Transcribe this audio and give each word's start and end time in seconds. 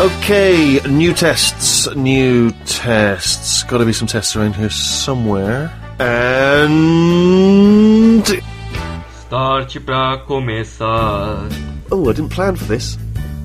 Okay, 0.00 0.80
new 0.88 1.12
tests, 1.12 1.86
new 1.94 2.50
tests. 2.64 3.64
Got 3.64 3.78
to 3.78 3.84
be 3.84 3.92
some 3.92 4.08
tests 4.08 4.34
around 4.34 4.56
here 4.56 4.70
somewhere. 4.70 5.70
And 5.98 7.36
Start 9.26 9.78
pra 9.84 10.16
começar. 10.26 11.46
oh, 11.92 12.08
I 12.08 12.12
didn't 12.14 12.30
plan 12.30 12.56
for 12.56 12.64
this. 12.64 12.96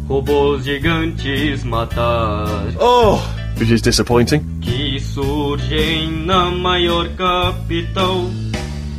Robôs 0.07 0.63
gigantes 0.63 1.65
matar. 1.65 2.47
Oh, 2.79 3.19
which 3.59 3.69
is 3.69 3.81
disappointing. 3.81 4.41
Que 4.61 4.97
surgem 5.01 6.25
na 6.25 6.51
maior 6.51 7.09
capital. 7.17 8.31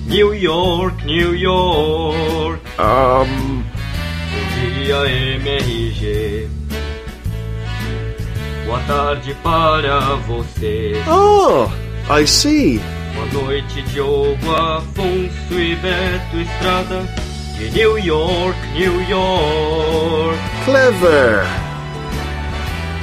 New 0.06 0.34
York, 0.34 1.02
New 1.06 1.32
York. 1.34 2.60
Um, 2.78 3.64
dia, 4.54 5.06
MRG. 5.40 6.65
Boa 8.66 8.80
tarde 8.80 9.34
para 9.42 10.00
você. 10.26 10.92
oh, 11.08 11.68
I 12.12 12.26
see. 12.26 12.80
Boa 13.14 13.44
noite, 13.44 13.82
Diogo 13.82 14.54
Afonso 14.54 15.52
e 15.52 15.76
Beto 15.76 16.36
Estrada. 16.36 17.02
De 17.56 17.70
New 17.70 17.96
York, 17.98 18.58
New 18.74 19.00
York. 19.08 20.38
Clever. 20.64 21.44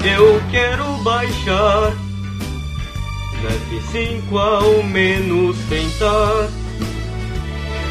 Eu 0.03 0.41
quero 0.51 0.83
baixar 1.03 1.93
no 3.41 3.49
F5 3.49 4.37
ao 4.37 4.83
menos 4.83 5.57
tentar. 5.69 6.49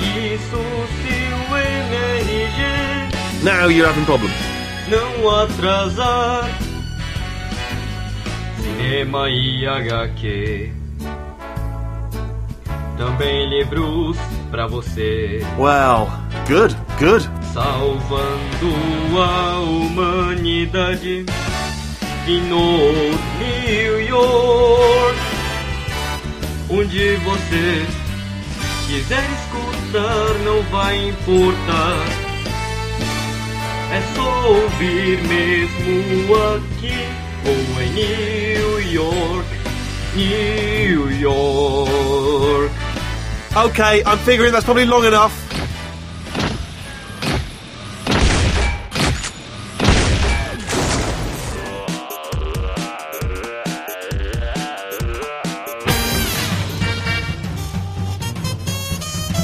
Isso 0.03 0.59
se 1.01 1.15
o 1.51 1.57
MRG 1.57 3.43
Now 3.43 3.71
you're 3.71 3.89
having 3.89 4.05
problems. 4.05 4.35
não 4.89 5.31
atrasar. 5.31 6.49
Cinema 8.63 9.29
e 9.29 9.67
HQ. 9.67 10.73
Também 12.97 13.51
livros 13.51 14.17
pra 14.53 14.69
você. 14.69 15.45
Wow, 15.59 16.09
good, 16.47 16.77
good. 16.99 17.29
Salvando 17.53 18.73
a 19.21 19.59
humanidade 19.59 21.27
e 22.29 22.41
no 22.43 22.79
New 23.41 24.01
York, 24.07 25.19
onde 26.71 27.17
você 27.17 27.85
quiser 28.87 29.25
escutar, 29.33 30.39
não 30.45 30.63
vai 30.71 31.09
importar. 31.09 31.97
É 33.91 34.01
só 34.15 34.49
ouvir 34.49 35.21
mesmo 35.25 36.35
aqui 36.55 37.23
ou 37.45 37.83
em 37.83 37.91
New 37.91 38.52
York, 38.93 39.47
New 40.15 41.09
York. 41.09 42.71
Okay, 43.57 44.03
I'm 44.05 44.19
figuring 44.19 44.53
that's 44.53 44.67
probably 44.67 44.85
long 44.85 45.07
enough. 45.07 45.33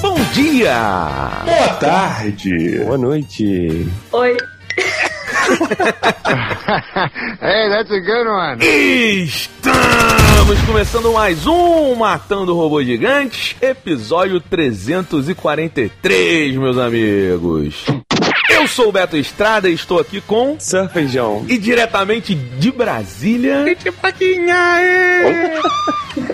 Bom 0.02 0.20
dia! 0.34 1.42
Boa 1.46 1.68
tarde. 1.80 2.84
Boa 2.84 2.98
noite! 2.98 3.88
Oi. 4.12 4.57
Hey, 7.40 7.68
that's 7.70 7.90
a 7.90 8.00
good 8.00 8.26
one. 8.26 8.58
Estamos 8.62 10.60
começando 10.66 11.10
mais 11.12 11.46
um 11.46 11.94
Matando 11.94 12.54
Robôs 12.54 12.84
Gigantes, 12.86 13.56
episódio 13.62 14.40
343, 14.40 16.56
meus 16.56 16.76
amigos. 16.78 17.86
Eu 18.58 18.66
sou 18.66 18.88
o 18.88 18.92
Beto 18.92 19.16
Estrada 19.16 19.68
e 19.68 19.72
estou 19.72 20.00
aqui 20.00 20.20
com. 20.20 20.58
Sir 20.58 20.88
Feijão. 20.88 21.46
E 21.48 21.56
diretamente 21.56 22.34
de 22.34 22.72
Brasília. 22.72 23.64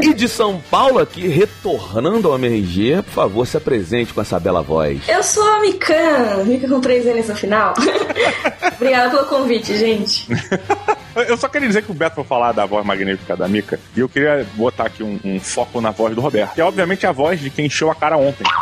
E 0.01 0.15
de 0.15 0.27
São 0.27 0.59
Paulo 0.71 1.01
aqui, 1.01 1.29
retornando 1.29 2.29
ao 2.29 2.39
MRG. 2.39 3.03
Por 3.03 3.13
favor, 3.13 3.47
se 3.47 3.59
apresente 3.59 4.15
com 4.15 4.23
essa 4.23 4.41
bela 4.41 4.63
voz. 4.63 5.03
Eu 5.07 5.23
sou 5.23 5.47
a 5.47 5.61
Mikan, 5.61 6.45
Mika 6.47 6.67
com 6.67 6.81
três 6.81 7.05
N's 7.05 7.29
no 7.29 7.37
final. 7.37 7.75
Obrigada 8.75 9.11
pelo 9.11 9.27
convite, 9.27 9.77
gente. 9.77 10.27
Eu 11.17 11.37
só 11.37 11.49
queria 11.49 11.69
dizer 11.69 11.83
que 11.83 11.91
o 11.91 11.95
Beto 11.95 12.17
foi 12.17 12.25
falar 12.25 12.53
da 12.53 12.67
voz 12.67 12.85
magnífica 12.85 13.37
da 13.37 13.47
Mica 13.49 13.79
e 13.97 14.01
eu 14.01 14.09
queria 14.09 14.47
botar 14.55 14.87
aqui 14.87 15.03
um, 15.03 15.19
um 15.25 15.41
foco 15.41 15.81
na 15.81 15.91
voz 15.91 16.15
do 16.15 16.21
Roberto, 16.21 16.55
que 16.55 16.61
é 16.61 16.65
obviamente 16.65 17.07
a 17.07 17.13
voz 17.13 17.41
de 17.41 17.51
quem 17.51 17.67
encheu 17.67 17.91
a 17.91 17.95
cara 17.95 18.17
ontem. 18.17 18.45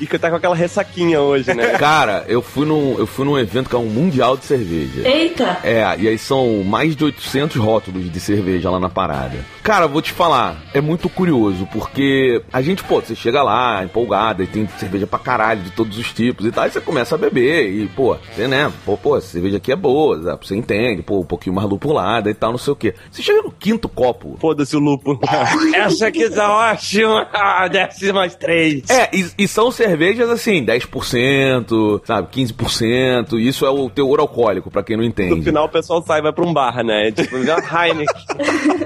E 0.00 0.06
que 0.06 0.18
tá 0.18 0.30
com 0.30 0.36
aquela 0.36 0.54
ressaquinha 0.54 1.20
hoje, 1.20 1.52
né? 1.54 1.70
Cara, 1.78 2.24
eu 2.28 2.42
fui 2.42 2.66
num, 2.66 2.98
eu 2.98 3.06
fui 3.06 3.24
num 3.24 3.38
evento 3.38 3.68
que 3.68 3.76
é 3.76 3.78
um 3.78 3.86
mundial 3.86 4.36
de 4.36 4.44
cerveja. 4.44 5.06
Eita! 5.06 5.58
É, 5.62 5.82
e 5.98 6.08
aí 6.08 6.18
são 6.18 6.62
mais 6.64 6.94
de 6.94 7.04
800 7.04 7.56
rótulos 7.56 8.10
de 8.10 8.20
cerveja 8.20 8.70
lá 8.70 8.78
na 8.78 8.88
parada. 8.88 9.38
Cara, 9.66 9.88
vou 9.88 10.00
te 10.00 10.12
falar, 10.12 10.62
é 10.72 10.80
muito 10.80 11.08
curioso, 11.08 11.66
porque 11.72 12.40
a 12.52 12.62
gente, 12.62 12.84
pô, 12.84 13.00
você 13.00 13.16
chega 13.16 13.42
lá, 13.42 13.82
empolgada, 13.82 14.44
e 14.44 14.46
tem 14.46 14.64
cerveja 14.78 15.08
pra 15.08 15.18
caralho 15.18 15.60
de 15.60 15.72
todos 15.72 15.98
os 15.98 16.12
tipos 16.12 16.46
e 16.46 16.52
tal, 16.52 16.66
e 16.68 16.70
você 16.70 16.80
começa 16.80 17.16
a 17.16 17.18
beber, 17.18 17.68
e, 17.68 17.88
pô, 17.88 18.16
você, 18.32 18.46
né, 18.46 18.72
pô, 18.84 18.96
pô, 18.96 19.16
essa 19.16 19.26
cerveja 19.26 19.56
aqui 19.56 19.72
é 19.72 19.76
boa, 19.76 20.22
sabe? 20.22 20.46
você 20.46 20.54
entende, 20.54 21.02
pô, 21.02 21.18
um 21.18 21.24
pouquinho 21.24 21.56
mais 21.56 21.68
lupulada 21.68 22.30
e 22.30 22.34
tal, 22.34 22.52
não 22.52 22.58
sei 22.58 22.72
o 22.72 22.76
quê. 22.76 22.94
Você 23.10 23.22
chega 23.22 23.42
no 23.42 23.50
quinto 23.50 23.88
copo, 23.88 24.36
Foda-se 24.40 24.76
o 24.76 24.78
lupo. 24.78 25.18
Essa 25.74 26.06
aqui 26.06 26.30
tá 26.30 26.48
ótima. 26.72 27.26
Ah, 27.32 27.66
desce 27.66 28.12
mais 28.12 28.36
três. 28.36 28.88
É, 28.88 29.10
e, 29.12 29.26
e 29.36 29.48
são 29.48 29.72
cervejas 29.72 30.30
assim, 30.30 30.64
10%, 30.64 32.02
sabe, 32.04 32.28
15%, 32.32 33.40
isso 33.40 33.66
é 33.66 33.70
o 33.70 33.90
teor 33.90 34.20
alcoólico, 34.20 34.70
pra 34.70 34.84
quem 34.84 34.96
não 34.96 35.02
No 35.02 35.08
entende. 35.08 35.42
final 35.42 35.64
o 35.64 35.68
pessoal 35.68 36.00
sai 36.06 36.20
e 36.20 36.22
vai 36.22 36.32
pra 36.32 36.46
um 36.46 36.52
bar, 36.52 36.84
né? 36.84 37.10
Tipo, 37.10 37.36
Heineken. 37.36 38.06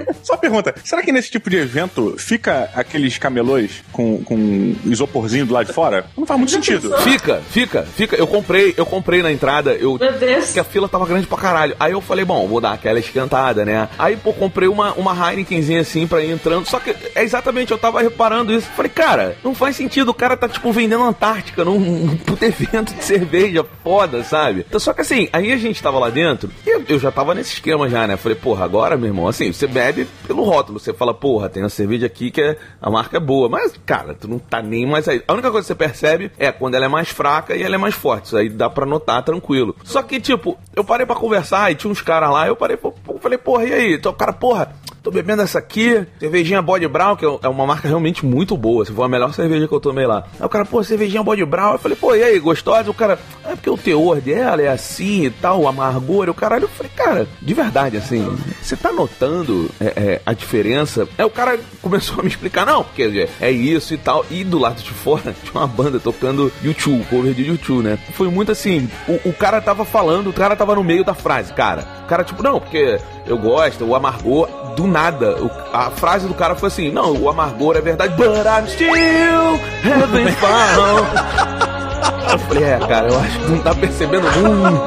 Só 0.23 0.33
uma 0.33 0.39
pergunta, 0.39 0.73
será 0.83 1.01
que 1.01 1.11
nesse 1.11 1.31
tipo 1.31 1.49
de 1.49 1.57
evento 1.57 2.15
fica 2.17 2.69
aqueles 2.75 3.17
camelôs 3.17 3.83
com, 3.91 4.23
com 4.23 4.75
isoporzinho 4.85 5.45
do 5.45 5.53
lado 5.53 5.67
de 5.67 5.73
fora? 5.73 6.05
Não 6.17 6.25
faz 6.25 6.39
muito 6.39 6.51
sentido. 6.51 6.95
Fica, 6.99 7.41
fica, 7.49 7.83
fica. 7.83 8.15
Eu 8.15 8.27
comprei, 8.27 8.73
eu 8.77 8.85
comprei 8.85 9.21
na 9.21 9.31
entrada, 9.31 9.73
eu 9.73 9.97
Meu 9.99 10.13
Deus. 10.13 10.45
porque 10.45 10.59
a 10.59 10.63
fila 10.63 10.87
tava 10.87 11.05
grande 11.05 11.27
pra 11.27 11.37
caralho. 11.37 11.75
Aí 11.79 11.91
eu 11.91 12.01
falei, 12.01 12.25
bom, 12.25 12.47
vou 12.47 12.61
dar 12.61 12.73
aquela 12.73 12.99
esquentada, 12.99 13.65
né? 13.65 13.89
Aí, 13.97 14.15
pô, 14.15 14.33
comprei 14.33 14.67
uma, 14.67 14.93
uma 14.93 15.31
Heinekenzinha 15.31 15.81
assim 15.81 16.07
pra 16.07 16.23
ir 16.23 16.31
entrando. 16.31 16.65
Só 16.65 16.79
que 16.79 16.95
é 17.15 17.23
exatamente, 17.23 17.71
eu 17.71 17.77
tava 17.77 18.01
reparando 18.01 18.53
isso. 18.53 18.67
Falei, 18.75 18.91
cara, 18.91 19.37
não 19.43 19.53
faz 19.53 19.75
sentido. 19.75 20.09
O 20.09 20.13
cara 20.13 20.37
tá, 20.37 20.47
tipo, 20.47 20.71
vendendo 20.71 21.03
Antártica 21.03 21.63
num, 21.65 21.79
num 21.79 22.17
puto 22.17 22.45
evento 22.45 22.93
de 22.93 23.03
cerveja 23.03 23.65
foda, 23.83 24.23
sabe? 24.23 24.65
Então, 24.67 24.79
só 24.79 24.93
que 24.93 25.01
assim, 25.01 25.27
aí 25.33 25.51
a 25.51 25.57
gente 25.57 25.81
tava 25.81 25.99
lá 25.99 26.09
dentro 26.09 26.49
e 26.65 26.69
eu, 26.69 26.83
eu 26.87 26.99
já 26.99 27.11
tava 27.11 27.33
nesse 27.33 27.53
esquema 27.53 27.89
já, 27.89 28.07
né? 28.07 28.17
Falei, 28.17 28.37
porra, 28.37 28.65
agora, 28.65 28.97
meu 28.97 29.07
irmão, 29.07 29.27
assim, 29.27 29.51
você 29.51 29.67
bebe 29.67 30.07
pelo 30.25 30.43
rótulo. 30.43 30.79
Você 30.79 30.93
fala, 30.93 31.13
porra, 31.13 31.49
tem 31.49 31.63
uma 31.63 31.69
cerveja 31.69 32.05
aqui 32.05 32.31
que 32.31 32.41
é, 32.41 32.57
a 32.81 32.89
marca 32.89 33.17
é 33.17 33.19
boa. 33.19 33.49
Mas, 33.49 33.73
cara, 33.85 34.13
tu 34.13 34.27
não 34.27 34.39
tá 34.39 34.61
nem 34.61 34.85
mais 34.85 35.07
aí. 35.07 35.23
A 35.27 35.33
única 35.33 35.51
coisa 35.51 35.65
que 35.65 35.67
você 35.67 35.75
percebe 35.75 36.31
é 36.37 36.51
quando 36.51 36.75
ela 36.75 36.85
é 36.85 36.89
mais 36.89 37.09
fraca 37.09 37.55
e 37.55 37.63
ela 37.63 37.75
é 37.75 37.77
mais 37.77 37.95
forte. 37.95 38.25
Isso 38.25 38.37
aí 38.37 38.49
dá 38.49 38.69
pra 38.69 38.85
notar 38.85 39.23
tranquilo. 39.23 39.75
Só 39.83 40.01
que, 40.01 40.19
tipo, 40.19 40.57
eu 40.75 40.83
parei 40.83 41.05
pra 41.05 41.15
conversar 41.15 41.71
e 41.71 41.75
tinha 41.75 41.91
uns 41.91 42.01
caras 42.01 42.31
lá, 42.31 42.47
eu 42.47 42.55
parei, 42.55 42.77
falei, 43.19 43.37
porra, 43.37 43.65
e 43.65 43.73
aí? 43.73 43.93
Então, 43.93 44.11
o 44.11 44.15
cara, 44.15 44.33
porra, 44.33 44.73
tô 45.03 45.09
bebendo 45.09 45.41
essa 45.41 45.59
aqui, 45.59 46.05
cervejinha 46.19 46.61
Body 46.61 46.87
Brown, 46.87 47.15
que 47.15 47.25
é 47.25 47.47
uma 47.47 47.65
marca 47.65 47.87
realmente 47.87 48.25
muito 48.25 48.55
boa. 48.55 48.85
Se 48.85 48.91
foi 48.91 49.05
a 49.05 49.09
melhor 49.09 49.33
cerveja 49.33 49.67
que 49.67 49.73
eu 49.73 49.79
tomei 49.79 50.05
lá. 50.05 50.25
Aí 50.39 50.45
o 50.45 50.49
cara, 50.49 50.65
pô, 50.65 50.83
cervejinha 50.83 51.23
Body 51.23 51.43
Brown. 51.45 51.73
Eu 51.73 51.79
falei, 51.79 51.97
pô, 51.97 52.15
e 52.15 52.23
aí, 52.23 52.39
gostosa? 52.39 52.89
O 52.89 52.93
cara, 52.93 53.17
é 53.45 53.55
porque 53.55 53.69
o 53.69 53.77
teor 53.77 54.21
dela 54.21 54.61
é 54.61 54.67
assim 54.67 55.25
e 55.25 55.29
tal, 55.29 55.61
o 55.61 55.67
amargor, 55.67 56.29
o 56.29 56.33
caralho. 56.33 56.65
Eu 56.65 56.69
falei, 56.69 56.91
cara, 56.95 57.27
de 57.41 57.53
verdade, 57.53 57.97
assim, 57.97 58.37
você 58.61 58.75
tá 58.75 58.91
notando 58.91 59.69
é, 59.79 59.85
é, 59.85 60.21
a 60.25 60.33
diferença? 60.33 61.07
Aí 61.17 61.25
o 61.25 61.29
cara 61.29 61.59
começou 61.81 62.19
a 62.19 62.23
me 62.23 62.29
explicar, 62.29 62.65
não, 62.65 62.83
porque 62.83 63.27
é 63.39 63.51
isso 63.51 63.93
e 63.93 63.97
tal. 63.97 64.25
E 64.29 64.43
do 64.43 64.59
lado 64.59 64.81
de 64.81 64.91
fora 64.91 65.35
tinha 65.43 65.53
uma 65.53 65.67
banda 65.67 65.99
tocando 65.99 66.51
YouTube, 66.63 67.05
cover 67.09 67.33
de 67.33 67.43
YouTube, 67.43 67.83
né? 67.83 67.97
Foi 68.13 68.29
muito 68.29 68.51
assim, 68.51 68.89
o, 69.07 69.29
o 69.29 69.33
cara 69.33 69.59
tava 69.61 69.83
falando, 69.83 70.29
o 70.29 70.33
cara 70.33 70.55
tava 70.55 70.75
no 70.75 70.83
meio 70.83 71.03
da 71.03 71.15
frase, 71.15 71.53
cara. 71.53 71.87
O 72.03 72.07
cara, 72.07 72.23
tipo, 72.23 72.43
não, 72.43 72.59
porque 72.59 72.99
eu 73.25 73.37
gosto, 73.37 73.85
o 73.85 73.95
amargor, 73.95 74.47
do 74.75 74.87
nada. 74.87 75.35
o- 75.41 75.51
a 75.73 75.89
frase 75.91 76.27
do 76.27 76.33
cara 76.33 76.55
foi 76.55 76.67
assim: 76.67 76.91
Não, 76.91 77.13
o 77.15 77.29
amargor 77.29 77.75
é 77.77 77.81
verdade, 77.81 78.13
but 78.15 78.27
I'm 78.45 78.67
still 78.67 79.59
having 79.83 80.31
fun. 80.33 82.31
Eu 82.31 82.39
falei: 82.39 82.63
É, 82.63 82.77
cara, 82.79 83.07
eu 83.09 83.19
acho 83.19 83.39
que 83.39 83.45
não 83.51 83.59
tá 83.59 83.73
percebendo 83.75 84.27
muito. 84.31 84.81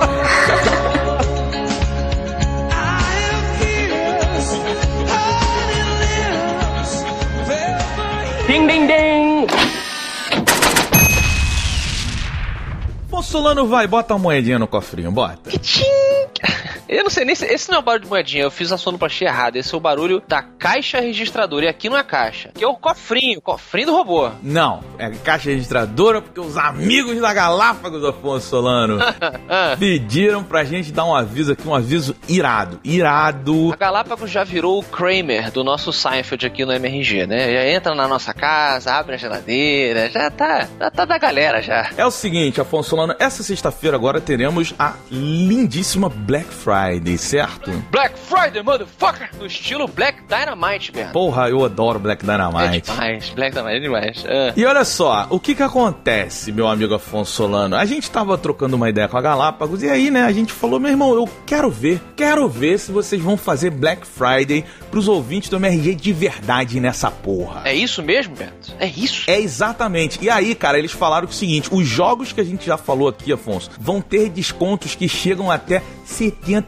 Ding, 8.46 8.66
ding, 8.66 8.86
ding. 8.86 9.46
Ô, 13.10 13.22
Solano, 13.22 13.66
vai, 13.66 13.86
bota 13.86 14.14
uma 14.14 14.20
moedinha 14.20 14.58
no 14.58 14.66
cofrinho, 14.66 15.10
bota. 15.10 15.50
Eu 16.88 17.02
não 17.04 17.10
sei 17.10 17.24
nem 17.24 17.34
se. 17.34 17.44
Esse 17.46 17.70
não 17.70 17.76
é 17.78 17.80
o 17.80 17.82
barulho 17.82 18.04
de 18.04 18.08
moedinha, 18.08 18.42
eu 18.44 18.50
fiz 18.50 18.70
a 18.72 18.78
sonoplastia 18.78 19.28
errada. 19.28 19.58
Esse 19.58 19.74
é 19.74 19.76
o 19.76 19.80
barulho 19.80 20.22
da 20.26 20.42
caixa 20.42 21.00
registradora. 21.00 21.66
E 21.66 21.68
aqui 21.68 21.88
não 21.88 21.96
é 21.96 22.02
caixa. 22.02 22.48
Aqui 22.50 22.64
é 22.64 22.66
o 22.68 22.74
cofrinho, 22.74 23.40
cofrinho 23.40 23.86
do 23.86 23.92
robô. 23.92 24.30
Não, 24.42 24.82
é 24.98 25.10
caixa 25.10 25.50
registradora 25.50 26.20
porque 26.20 26.40
os 26.40 26.56
amigos 26.56 27.20
da 27.20 27.32
Galápagos, 27.32 28.04
Afonso 28.04 28.48
Solano, 28.48 28.98
Ah, 29.48 29.76
pediram 29.78 30.42
pra 30.42 30.64
gente 30.64 30.92
dar 30.92 31.04
um 31.04 31.14
aviso 31.14 31.52
aqui, 31.52 31.66
um 31.66 31.74
aviso 31.74 32.14
irado. 32.28 32.80
Irado. 32.84 33.72
A 33.72 33.76
Galápagos 33.76 34.30
já 34.30 34.44
virou 34.44 34.78
o 34.78 34.82
Kramer 34.82 35.50
do 35.50 35.62
nosso 35.64 35.92
Seinfeld 35.92 36.46
aqui 36.46 36.64
no 36.64 36.72
MRG, 36.72 37.26
né? 37.26 37.52
Já 37.52 37.66
entra 37.68 37.94
na 37.94 38.08
nossa 38.08 38.32
casa, 38.34 38.92
abre 38.94 39.14
a 39.14 39.18
geladeira, 39.18 40.10
já 40.10 40.30
tá, 40.30 40.68
já 40.78 40.90
tá 40.90 41.04
da 41.04 41.18
galera 41.18 41.62
já. 41.62 41.90
É 41.96 42.04
o 42.04 42.10
seguinte, 42.10 42.60
Afonso 42.60 42.90
Solano, 42.90 43.14
essa 43.18 43.42
sexta-feira 43.42 43.96
agora 43.96 44.20
teremos 44.20 44.74
a 44.78 44.94
lindíssima 45.10 46.08
Black 46.08 46.48
Friday, 46.48 46.73
certo? 47.18 47.70
Black 47.90 48.14
Friday, 48.18 48.62
motherfucker! 48.62 49.30
No 49.38 49.46
estilo 49.46 49.86
Black 49.86 50.22
Dynamite, 50.28 50.92
Berto. 50.92 51.12
Porra, 51.12 51.48
eu 51.48 51.64
adoro 51.64 51.98
Black 51.98 52.24
É 52.24 52.26
Dynamite. 52.32 52.90
demais, 52.90 53.30
Black 53.30 53.52
Dynamite 53.54 53.76
é 53.76 53.80
demais. 53.80 54.24
Ah. 54.28 54.52
E 54.56 54.64
olha 54.64 54.84
só, 54.84 55.26
o 55.30 55.38
que 55.38 55.54
que 55.54 55.62
acontece, 55.62 56.52
meu 56.52 56.66
amigo 56.68 56.94
Afonso 56.94 57.32
Solano? 57.32 57.76
A 57.76 57.84
gente 57.84 58.10
tava 58.10 58.36
trocando 58.38 58.76
uma 58.76 58.88
ideia 58.88 59.08
com 59.08 59.16
a 59.16 59.20
Galápagos 59.20 59.82
e 59.82 59.88
aí, 59.88 60.10
né, 60.10 60.22
a 60.24 60.32
gente 60.32 60.52
falou, 60.52 60.78
meu 60.80 60.90
irmão, 60.90 61.14
eu 61.14 61.28
quero 61.46 61.70
ver, 61.70 62.00
quero 62.16 62.48
ver 62.48 62.78
se 62.78 62.90
vocês 62.92 63.20
vão 63.20 63.36
fazer 63.36 63.70
Black 63.70 64.06
Friday 64.06 64.64
pros 64.90 65.08
ouvintes 65.08 65.48
do 65.48 65.56
MRG 65.56 65.94
de 65.94 66.12
verdade 66.12 66.80
nessa 66.80 67.10
porra. 67.10 67.62
É 67.64 67.74
isso 67.74 68.02
mesmo, 68.02 68.34
Beto? 68.36 68.72
É 68.78 68.86
isso? 68.86 69.24
É 69.30 69.40
exatamente. 69.40 70.18
E 70.22 70.30
aí, 70.30 70.54
cara, 70.54 70.78
eles 70.78 70.92
falaram 70.92 71.28
o 71.28 71.32
seguinte: 71.32 71.68
os 71.72 71.86
jogos 71.86 72.32
que 72.32 72.40
a 72.40 72.44
gente 72.44 72.64
já 72.66 72.76
falou 72.76 73.08
aqui, 73.08 73.32
Afonso, 73.32 73.70
vão 73.78 74.00
ter 74.00 74.28
descontos 74.30 74.94
que 74.94 75.08
chegam 75.08 75.50
até 75.50 75.82
70%, 76.06 76.63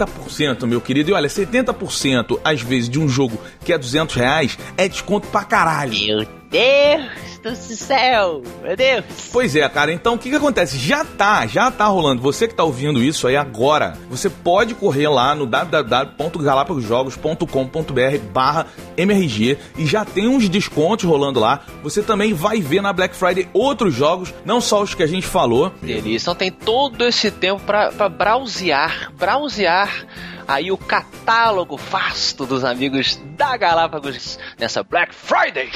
meu 0.67 0.81
querido. 0.81 1.11
E 1.11 1.13
olha, 1.13 1.29
70% 1.29 2.41
às 2.45 2.61
vezes 2.63 2.89
de 2.89 2.99
um 2.99 3.09
jogo 3.09 3.39
que 3.65 3.73
é 3.73 3.79
200 3.79 4.15
reais 4.15 4.59
é 4.77 4.89
desconto 4.89 5.29
pra 5.29 5.45
caralho. 5.45 5.93
Meu 5.93 6.27
Deus 6.51 7.39
do 7.43 7.55
céu! 7.55 8.43
Meu 8.63 8.77
Deus! 8.77 9.05
Pois 9.33 9.55
é, 9.55 9.69
cara. 9.69 9.93
Então 9.93 10.15
o 10.15 10.19
que 10.19 10.31
que 10.31 10.37
acontece? 10.37 10.79
Já 10.79 11.05
tá, 11.05 11.47
já 11.47 11.71
tá 11.71 11.87
rolando. 11.87 12.23
Você 12.23 12.49
que 12.49 12.55
tá 12.55 12.65
ouvindo 12.65 13.03
isso 13.03 13.27
aí 13.27 13.37
agora, 13.37 13.97
você 14.09 14.29
pode 14.29 14.75
correr 14.75 15.09
lá 15.09 15.35
no 15.35 15.47
www.galapagosjogos.com.br 15.47 18.19
barra 18.33 18.67
MRG 18.97 19.59
e 19.77 19.87
já 19.87 20.05
tem 20.05 20.29
uns 20.29 20.49
descontos 20.49 21.05
rolando 21.05 21.39
lá. 21.39 21.61
Você 21.83 22.03
também 22.03 22.35
vai 22.35 22.61
ver 22.61 22.81
na 22.81 22.93
Black 22.93 23.15
Friday 23.15 23.49
outros 23.53 23.95
jogos, 23.95 24.35
não 24.45 24.61
só 24.61 24.83
os 24.83 24.95
que 24.95 25.03
a 25.03 25.07
gente 25.07 25.27
falou. 25.27 25.73
Delícia. 25.83 26.27
Então 26.27 26.35
tem 26.35 26.51
todo 26.51 27.05
esse 27.05 27.31
tempo 27.31 27.63
pra, 27.63 27.93
pra 27.93 28.09
browsear, 28.09 29.13
browsear 29.17 30.07
aí 30.49 30.71
o 30.71 30.77
catálogo 30.77 31.77
vasto 31.77 32.47
dos 32.47 32.65
amigos 32.65 33.21
da 33.37 33.57
Galápagos 33.57 34.39
nessa 34.59 34.83
Black 34.83 35.15
Friday. 35.15 35.71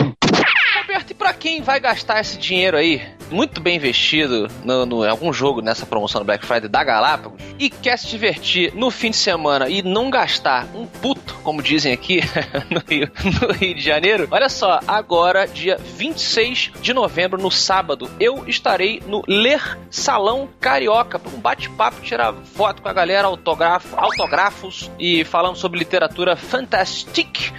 Roberto, 0.81 1.11
e 1.11 1.15
pra 1.15 1.33
quem 1.33 1.63
vai 1.63 1.79
gastar 1.81 2.21
esse 2.21 2.39
dinheiro 2.39 2.77
aí, 2.77 3.03
muito 3.31 3.61
bem 3.61 3.77
investido 3.77 4.49
no, 4.65 4.85
no- 4.87 5.09
algum 5.09 5.33
jogo 5.33 5.61
nessa 5.61 5.87
promoção 5.87 6.21
do 6.21 6.25
Black 6.25 6.45
Friday 6.45 6.69
da 6.69 6.83
Galápagos, 6.83 7.41
e 7.59 7.71
quer 7.71 7.99
se 7.99 8.07
divertir 8.09 8.75
no 8.75 8.91
fim 8.91 9.11
de 9.11 9.17
semana 9.17 9.69
e 9.69 9.83
não 9.83 10.11
gastar 10.11 10.67
um 10.75 10.87
puto, 10.87 11.35
como 11.43 11.63
dizem 11.63 11.93
aqui 11.93 12.21
no 12.71 12.83
Rio, 12.89 13.11
no 13.41 13.53
Rio 13.53 13.75
de 13.75 13.81
Janeiro, 13.81 14.27
olha 14.31 14.49
só, 14.49 14.81
agora, 14.87 15.47
dia 15.47 15.77
26 15.79 16.73
de 16.81 16.93
novembro, 16.93 17.41
no 17.41 17.51
sábado, 17.51 18.11
eu 18.19 18.45
estarei 18.49 19.03
no 19.07 19.23
Ler 19.29 19.79
Salão 19.91 20.49
Carioca, 20.61 21.19
para 21.19 21.31
um 21.35 21.41
bate-papo, 21.41 22.01
tirar 22.03 22.33
foto 22.33 22.83
com 22.83 22.89
a 22.89 22.93
galera, 22.93 23.29
autógrafo, 23.29 23.95
autógrafos 23.97 24.91
e 24.99 25.25
falando 25.25 25.57
sobre 25.57 25.79
literatura 25.79 26.35
fantastic. 26.37 27.53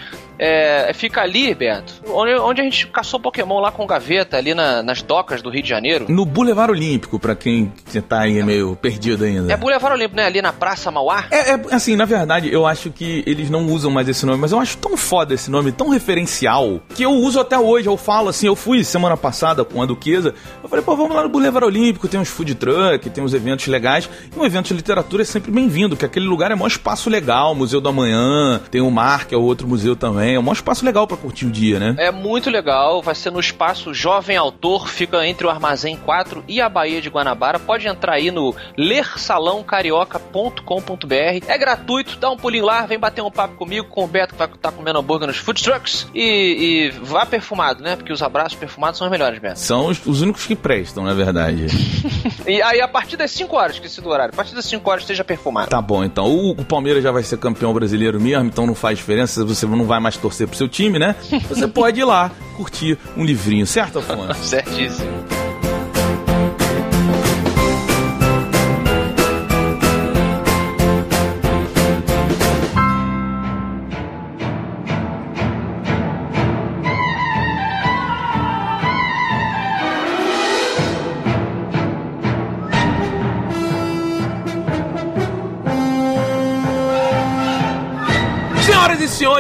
É, 0.44 0.92
fica 0.96 1.22
ali, 1.22 1.54
Beto, 1.54 1.94
onde, 2.08 2.34
onde 2.34 2.62
a 2.62 2.64
gente 2.64 2.88
caçou 2.88 3.20
Pokémon 3.20 3.60
lá 3.60 3.72
com 3.72 3.86
gaveta, 3.86 4.38
ali 4.38 4.56
na- 4.56 4.82
nas 4.82 5.04
docas 5.04 5.40
do 5.44 5.52
Rio 5.52 5.62
de 5.62 5.70
Janeiro. 5.70 6.06
No 6.10 6.26
Boulevard 6.26 6.72
Olímpico, 6.72 7.20
pra 7.20 7.36
quem 7.36 7.72
tá 8.10 8.22
aí 8.22 8.42
meio 8.42 8.76
perdido 8.76 9.24
ainda. 9.24 9.54
É 9.54 9.56
Boulevard 9.56 9.96
Olímpico, 9.96 10.16
né? 10.16 10.26
Ali 10.26 10.42
na 10.42 10.52
Praça 10.52 10.90
Mauá. 10.90 11.26
É, 11.30 11.52
é, 11.52 11.62
assim, 11.72 11.96
na 11.96 12.06
verdade, 12.06 12.52
eu 12.52 12.66
acho 12.66 12.90
que 12.90 13.24
eles 13.28 13.52
não 13.52 13.68
usam 13.68 13.92
mais 13.92 14.10
esse 14.10 14.26
nome, 14.26 14.40
mas 14.40 14.52
eu 14.52 14.60
acho 14.60 14.78
tão 14.80 14.98
foda 14.98 15.36
esse 15.36 15.52
nome, 15.52 15.72
tão 15.72 15.90
referencial, 15.90 16.82
que 16.96 17.04
eu 17.04 17.12
uso 17.12 17.40
até 17.40 17.60
hoje. 17.60 17.88
Eu 17.88 17.96
falo 17.96 18.30
assim, 18.30 18.48
eu 18.48 18.56
fui 18.56 18.84
semana 18.84 19.16
passada 19.16 19.64
com 19.64 19.80
a 19.82 19.86
Duquesa, 19.86 20.34
eu 20.64 20.68
falei, 20.68 20.84
pô, 20.84 20.96
vamos 20.96 21.16
lá 21.16 21.22
no 21.22 21.30
Boulevard 21.30 21.68
Olímpico, 21.68 22.08
tem 22.08 22.20
uns 22.20 22.30
food 22.30 22.56
truck, 22.56 23.10
tem 23.12 23.24
uns 23.24 23.34
eventos 23.36 23.68
legais, 23.68 24.10
e 24.36 24.40
um 24.40 24.44
evento 24.44 24.70
de 24.70 24.74
literatura 24.74 25.22
é 25.22 25.26
sempre 25.26 25.52
bem-vindo, 25.52 25.96
que 25.96 26.04
aquele 26.06 26.26
lugar 26.26 26.50
é 26.52 26.56
maior 26.56 26.68
espaço 26.68 27.10
legal, 27.12 27.54
Museu 27.54 27.80
do 27.80 27.90
Amanhã, 27.90 28.60
tem 28.72 28.82
o 28.82 28.90
Mar, 28.90 29.26
que 29.28 29.36
é 29.36 29.38
outro 29.38 29.68
museu 29.68 29.96
também, 29.96 30.31
é 30.36 30.40
um 30.40 30.52
espaço 30.52 30.86
legal 30.86 31.08
pra 31.08 31.18
curtir 31.18 31.46
o 31.46 31.52
dia, 31.52 31.80
né? 31.80 31.96
É 31.98 32.12
muito 32.12 32.50
legal, 32.50 33.02
vai 33.02 33.16
ser 33.16 33.32
no 33.32 33.40
espaço 33.40 33.94
Jovem 33.94 34.38
Autor, 34.38 34.88
fica 34.88 35.26
entre 35.26 35.48
o 35.48 35.50
Armazém 35.50 35.98
4 35.98 36.44
e 36.48 36.62
a 36.62 36.70
Baía 36.70 37.02
de 37.02 37.10
Guanabara. 37.10 37.60
Pode 37.60 37.88
entrar 37.88 38.14
aí 38.14 38.32
no 38.32 38.56
lersalãocarioca.com.br. 38.78 41.46
É 41.48 41.58
gratuito, 41.58 42.18
dá 42.18 42.30
um 42.30 42.38
pulinho 42.38 42.66
lá, 42.66 42.86
vem 42.86 43.00
bater 43.00 43.22
um 43.22 43.32
papo 43.32 43.56
comigo, 43.56 43.88
com 43.88 44.04
o 44.04 44.08
Beto 44.08 44.34
que 44.34 44.40
vai 44.40 44.48
estar 44.48 44.72
comendo 44.72 45.00
hambúrguer 45.00 45.28
nos 45.28 45.38
food 45.38 45.62
trucks. 45.62 46.08
E, 46.14 46.24
e 46.24 46.90
vá 47.02 47.26
perfumado, 47.26 47.84
né? 47.84 47.96
Porque 47.96 48.14
os 48.14 48.22
abraços 48.22 48.58
perfumados 48.58 48.98
são 48.98 49.08
os 49.08 49.12
melhores, 49.12 49.40
Beto. 49.40 49.60
São 49.60 49.88
os, 49.88 50.06
os 50.06 50.22
únicos 50.22 50.46
que 50.46 50.56
prestam, 50.56 51.04
na 51.04 51.14
verdade. 51.14 51.68
E 52.48 52.62
aí, 52.62 52.82
a 52.82 52.88
partir 52.88 53.18
das 53.18 53.32
5 53.32 53.56
horas, 53.56 53.76
esqueci 53.76 54.02
do 54.02 54.10
horário, 54.10 54.34
a 54.34 54.36
partir 54.36 54.56
das 54.56 54.66
5 54.66 54.90
horas 54.90 55.04
esteja 55.04 55.24
perfumado. 55.24 55.70
Tá 55.70 55.82
bom, 55.82 56.04
então. 56.04 56.26
O, 56.26 56.52
o 56.52 56.66
Palmeiras 56.66 57.04
já 57.04 57.12
vai 57.12 57.24
ser 57.24 57.38
campeão 57.38 57.74
brasileiro 57.74 58.20
mesmo, 58.20 58.46
então 58.46 58.66
não 58.66 58.74
faz 58.74 58.98
diferença. 58.98 59.46
Você 59.46 59.66
não 59.66 59.86
vai 59.86 60.00
mais 60.00 60.18
torcer 60.22 60.48
pro 60.48 60.58
seu 60.58 60.70
time, 60.70 61.00
né? 61.00 61.16
Você 61.50 61.68
pode 61.68 62.00
ir 62.00 62.04
lá 62.06 62.32
curtir 62.56 62.98
um 63.18 63.24
livrinho, 63.26 63.66
certo, 63.66 64.00
Afonso? 64.00 64.44
Certíssimo. 64.44 65.51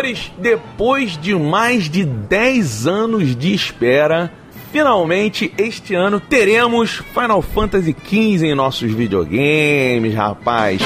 Senhores, 0.01 0.31
depois 0.38 1.17
de 1.17 1.36
mais 1.36 1.89
de 1.89 2.03
10 2.03 2.88
anos 2.88 3.36
de 3.36 3.53
espera, 3.53 4.31
finalmente 4.72 5.53
este 5.58 5.93
ano 5.93 6.20
teremos 6.20 7.01
Final 7.13 7.41
Fantasy 7.41 7.96
XV 8.05 8.48
em 8.48 8.55
nossos 8.55 8.91
videogames, 8.91 10.13
rapaz. 10.15 10.81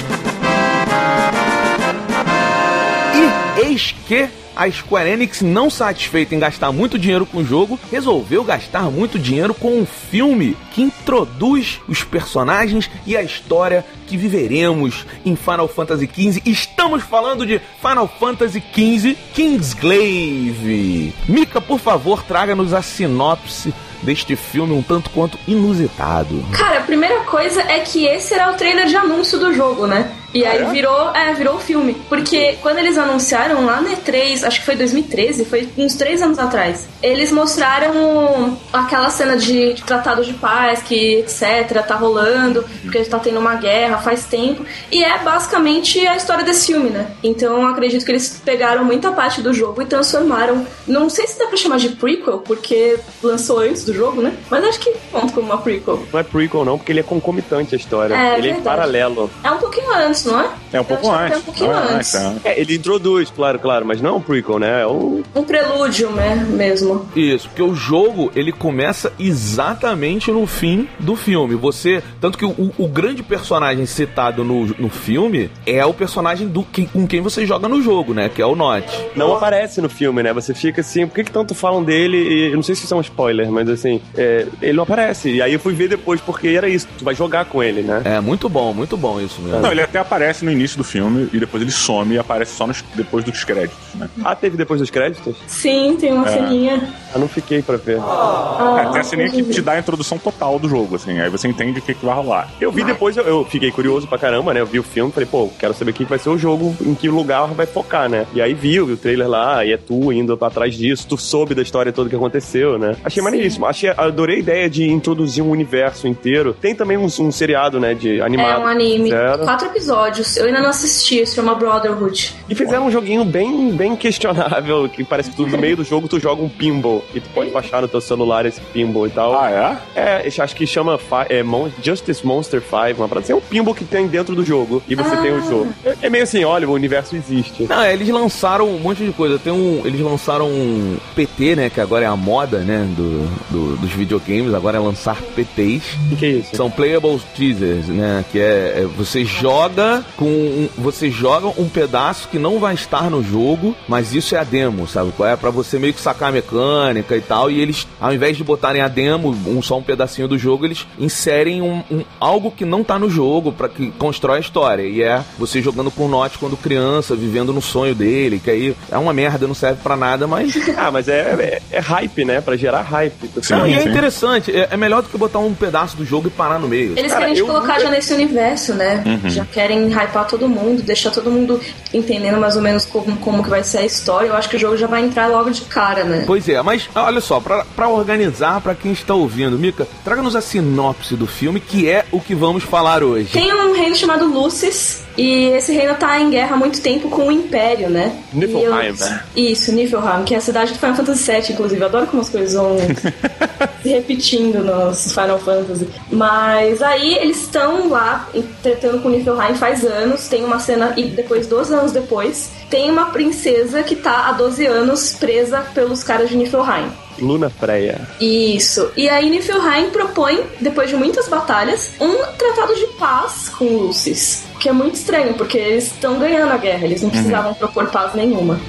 E 3.15 3.61
eis 3.61 3.95
que 4.07 4.27
a 4.55 4.69
Square 4.69 5.09
Enix, 5.09 5.41
não 5.41 5.69
satisfeita 5.69 6.33
em 6.33 6.39
gastar 6.39 6.71
muito 6.71 6.97
dinheiro 6.97 7.25
com 7.25 7.39
o 7.39 7.45
jogo, 7.45 7.79
resolveu 7.91 8.43
gastar 8.43 8.83
muito 8.83 9.19
dinheiro 9.19 9.53
com 9.53 9.79
um 9.79 9.85
filme 9.85 10.57
que 10.71 10.81
introduz 10.81 11.81
os 11.87 12.03
personagens 12.03 12.89
e 13.05 13.17
a 13.17 13.23
história 13.23 13.85
que 14.07 14.17
viveremos 14.17 15.05
em 15.25 15.35
Final 15.35 15.67
Fantasy 15.67 16.09
XV. 16.11 16.41
Estamos 16.45 17.03
falando 17.03 17.45
de 17.45 17.59
Final 17.81 18.07
Fantasy 18.07 18.63
XV 18.73 19.17
Kingsglaive. 19.33 21.13
Mika, 21.27 21.59
por 21.59 21.79
favor, 21.79 22.23
traga-nos 22.23 22.73
a 22.73 22.81
sinopse 22.81 23.73
deste 24.03 24.35
filme 24.35 24.73
um 24.73 24.81
tanto 24.81 25.09
quanto 25.09 25.39
inusitado. 25.47 26.45
Cara, 26.51 26.79
a 26.79 26.83
primeira 26.83 27.21
coisa 27.21 27.61
é 27.61 27.79
que 27.79 28.05
esse 28.05 28.33
era 28.33 28.51
o 28.51 28.55
trailer 28.55 28.87
de 28.87 28.95
anúncio 28.95 29.39
do 29.39 29.53
jogo, 29.53 29.87
né? 29.87 30.11
E 30.35 30.45
aí 30.45 30.65
virou, 30.65 31.15
é, 31.15 31.33
virou 31.33 31.55
o 31.55 31.59
filme. 31.59 31.95
Porque 32.09 32.57
quando 32.61 32.79
eles 32.79 32.97
anunciaram 32.97 33.65
lá 33.65 33.79
na 33.79 33.91
E3, 33.91 34.43
acho 34.43 34.59
que 34.59 34.65
foi 34.65 34.75
2013, 34.75 35.45
foi 35.45 35.69
uns 35.77 35.95
três 35.95 36.21
anos 36.21 36.37
atrás, 36.37 36.89
eles 37.01 37.31
mostraram 37.31 38.57
aquela 38.73 39.09
cena 39.09 39.37
de, 39.37 39.73
de 39.73 39.83
tratado 39.83 40.25
de 40.25 40.33
paz, 40.33 40.81
que 40.81 41.19
etc, 41.19 41.85
tá 41.87 41.95
rolando, 41.95 42.65
porque 42.81 43.01
tá 43.05 43.17
tendo 43.17 43.39
uma 43.39 43.55
guerra 43.55 43.97
faz 43.99 44.25
tempo. 44.25 44.65
E 44.91 45.03
é 45.03 45.17
basicamente 45.19 46.05
a 46.05 46.17
história 46.17 46.43
desse 46.43 46.67
filme, 46.67 46.89
né? 46.89 47.11
Então 47.23 47.61
eu 47.61 47.67
acredito 47.67 48.03
que 48.03 48.11
eles 48.11 48.41
pegaram 48.43 48.83
muita 48.83 49.13
parte 49.13 49.41
do 49.41 49.53
jogo 49.53 49.81
e 49.81 49.85
transformaram. 49.85 50.67
Não 50.85 51.09
sei 51.09 51.27
se 51.27 51.39
dá 51.39 51.47
pra 51.47 51.55
chamar 51.55 51.77
de 51.77 51.89
prequel, 51.89 52.39
porque 52.39 52.99
lançou 53.23 53.59
antes 53.59 53.85
do 53.85 53.93
jogo, 53.93 54.21
né? 54.21 54.35
Mas 54.49 54.65
acho 54.65 54.79
que 54.81 54.93
conta 55.11 55.31
como 55.31 55.47
uma 55.47 55.59
prequel. 55.59 56.03
Não 56.11 56.19
é 56.19 56.23
prequel 56.23 56.65
não, 56.65 56.77
porque 56.77 56.91
ele 56.91 56.99
é 56.99 57.03
concomitante 57.03 57.73
à 57.73 57.77
história. 57.77 58.13
É, 58.13 58.37
ele 58.37 58.49
é 58.49 58.53
verdade. 58.53 58.61
paralelo. 58.63 59.31
É 59.41 59.49
um 59.49 59.57
pouquinho 59.57 59.89
antes 59.93 60.24
antes, 60.25 60.31
não 60.31 60.39
é? 60.41 60.49
É 60.73 60.81
um 60.81 60.83
pouco 60.83 61.03
que 61.03 61.09
antes. 61.09 61.31
É 61.31 61.37
um 61.37 61.41
pouquinho 61.41 61.71
é 61.71 61.75
antes. 61.75 62.15
antes, 62.15 62.45
é. 62.45 62.49
É, 62.49 62.59
ele 62.59 62.75
introduz, 62.75 63.29
claro, 63.29 63.59
claro, 63.59 63.85
mas 63.85 64.01
não 64.01 64.09
é 64.09 64.13
um 64.13 64.21
prequel, 64.21 64.59
né? 64.59 64.81
É 64.81 64.87
um... 64.87 65.23
Um 65.33 65.43
prelúdio 65.43 66.09
né, 66.11 66.35
mesmo. 66.49 67.07
Isso, 67.15 67.47
porque 67.49 67.61
o 67.61 67.75
jogo 67.75 68.31
ele 68.35 68.51
começa 68.51 69.13
exatamente 69.19 70.31
no 70.31 70.45
fim 70.47 70.87
do 70.99 71.15
filme. 71.15 71.55
Você. 71.55 72.03
Tanto 72.19 72.37
que 72.37 72.45
o, 72.45 72.71
o 72.77 72.87
grande 72.87 73.23
personagem 73.23 73.85
citado 73.85 74.43
no, 74.43 74.65
no 74.77 74.89
filme 74.89 75.49
é 75.65 75.85
o 75.85 75.93
personagem 75.93 76.47
do 76.47 76.63
que, 76.63 76.85
com 76.87 77.07
quem 77.07 77.21
você 77.21 77.45
joga 77.45 77.67
no 77.67 77.81
jogo, 77.81 78.13
né? 78.13 78.29
Que 78.29 78.41
é 78.41 78.45
o 78.45 78.55
Notch. 78.55 78.91
Não 79.15 79.35
aparece 79.35 79.81
no 79.81 79.89
filme, 79.89 80.23
né? 80.23 80.33
Você 80.33 80.53
fica 80.53 80.81
assim, 80.81 81.07
por 81.07 81.15
que, 81.15 81.23
que 81.25 81.31
tanto 81.31 81.53
falam 81.55 81.83
dele? 81.83 82.17
E 82.17 82.51
eu 82.51 82.55
não 82.55 82.63
sei 82.63 82.75
se 82.75 82.85
isso 82.85 82.93
é 82.93 82.97
um 82.97 83.01
spoiler, 83.01 83.51
mas 83.51 83.69
assim, 83.69 84.01
é, 84.17 84.45
ele 84.61 84.73
não 84.73 84.83
aparece. 84.83 85.29
E 85.29 85.41
aí 85.41 85.53
eu 85.53 85.59
fui 85.59 85.73
ver 85.73 85.89
depois, 85.89 86.19
porque 86.21 86.47
era 86.49 86.67
isso, 86.67 86.87
tu 86.97 87.05
vai 87.05 87.15
jogar 87.15 87.45
com 87.45 87.61
ele, 87.61 87.81
né? 87.81 88.01
É 88.05 88.19
muito 88.19 88.49
bom, 88.49 88.73
muito 88.73 88.97
bom 88.97 89.19
isso 89.19 89.41
mesmo. 89.41 89.59
Não, 89.59 89.71
ele 89.71 89.81
até 89.81 89.99
aparece 90.05 90.45
no 90.45 90.51
início 90.51 90.77
do 90.77 90.83
filme 90.83 91.27
e 91.33 91.39
depois 91.39 91.61
ele 91.61 91.71
some 91.71 92.15
e 92.15 92.19
aparece 92.19 92.55
só 92.55 92.65
nos- 92.67 92.83
depois 92.95 93.23
dos 93.25 93.43
créditos, 93.43 93.77
né? 93.95 94.09
Ah, 94.23 94.35
teve 94.35 94.55
depois 94.57 94.79
dos 94.79 94.89
créditos? 94.89 95.35
Sim, 95.47 95.97
tem 95.99 96.13
uma 96.13 96.27
É. 96.27 96.31
ceninha. 96.33 96.89
Ah, 97.13 97.17
não 97.19 97.27
fiquei 97.27 97.61
pra 97.61 97.77
ver. 97.77 97.99
Ah, 98.01 98.83
É, 98.85 98.91
tem 98.91 99.01
a 99.01 99.03
ceninha 99.03 99.29
que 99.29 99.43
te 99.43 99.61
dá 99.61 99.73
a 99.73 99.79
introdução 99.79 100.17
total 100.17 100.59
do 100.59 100.67
jogo, 100.69 100.95
assim, 100.95 101.19
aí 101.19 101.29
você 101.29 101.47
entende 101.47 101.79
o 101.79 101.81
que, 101.81 101.93
que 101.93 102.05
vai 102.05 102.15
rolar. 102.15 102.49
Eu 102.59 102.71
vi 102.71 102.83
depois, 102.83 103.15
eu, 103.17 103.23
eu 103.23 103.45
fiquei 103.45 103.71
curioso 103.71 104.07
pra 104.07 104.17
caramba, 104.17 104.53
né? 104.53 104.61
Eu 104.61 104.65
vi 104.65 104.79
o 104.79 104.83
filme, 104.83 105.11
falei, 105.11 105.27
pô, 105.29 105.49
quero 105.59 105.73
saber 105.73 105.91
o 105.91 105.93
que 105.93 106.05
vai 106.05 106.19
ser 106.19 106.29
o 106.29 106.37
jogo, 106.37 106.75
em 106.81 106.93
que 106.93 107.09
lugar 107.09 107.47
vai 107.47 107.65
focar, 107.65 108.07
né? 108.09 108.25
E 108.33 108.41
aí 108.41 108.53
vi, 108.53 108.75
eu 108.75 108.85
vi 108.85 108.93
o 108.93 108.97
trailer 108.97 109.27
lá, 109.27 109.63
e 109.65 109.73
é 109.73 109.77
tu 109.77 110.11
indo 110.11 110.37
pra 110.37 110.49
trás 110.49 110.75
disso, 110.75 111.07
tu 111.07 111.17
soube 111.17 111.53
da 111.55 111.61
história 111.61 111.91
toda 111.91 112.09
que 112.09 112.15
aconteceu, 112.15 112.77
né? 112.77 112.95
Achei 113.03 113.21
maneiríssimo. 113.23 113.65
Achei, 113.65 113.89
adorei 113.95 114.37
a 114.37 114.39
ideia 114.39 114.69
de 114.69 114.87
introduzir 114.89 115.43
um 115.43 115.49
universo 115.49 116.07
inteiro. 116.07 116.53
Tem 116.59 116.75
também 116.75 116.97
um, 116.97 117.05
um 117.05 117.31
seriado, 117.31 117.79
né, 117.79 117.93
de 117.93 118.21
animado. 118.21 118.61
É 118.61 118.65
um 118.65 118.67
anime. 118.67 119.03
Fizeram. 119.05 119.45
Quatro 119.45 119.67
episódios. 119.67 119.94
Eu 120.37 120.45
ainda 120.45 120.61
não 120.61 120.69
assisti, 120.69 121.25
se 121.25 121.35
chama 121.35 121.55
Brotherhood. 121.55 122.33
E 122.49 122.55
fizeram 122.55 122.87
um 122.87 122.91
joguinho 122.91 123.23
bem, 123.23 123.71
bem 123.71 123.95
questionável, 123.95 124.87
que 124.89 125.03
parece 125.03 125.29
que 125.31 125.35
tu, 125.35 125.47
no 125.47 125.57
meio 125.57 125.77
do 125.77 125.83
jogo 125.83 126.07
tu 126.07 126.19
joga 126.19 126.41
um 126.41 126.49
pinball, 126.49 127.03
e 127.13 127.19
tu 127.19 127.29
pode 127.29 127.49
baixar 127.51 127.81
no 127.81 127.87
teu 127.87 128.01
celular 128.01 128.45
esse 128.45 128.59
pinball 128.61 129.07
e 129.07 129.09
tal. 129.09 129.37
Ah, 129.39 129.79
é? 129.95 129.99
É, 129.99 130.27
eu 130.27 130.43
acho 130.43 130.55
que 130.55 130.65
chama 130.67 130.99
é, 131.29 131.43
Justice 131.81 132.25
Monster 132.25 132.61
5, 132.61 133.01
uma 133.01 133.07
parada 133.07 133.23
assim. 133.25 133.33
É 133.33 133.35
um 133.35 133.41
pinball 133.41 133.73
que 133.73 133.85
tem 133.85 134.07
dentro 134.07 134.35
do 134.35 134.43
jogo, 134.43 134.81
e 134.87 134.95
você 134.95 135.15
tem 135.17 135.31
o 135.31 135.41
jogo. 135.43 135.67
É, 135.85 135.95
é 136.03 136.09
meio 136.09 136.23
assim, 136.23 136.43
olha, 136.43 136.67
o 136.67 136.71
universo 136.73 137.15
existe. 137.15 137.63
Não, 137.63 137.81
é, 137.81 137.93
eles 137.93 138.09
lançaram 138.09 138.69
um 138.69 138.79
monte 138.79 139.03
de 139.05 139.11
coisa. 139.11 139.39
Tem 139.39 139.53
um, 139.53 139.81
eles 139.85 140.01
lançaram 140.01 140.47
um 140.47 140.97
PT, 141.15 141.55
né? 141.55 141.69
Que 141.69 141.81
agora 141.81 142.03
é 142.05 142.07
a 142.07 142.15
moda, 142.15 142.59
né? 142.59 142.87
Do, 142.95 143.25
do- 143.49 143.75
dos 143.77 143.91
videogames. 143.91 144.53
Agora 144.53 144.77
é 144.77 144.79
lançar 144.79 145.21
PTs. 145.35 145.83
O 146.05 146.09
que, 146.09 146.15
que 146.15 146.25
é 146.25 146.29
isso? 146.29 146.55
São 146.55 146.69
playable 146.69 147.19
teasers, 147.35 147.87
né? 147.87 148.23
Que 148.31 148.39
é, 148.39 148.81
é 148.81 148.87
você 148.97 149.23
joga 149.25 149.84
com 150.17 150.25
um- 150.25 150.69
você 150.77 151.09
joga 151.09 151.47
um 151.59 151.67
pedaço 151.69 152.27
que 152.29 152.37
não 152.39 152.59
vai 152.59 152.73
estar 152.73 153.09
no 153.09 153.23
jogo, 153.23 153.75
mas 153.87 154.13
isso 154.13 154.35
é 154.35 154.39
a 154.39 154.43
demo, 154.43 154.87
sabe? 154.87 155.11
qual 155.15 155.29
É 155.29 155.35
para 155.35 155.49
você 155.49 155.77
meio 155.79 155.93
que 155.93 156.01
sacar 156.01 156.29
a 156.29 156.31
mecânica 156.31 157.15
e 157.15 157.21
tal. 157.21 157.49
E 157.49 157.59
eles, 157.59 157.87
ao 157.99 158.13
invés 158.13 158.37
de 158.37 158.43
botarem 158.43 158.81
a 158.81 158.87
demo, 158.87 159.35
um 159.47 159.61
só 159.61 159.77
um 159.77 159.83
pedacinho 159.83 160.27
do 160.27 160.37
jogo, 160.37 160.65
eles 160.65 160.85
inserem 160.99 161.61
um, 161.61 161.83
um- 161.91 162.03
algo 162.19 162.51
que 162.51 162.65
não 162.65 162.83
tá 162.83 162.97
no 162.99 163.09
jogo 163.09 163.51
para 163.51 163.67
que 163.69 163.91
constrói 163.97 164.37
a 164.37 164.41
história. 164.41 164.83
E 164.83 165.01
é 165.01 165.21
você 165.37 165.61
jogando 165.61 165.89
com 165.91 166.05
o 166.05 166.09
Notch 166.09 166.37
quando 166.39 166.57
criança, 166.57 167.15
vivendo 167.15 167.53
no 167.53 167.61
sonho 167.61 167.93
dele, 167.95 168.39
que 168.43 168.49
aí 168.49 168.75
é 168.91 168.97
uma 168.97 169.13
merda, 169.13 169.47
não 169.47 169.55
serve 169.55 169.79
para 169.81 169.95
nada, 169.95 170.27
mas 170.27 170.53
Ah, 170.77 170.91
mas 170.91 171.07
é, 171.07 171.61
é, 171.71 171.77
é 171.77 171.79
hype, 171.79 172.25
né? 172.25 172.41
Pra 172.41 172.55
gerar 172.57 172.81
hype. 172.81 173.29
Sim, 173.41 173.53
não, 173.55 173.67
e 173.67 173.73
é 173.73 173.81
sim. 173.81 173.89
interessante, 173.89 174.51
é, 174.55 174.67
é 174.71 174.77
melhor 174.77 175.01
do 175.01 175.09
que 175.09 175.17
botar 175.17 175.39
um 175.39 175.53
pedaço 175.53 175.95
do 175.97 176.05
jogo 176.05 176.27
e 176.27 176.31
parar 176.31 176.59
no 176.59 176.67
meio. 176.67 176.93
Eles 176.97 177.11
Cara, 177.11 177.21
querem 177.25 177.35
te 177.35 177.43
colocar 177.43 177.67
nunca- 177.75 177.79
já 177.81 177.89
nesse 177.89 178.13
universo, 178.13 178.73
né? 178.73 179.03
Já 179.25 179.45
querem 179.45 179.74
hypar 179.89 180.27
todo 180.27 180.47
mundo, 180.47 180.81
deixar 180.81 181.11
todo 181.11 181.29
mundo 181.31 181.59
entendendo 181.93 182.39
mais 182.39 182.55
ou 182.55 182.61
menos 182.61 182.85
como, 182.85 183.15
como 183.17 183.43
que 183.43 183.49
vai 183.49 183.63
ser 183.63 183.79
a 183.79 183.85
história. 183.85 184.27
Eu 184.27 184.35
acho 184.35 184.49
que 184.49 184.55
o 184.55 184.59
jogo 184.59 184.77
já 184.77 184.87
vai 184.87 185.03
entrar 185.03 185.27
logo 185.27 185.49
de 185.51 185.61
cara, 185.61 186.03
né? 186.03 186.23
Pois 186.25 186.47
é, 186.49 186.61
mas 186.61 186.89
olha 186.95 187.21
só, 187.21 187.39
pra 187.39 187.87
organizar 187.87 188.61
pra 188.61 188.75
quem 188.75 188.91
está 188.91 189.13
ouvindo, 189.13 189.57
Mika, 189.57 189.87
traga-nos 190.03 190.35
a 190.35 190.41
sinopse 190.41 191.15
do 191.15 191.27
filme, 191.27 191.59
que 191.59 191.89
é 191.89 192.05
o 192.11 192.19
que 192.19 192.35
vamos 192.35 192.63
falar 192.63 193.03
hoje. 193.03 193.29
Tem 193.31 193.53
um 193.53 193.73
reino 193.73 193.95
chamado 193.95 194.25
Lucis, 194.25 195.04
e 195.17 195.45
esse 195.49 195.71
reino 195.73 195.95
tá 195.95 196.19
em 196.19 196.29
guerra 196.29 196.55
há 196.55 196.57
muito 196.57 196.81
tempo 196.81 197.09
com 197.09 197.27
o 197.27 197.31
Império, 197.31 197.89
né? 197.89 198.11
Niflheim, 198.33 198.87
eu- 198.87 198.95
né? 198.95 199.23
Isso, 199.35 199.71
Niflheim, 199.71 200.23
que 200.25 200.33
é 200.35 200.37
a 200.37 200.41
cidade 200.41 200.73
do 200.73 200.79
Final 200.79 200.95
Fantasy 200.95 201.31
VII, 201.31 201.51
inclusive. 201.53 201.81
Eu 201.81 201.87
adoro 201.87 202.07
como 202.07 202.21
as 202.21 202.29
coisas 202.29 202.53
vão 202.53 202.77
se 203.81 203.89
repetindo 203.89 204.63
nos 204.63 205.11
Final 205.13 205.39
Fantasy. 205.39 205.87
Mas 206.11 206.81
aí 206.81 207.15
eles 207.15 207.41
estão 207.43 207.89
lá 207.89 208.27
tretando 208.61 208.99
com 208.99 209.09
Niflheim 209.09 209.55
faz 209.55 209.83
anos. 209.85 210.27
Tem 210.27 210.43
uma 210.43 210.59
cena, 210.59 210.93
e 210.97 211.03
depois, 211.03 211.47
12 211.47 211.73
anos 211.73 211.91
depois, 211.91 212.49
tem 212.69 212.89
uma 212.91 213.05
princesa 213.07 213.83
que 213.83 213.95
tá 213.95 214.27
há 214.27 214.31
12 214.33 214.65
anos 214.65 215.13
presa 215.19 215.65
pelos 215.73 216.03
caras 216.03 216.29
de 216.29 216.35
Niflheim. 216.37 216.87
Luna 217.19 217.49
Freya. 217.49 218.01
Isso. 218.19 218.91
E 218.97 219.07
aí 219.09 219.29
Niflheim 219.29 219.89
propõe, 219.89 220.43
depois 220.59 220.89
de 220.89 220.95
muitas 220.95 221.27
batalhas, 221.27 221.91
um 221.99 222.17
tratado 222.37 222.75
de 222.75 222.87
paz 222.99 223.49
com 223.49 223.65
Lucis. 223.65 224.43
Que 224.59 224.69
é 224.69 224.71
muito 224.71 224.95
estranho, 224.95 225.33
porque 225.35 225.57
eles 225.57 225.85
estão 225.85 226.17
ganhando 226.19 226.51
a 226.51 226.57
guerra, 226.57 226.85
eles 226.85 227.01
não 227.01 227.09
precisavam 227.09 227.53
propor 227.53 227.87
paz 227.91 228.13
nenhuma. 228.13 228.59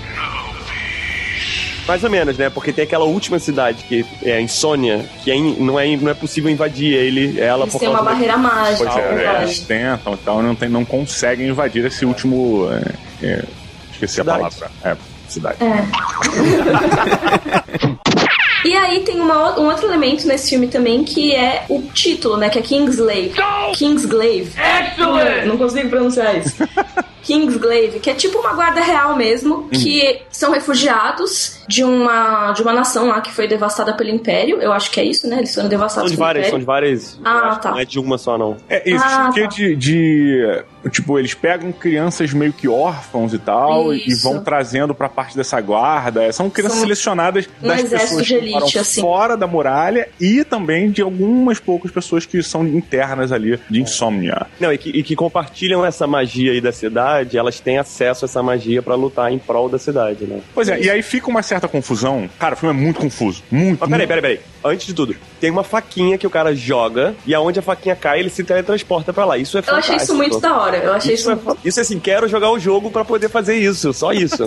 Mais 1.87 2.03
ou 2.03 2.11
menos, 2.11 2.37
né? 2.37 2.50
Porque 2.50 2.73
tem 2.73 2.83
aquela 2.83 3.05
última 3.05 3.38
cidade 3.38 3.85
que 3.85 4.05
é 4.25 4.33
a 4.38 4.41
Insônia, 4.41 5.09
que 5.23 5.31
é 5.31 5.37
in- 5.37 5.55
não, 5.61 5.79
é, 5.79 5.97
não 5.97 6.11
é 6.11 6.15
possível 6.15 6.50
invadir 6.50 6.93
ele, 6.93 7.41
ela 7.41 7.62
Eles 7.62 7.73
por 7.73 7.81
causa 7.81 7.95
uma 7.95 8.03
da- 8.05 8.11
barreira 8.11 8.37
mágica. 8.37 8.91
Pois 8.91 8.97
é, 8.97 9.00
é 9.00 9.25
é, 9.38 9.43
eles 9.43 9.61
tentam 9.61 10.15
e 10.15 10.17
tal, 10.17 10.43
não, 10.43 10.57
tem, 10.57 10.69
não 10.69 10.85
conseguem 10.85 11.47
invadir 11.49 11.85
esse 11.85 12.05
último. 12.05 12.69
é, 13.23 13.26
é, 13.26 13.45
esqueci 13.93 14.15
Cidade. 14.17 14.43
a 14.43 14.50
palavra. 14.50 14.71
É, 14.85 14.97
cidade. 15.29 15.59
E 18.66 18.75
aí 18.75 19.00
tem 19.00 19.20
uma 19.20 19.58
um 19.61 19.66
outro 19.66 19.87
elemento 19.87 20.26
nesse 20.26 20.50
filme 20.50 20.66
também 20.66 21.04
que 21.04 21.32
é 21.32 21.64
o 21.68 21.82
título, 21.82 22.37
né? 22.37 22.50
Que 22.50 22.58
é 22.58 22.62
Kingsglaive. 22.62 23.35
Kingsglaive. 23.76 24.52
Não, 24.99 25.46
não 25.46 25.56
consigo 25.56 25.88
pronunciar 25.88 26.37
isso. 26.37 26.56
Kingsglaive, 27.23 28.00
que 28.00 28.11
é 28.11 28.14
tipo 28.14 28.38
uma 28.38 28.54
guarda 28.54 28.80
real 28.80 29.16
mesmo, 29.16 29.68
que 29.68 30.23
são 30.30 30.52
refugiados 30.52 31.56
de 31.68 31.82
uma, 31.85 32.52
de 32.52 32.62
uma 32.62 32.73
nação 32.73 33.08
lá 33.08 33.20
que 33.20 33.32
foi 33.32 33.46
devastada 33.49 33.92
pelo 33.94 34.11
Império. 34.11 34.61
Eu 34.61 34.73
acho 34.73 34.90
que 34.90 35.00
é 35.00 35.04
isso, 35.04 35.26
né? 35.28 35.38
Eles 35.38 35.50
foram 35.54 35.64
São 35.64 35.70
devastados 35.70 36.11
de 36.11 36.16
pelo 36.16 36.26
várias, 36.26 36.46
são 36.49 36.58
de 36.58 36.64
várias. 36.64 37.20
Ah, 37.25 37.56
tá. 37.56 37.70
Não 37.73 37.78
é 37.78 37.85
de 37.85 37.99
uma 37.99 38.18
só, 38.18 38.37
não. 38.38 38.56
É, 38.68 38.82
existe 38.88 39.06
Ah, 39.08 39.28
um 39.28 39.32
quê 39.32 39.42
tá. 39.42 39.46
de, 39.49 39.76
de- 39.76 40.64
Tipo, 40.90 41.18
eles 41.18 41.35
pegam 41.35 41.73
crianças 41.73 42.32
meio 42.32 42.52
que 42.52 42.68
órfãos 42.68 43.35
e 43.35 43.38
tal 43.40 43.92
e 43.92 44.06
Isso. 44.06 44.23
vão 44.23 44.40
trazendo 44.44 44.94
pra 44.94 45.08
parte 45.08 45.37
dessa 45.37 45.61
guarda. 45.61 46.32
São 46.32 46.49
crianças 46.49 46.75
São 46.78 46.82
selecionadas 46.87 47.49
um 47.61 47.66
das 47.66 47.82
pessoas 47.82 48.25
de 48.25 48.35
que 48.38 48.44
elite, 48.44 48.78
assim. 48.78 49.00
fora 49.00 49.37
da 49.37 49.49
muralha 49.49 50.08
e 50.20 50.44
também 50.44 50.88
de 50.90 51.02
algumas 51.02 51.58
poucas 51.58 51.90
pessoas 51.90 52.25
que 52.25 52.40
são 52.40 52.64
internas 52.64 53.32
ali 53.32 53.58
de 53.68 53.80
insônia. 53.80 54.46
Não, 54.61 54.73
e 54.73 54.78
que, 54.78 54.90
e 54.90 55.02
que 55.02 55.16
compartilham 55.16 55.85
essa 55.85 56.06
magia 56.06 56.52
aí 56.52 56.61
da 56.61 56.70
cidade, 56.70 57.37
elas 57.37 57.58
têm 57.58 57.78
acesso 57.78 58.25
a 58.25 58.26
essa 58.26 58.40
magia 58.40 58.80
pra 58.80 58.94
lutar 58.94 59.32
em 59.32 59.38
prol 59.40 59.68
da 59.68 59.80
cidade, 59.80 60.25
né? 60.25 60.38
Pois 60.54 60.68
é, 60.68 60.80
e 60.80 60.88
aí 60.88 61.02
fica 61.02 61.28
uma 61.28 61.42
certa 61.42 61.56
confusão. 61.61 62.29
Cara, 62.39 62.55
o 62.55 62.57
filme 62.59 62.79
é 62.79 62.83
muito 62.83 63.01
confuso. 63.01 63.43
Muito, 63.51 63.81
Mas 63.81 63.89
peraí, 63.91 64.07
peraí, 64.07 64.23
peraí. 64.23 64.41
Antes 64.65 64.87
de 64.89 64.95
tudo, 64.95 65.15
tem 65.41 65.49
uma 65.51 65.63
faquinha 65.63 66.19
que 66.19 66.27
o 66.27 66.31
cara 66.31 66.55
joga 66.55 67.15
e 67.25 67.33
aonde 67.35 67.59
a 67.61 67.63
faquinha 67.63 67.95
cai, 67.95 68.19
ele 68.19 68.29
se 68.31 68.43
teletransporta 68.43 69.13
pra 69.13 69.25
lá. 69.25 69.39
Isso 69.39 69.57
é 69.57 69.61
Eu 69.61 69.65
fantástico. 69.65 69.95
achei 69.95 70.05
isso 70.05 70.15
muito 70.15 70.41
da 70.41 70.59
hora. 70.61 70.77
Eu 70.79 70.93
achei 70.93 71.15
isso, 71.15 71.31
Isso 71.33 71.51
é, 71.51 71.57
isso 71.69 71.79
é 71.79 71.83
assim, 71.83 72.01
quero 72.01 72.27
jogar 72.29 72.51
o 72.51 72.59
jogo 72.59 72.91
pra 72.91 73.05
poder 73.05 73.29
fazer 73.29 73.55
isso, 73.57 73.93
só 73.93 74.13
isso. 74.13 74.45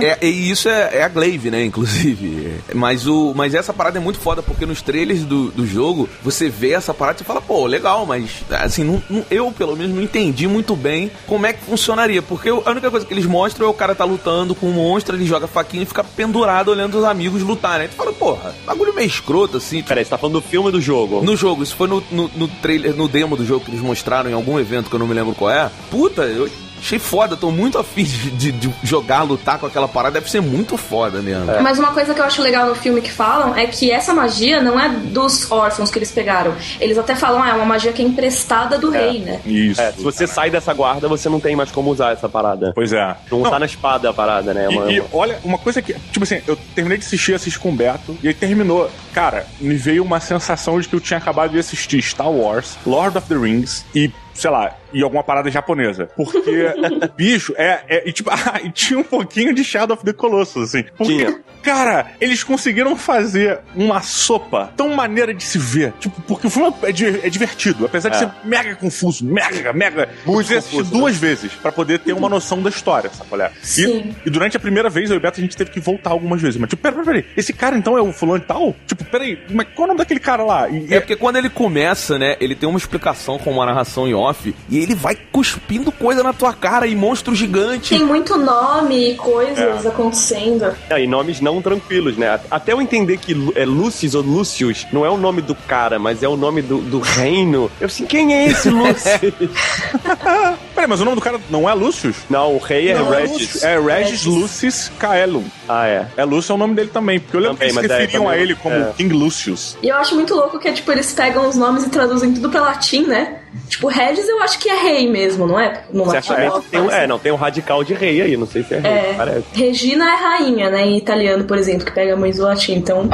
E, 0.00 0.04
é- 0.04 0.18
e 0.22 0.50
isso 0.50 0.68
é, 0.68 0.98
é 0.98 1.02
a 1.02 1.08
Glaive, 1.08 1.50
né, 1.50 1.62
inclusive. 1.64 2.54
Mas, 2.74 3.06
o, 3.06 3.32
mas 3.36 3.54
essa 3.54 3.72
parada 3.72 3.98
é 3.98 4.00
muito 4.00 4.18
foda, 4.18 4.42
porque 4.42 4.64
nos 4.64 4.80
trailers 4.80 5.24
do, 5.24 5.50
do 5.50 5.66
jogo, 5.66 6.08
você 6.22 6.48
vê 6.48 6.72
essa 6.72 6.94
parada 6.94 7.20
e 7.20 7.24
fala, 7.24 7.40
pô, 7.42 7.66
legal, 7.66 8.06
mas 8.06 8.30
assim, 8.50 8.82
não- 8.84 9.02
não- 9.10 9.24
eu 9.30 9.52
pelo 9.52 9.76
menos 9.76 9.94
não 9.94 10.02
entendi 10.02 10.46
muito 10.48 10.74
bem 10.74 11.10
como 11.26 11.44
é 11.46 11.52
que 11.52 11.62
funcionaria. 11.64 12.22
Porque 12.22 12.48
a 12.48 12.70
única 12.70 12.90
coisa 12.90 13.04
que 13.04 13.12
eles 13.12 13.26
mostram 13.26 13.66
é 13.66 13.70
o 13.70 13.74
cara 13.74 13.94
tá 13.94 14.04
lutando 14.04 14.54
com 14.54 14.66
um 14.68 14.72
monstro, 14.72 15.16
ele 15.16 15.26
joga 15.26 15.44
a 15.44 15.48
faquinha 15.48 15.82
e 15.82 15.86
fica 15.86 16.02
pendurado 16.02 16.39
olhando 16.70 16.98
os 16.98 17.04
amigos 17.04 17.42
lutarem. 17.42 17.82
Aí 17.82 17.88
tu 17.88 17.96
fala, 17.96 18.12
porra, 18.12 18.54
bagulho 18.66 18.94
meio 18.94 19.06
escroto, 19.06 19.56
assim. 19.56 19.82
Peraí, 19.82 20.04
você 20.04 20.10
tá 20.10 20.18
falando 20.18 20.40
do 20.40 20.46
filme 20.46 20.66
ou 20.66 20.72
do 20.72 20.80
jogo? 20.80 21.22
No 21.22 21.36
jogo, 21.36 21.62
isso 21.62 21.76
foi 21.76 21.88
no, 21.88 22.02
no, 22.10 22.30
no 22.36 22.48
trailer, 22.48 22.94
no 22.94 23.08
demo 23.08 23.36
do 23.36 23.44
jogo 23.44 23.64
que 23.64 23.70
eles 23.70 23.80
mostraram 23.80 24.30
em 24.30 24.34
algum 24.34 24.58
evento 24.58 24.88
que 24.88 24.94
eu 24.94 25.00
não 25.00 25.06
me 25.06 25.14
lembro 25.14 25.34
qual 25.34 25.50
é. 25.50 25.70
Puta, 25.90 26.22
eu 26.22 26.48
achei 26.80 26.98
foda, 26.98 27.36
tô 27.36 27.50
muito 27.50 27.78
afim 27.78 28.04
de, 28.04 28.30
de- 28.30 28.52
de 28.52 28.72
jogar, 28.82 29.22
lutar 29.22 29.58
com 29.58 29.66
aquela 29.66 29.86
parada, 29.88 30.14
deve 30.20 30.30
ser 30.30 30.40
muito 30.40 30.76
foda 30.76 31.20
mesmo. 31.22 31.44
Mas 31.62 31.78
uma 31.78 31.92
coisa 31.92 32.14
que 32.14 32.20
eu 32.20 32.24
acho 32.24 32.40
legal 32.42 32.66
no 32.66 32.74
filme 32.74 33.00
que 33.00 33.10
falam 33.12 33.54
é 33.56 33.66
que 33.66 33.90
essa 33.90 34.12
magia 34.14 34.60
não 34.62 34.78
é 34.78 34.88
dos 34.88 35.50
órfãos 35.50 35.90
que 35.90 35.98
eles 35.98 36.10
pegaram. 36.10 36.54
Eles 36.80 36.98
até 36.98 37.14
falam, 37.14 37.42
ah, 37.42 37.50
é 37.50 37.52
uma 37.54 37.64
magia 37.64 37.92
que 37.92 38.02
é 38.02 38.04
emprestada 38.04 38.78
do 38.78 38.90
rei, 38.90 39.20
né? 39.20 39.40
Isso. 39.46 39.80
É, 39.80 39.92
se 39.92 40.00
você 40.02 40.26
sai 40.26 40.50
dessa 40.50 40.72
guarda, 40.72 41.08
você 41.08 41.28
não 41.28 41.40
tem 41.40 41.54
mais 41.56 41.70
como 41.70 41.90
usar 41.90 42.12
essa 42.12 42.28
parada. 42.28 42.72
Pois 42.74 42.92
é. 42.92 43.16
Não, 43.30 43.40
Não, 43.40 43.50
tá 43.50 43.58
na 43.58 43.66
espada 43.66 44.10
a 44.10 44.12
parada, 44.12 44.52
né? 44.54 44.64
É 44.64 44.68
uma- 44.68 44.90
E, 44.90 44.96
e 44.98 45.02
olha, 45.12 45.38
uma 45.44 45.58
coisa 45.58 45.80
que, 45.82 45.92
tipo 46.12 46.22
assim, 46.24 46.40
eu 46.46 46.56
terminei 46.74 46.98
de 46.98 47.04
assistir, 47.04 47.34
assisti 47.34 47.58
com 47.58 47.70
o 47.70 47.72
Beto, 47.74 48.16
e 48.22 48.28
aí 48.28 48.34
terminou. 48.34 48.90
Cara, 49.12 49.46
me 49.60 49.74
veio 49.74 50.02
uma 50.04 50.20
sensação 50.20 50.80
de 50.80 50.88
que 50.88 50.94
eu 50.94 51.00
tinha 51.00 51.18
acabado 51.18 51.50
de 51.52 51.58
assistir 51.58 52.00
Star 52.02 52.30
Wars, 52.30 52.76
Lord 52.86 53.16
of 53.18 53.26
the 53.28 53.34
Rings, 53.34 53.84
e 53.94 54.10
sei 54.34 54.50
lá, 54.50 54.76
ir 54.92 55.02
alguma 55.02 55.22
parada 55.22 55.50
japonesa. 55.50 56.08
Porque, 56.16 56.66
bicho, 57.16 57.54
é. 57.56 57.84
é 57.88 58.08
e, 58.08 58.12
tipo, 58.12 58.30
ah, 58.32 58.60
e 58.62 58.70
tinha 58.70 58.98
um 58.98 59.04
pouquinho 59.04 59.54
de 59.54 59.64
Shadow 59.64 59.94
of 59.94 60.04
the 60.04 60.12
Colossus, 60.12 60.74
assim. 60.74 60.84
Porque, 60.96 61.16
Tinha. 61.16 61.40
Cara, 61.62 62.12
eles 62.20 62.42
conseguiram 62.42 62.96
fazer 62.96 63.58
uma 63.74 64.00
sopa 64.00 64.72
tão 64.76 64.88
maneira 64.94 65.32
de 65.34 65.42
se 65.44 65.58
ver. 65.58 65.92
Tipo, 66.00 66.20
porque 66.22 66.46
o 66.46 66.50
filme 66.50 66.72
é, 66.82 66.92
di- 66.92 67.20
é 67.22 67.28
divertido, 67.28 67.84
apesar 67.86 68.08
de 68.08 68.16
É. 68.16 68.18
ser 68.20 68.30
mega 68.44 68.74
confuso, 68.76 69.24
mega, 69.24 69.72
mega. 69.72 70.08
Muito 70.24 70.46
você 70.46 70.56
assistir 70.56 70.76
confuso, 70.78 70.94
né? 70.94 71.00
duas 71.00 71.16
vezes 71.16 71.52
pra 71.52 71.70
poder 71.72 71.98
ter 72.00 72.12
uma 72.12 72.28
noção 72.28 72.62
da 72.62 72.70
história, 72.70 73.10
sabe 73.10 73.28
qual 73.28 73.40
é? 73.40 73.50
Sim. 73.62 74.14
E, 74.24 74.28
e 74.28 74.30
durante 74.30 74.56
a 74.56 74.60
primeira 74.60 74.88
vez, 74.88 75.10
eu 75.10 75.16
e 75.16 75.18
o 75.18 75.20
Beto, 75.20 75.38
a 75.40 75.42
gente 75.42 75.56
teve 75.56 75.70
que 75.70 75.80
voltar 75.80 76.10
algumas 76.10 76.40
vezes. 76.40 76.58
Mas, 76.60 76.70
tipo, 76.70 76.82
pera, 76.82 76.94
pera, 76.96 77.04
pera, 77.06 77.24
esse 77.36 77.52
cara 77.52 77.76
então 77.76 77.96
é 77.96 78.02
o 78.02 78.12
fulano 78.12 78.42
e 78.42 78.46
tal? 78.46 78.74
Tipo, 78.86 79.04
peraí, 79.04 79.38
mas 79.50 79.66
qual 79.74 79.82
é 79.82 79.84
o 79.84 79.88
nome 79.88 79.98
daquele 79.98 80.20
cara 80.20 80.42
lá? 80.44 80.68
E, 80.68 80.92
É 80.94 81.00
porque 81.00 81.16
quando 81.16 81.36
ele 81.36 81.50
começa, 81.50 82.18
né, 82.18 82.36
ele 82.40 82.54
tem 82.54 82.68
uma 82.68 82.78
explicação 82.78 83.38
com 83.38 83.50
uma 83.50 83.66
narração 83.66 84.06
em 84.08 84.14
off 84.14 84.54
e 84.68 84.78
ele 84.78 84.94
vai 84.94 85.14
cuspindo 85.30 85.90
coisa 85.92 86.22
na 86.22 86.32
tua 86.32 86.52
cara 86.52 86.86
e 86.86 86.94
monstro 86.94 87.34
gigante. 87.34 87.90
Tem 87.96 88.04
muito 88.04 88.36
nome 88.36 89.12
e 89.12 89.14
coisas 89.16 89.84
acontecendo. 89.86 90.74
É, 90.88 91.02
e 91.02 91.06
nomes 91.06 91.40
não 91.40 91.49
tranquilos, 91.62 92.18
né? 92.18 92.38
Até 92.50 92.72
eu 92.74 92.82
entender 92.82 93.16
que 93.16 93.32
é 93.56 93.64
Lucius 93.64 94.14
ou 94.14 94.22
Lucius 94.22 94.86
não 94.92 95.06
é 95.06 95.08
o 95.10 95.16
nome 95.16 95.40
do 95.40 95.54
cara, 95.54 95.98
mas 95.98 96.22
é 96.22 96.28
o 96.28 96.36
nome 96.36 96.60
do, 96.60 96.78
do 96.82 97.00
reino. 97.00 97.70
Eu 97.80 97.86
assim, 97.86 98.04
quem 98.04 98.34
é 98.34 98.44
esse 98.48 98.68
Lucius? 98.70 99.32
Peraí, 100.74 100.88
mas 100.88 101.00
o 101.00 101.04
nome 101.04 101.14
do 101.16 101.20
cara 101.22 101.40
não 101.48 101.68
é 101.68 101.72
Lucius? 101.74 102.16
não, 102.28 102.54
o 102.54 102.58
rei 102.58 102.90
é 102.90 102.94
Não, 102.94 103.10
Regis. 103.10 103.30
Lucius. 103.32 103.64
É 103.64 103.80
Regis 103.80 104.24
Lucius 104.26 104.92
Caelum. 104.98 105.44
Ah, 105.68 105.86
é. 105.86 106.06
É, 106.16 106.24
Lúcio 106.24 106.52
é 106.52 106.54
o 106.54 106.58
nome 106.58 106.74
dele 106.74 106.90
também, 106.92 107.18
porque 107.20 107.36
eu 107.36 107.40
lembro 107.40 107.56
Também, 107.56 107.72
que 107.72 107.78
eles 107.78 107.90
é, 107.90 107.98
referiam 108.00 108.24
a 108.28 108.30
também- 108.32 108.42
ele 108.44 108.54
como 108.54 108.74
é. 108.76 108.92
King 108.96 109.14
Lucius. 109.14 109.76
E 109.82 109.88
eu 109.88 109.96
acho 109.96 110.14
muito 110.14 110.34
louco 110.34 110.58
que 110.58 110.68
é 110.68 110.72
tipo, 110.72 110.90
eles 110.92 111.12
pegam 111.12 111.48
os 111.48 111.56
nomes 111.56 111.84
e 111.84 111.88
traduzem 111.90 112.32
tudo 112.34 112.50
pra 112.50 112.60
latim, 112.60 113.04
né? 113.06 113.36
Tipo, 113.68 113.88
Regis 113.88 114.28
eu 114.28 114.40
acho 114.42 114.58
que 114.58 114.68
é 114.68 114.80
rei 114.80 115.08
mesmo, 115.10 115.46
não 115.46 115.58
é? 115.58 115.82
No 115.92 116.04
latim. 116.04 116.28
Certamente 116.28 116.68
tem 116.68 116.80
um, 116.80 116.90
é, 116.90 117.06
não, 117.06 117.18
tem 117.18 117.32
um 117.32 117.36
radical 117.36 117.82
de 117.82 117.94
rei 117.94 118.22
aí, 118.22 118.36
não 118.36 118.46
sei 118.46 118.62
se 118.62 118.74
é 118.74 118.78
rei, 118.78 118.90
É. 118.90 119.14
parece. 119.16 119.44
Regina 119.54 120.04
é 120.12 120.14
rainha, 120.16 120.70
né? 120.70 120.82
Em 120.86 120.96
italiano, 120.96 121.44
por 121.44 121.58
exemplo, 121.58 121.84
que 121.84 121.92
pega 121.92 122.14
muito 122.16 122.36
do 122.36 122.44
latim. 122.44 122.74
Então, 122.74 123.08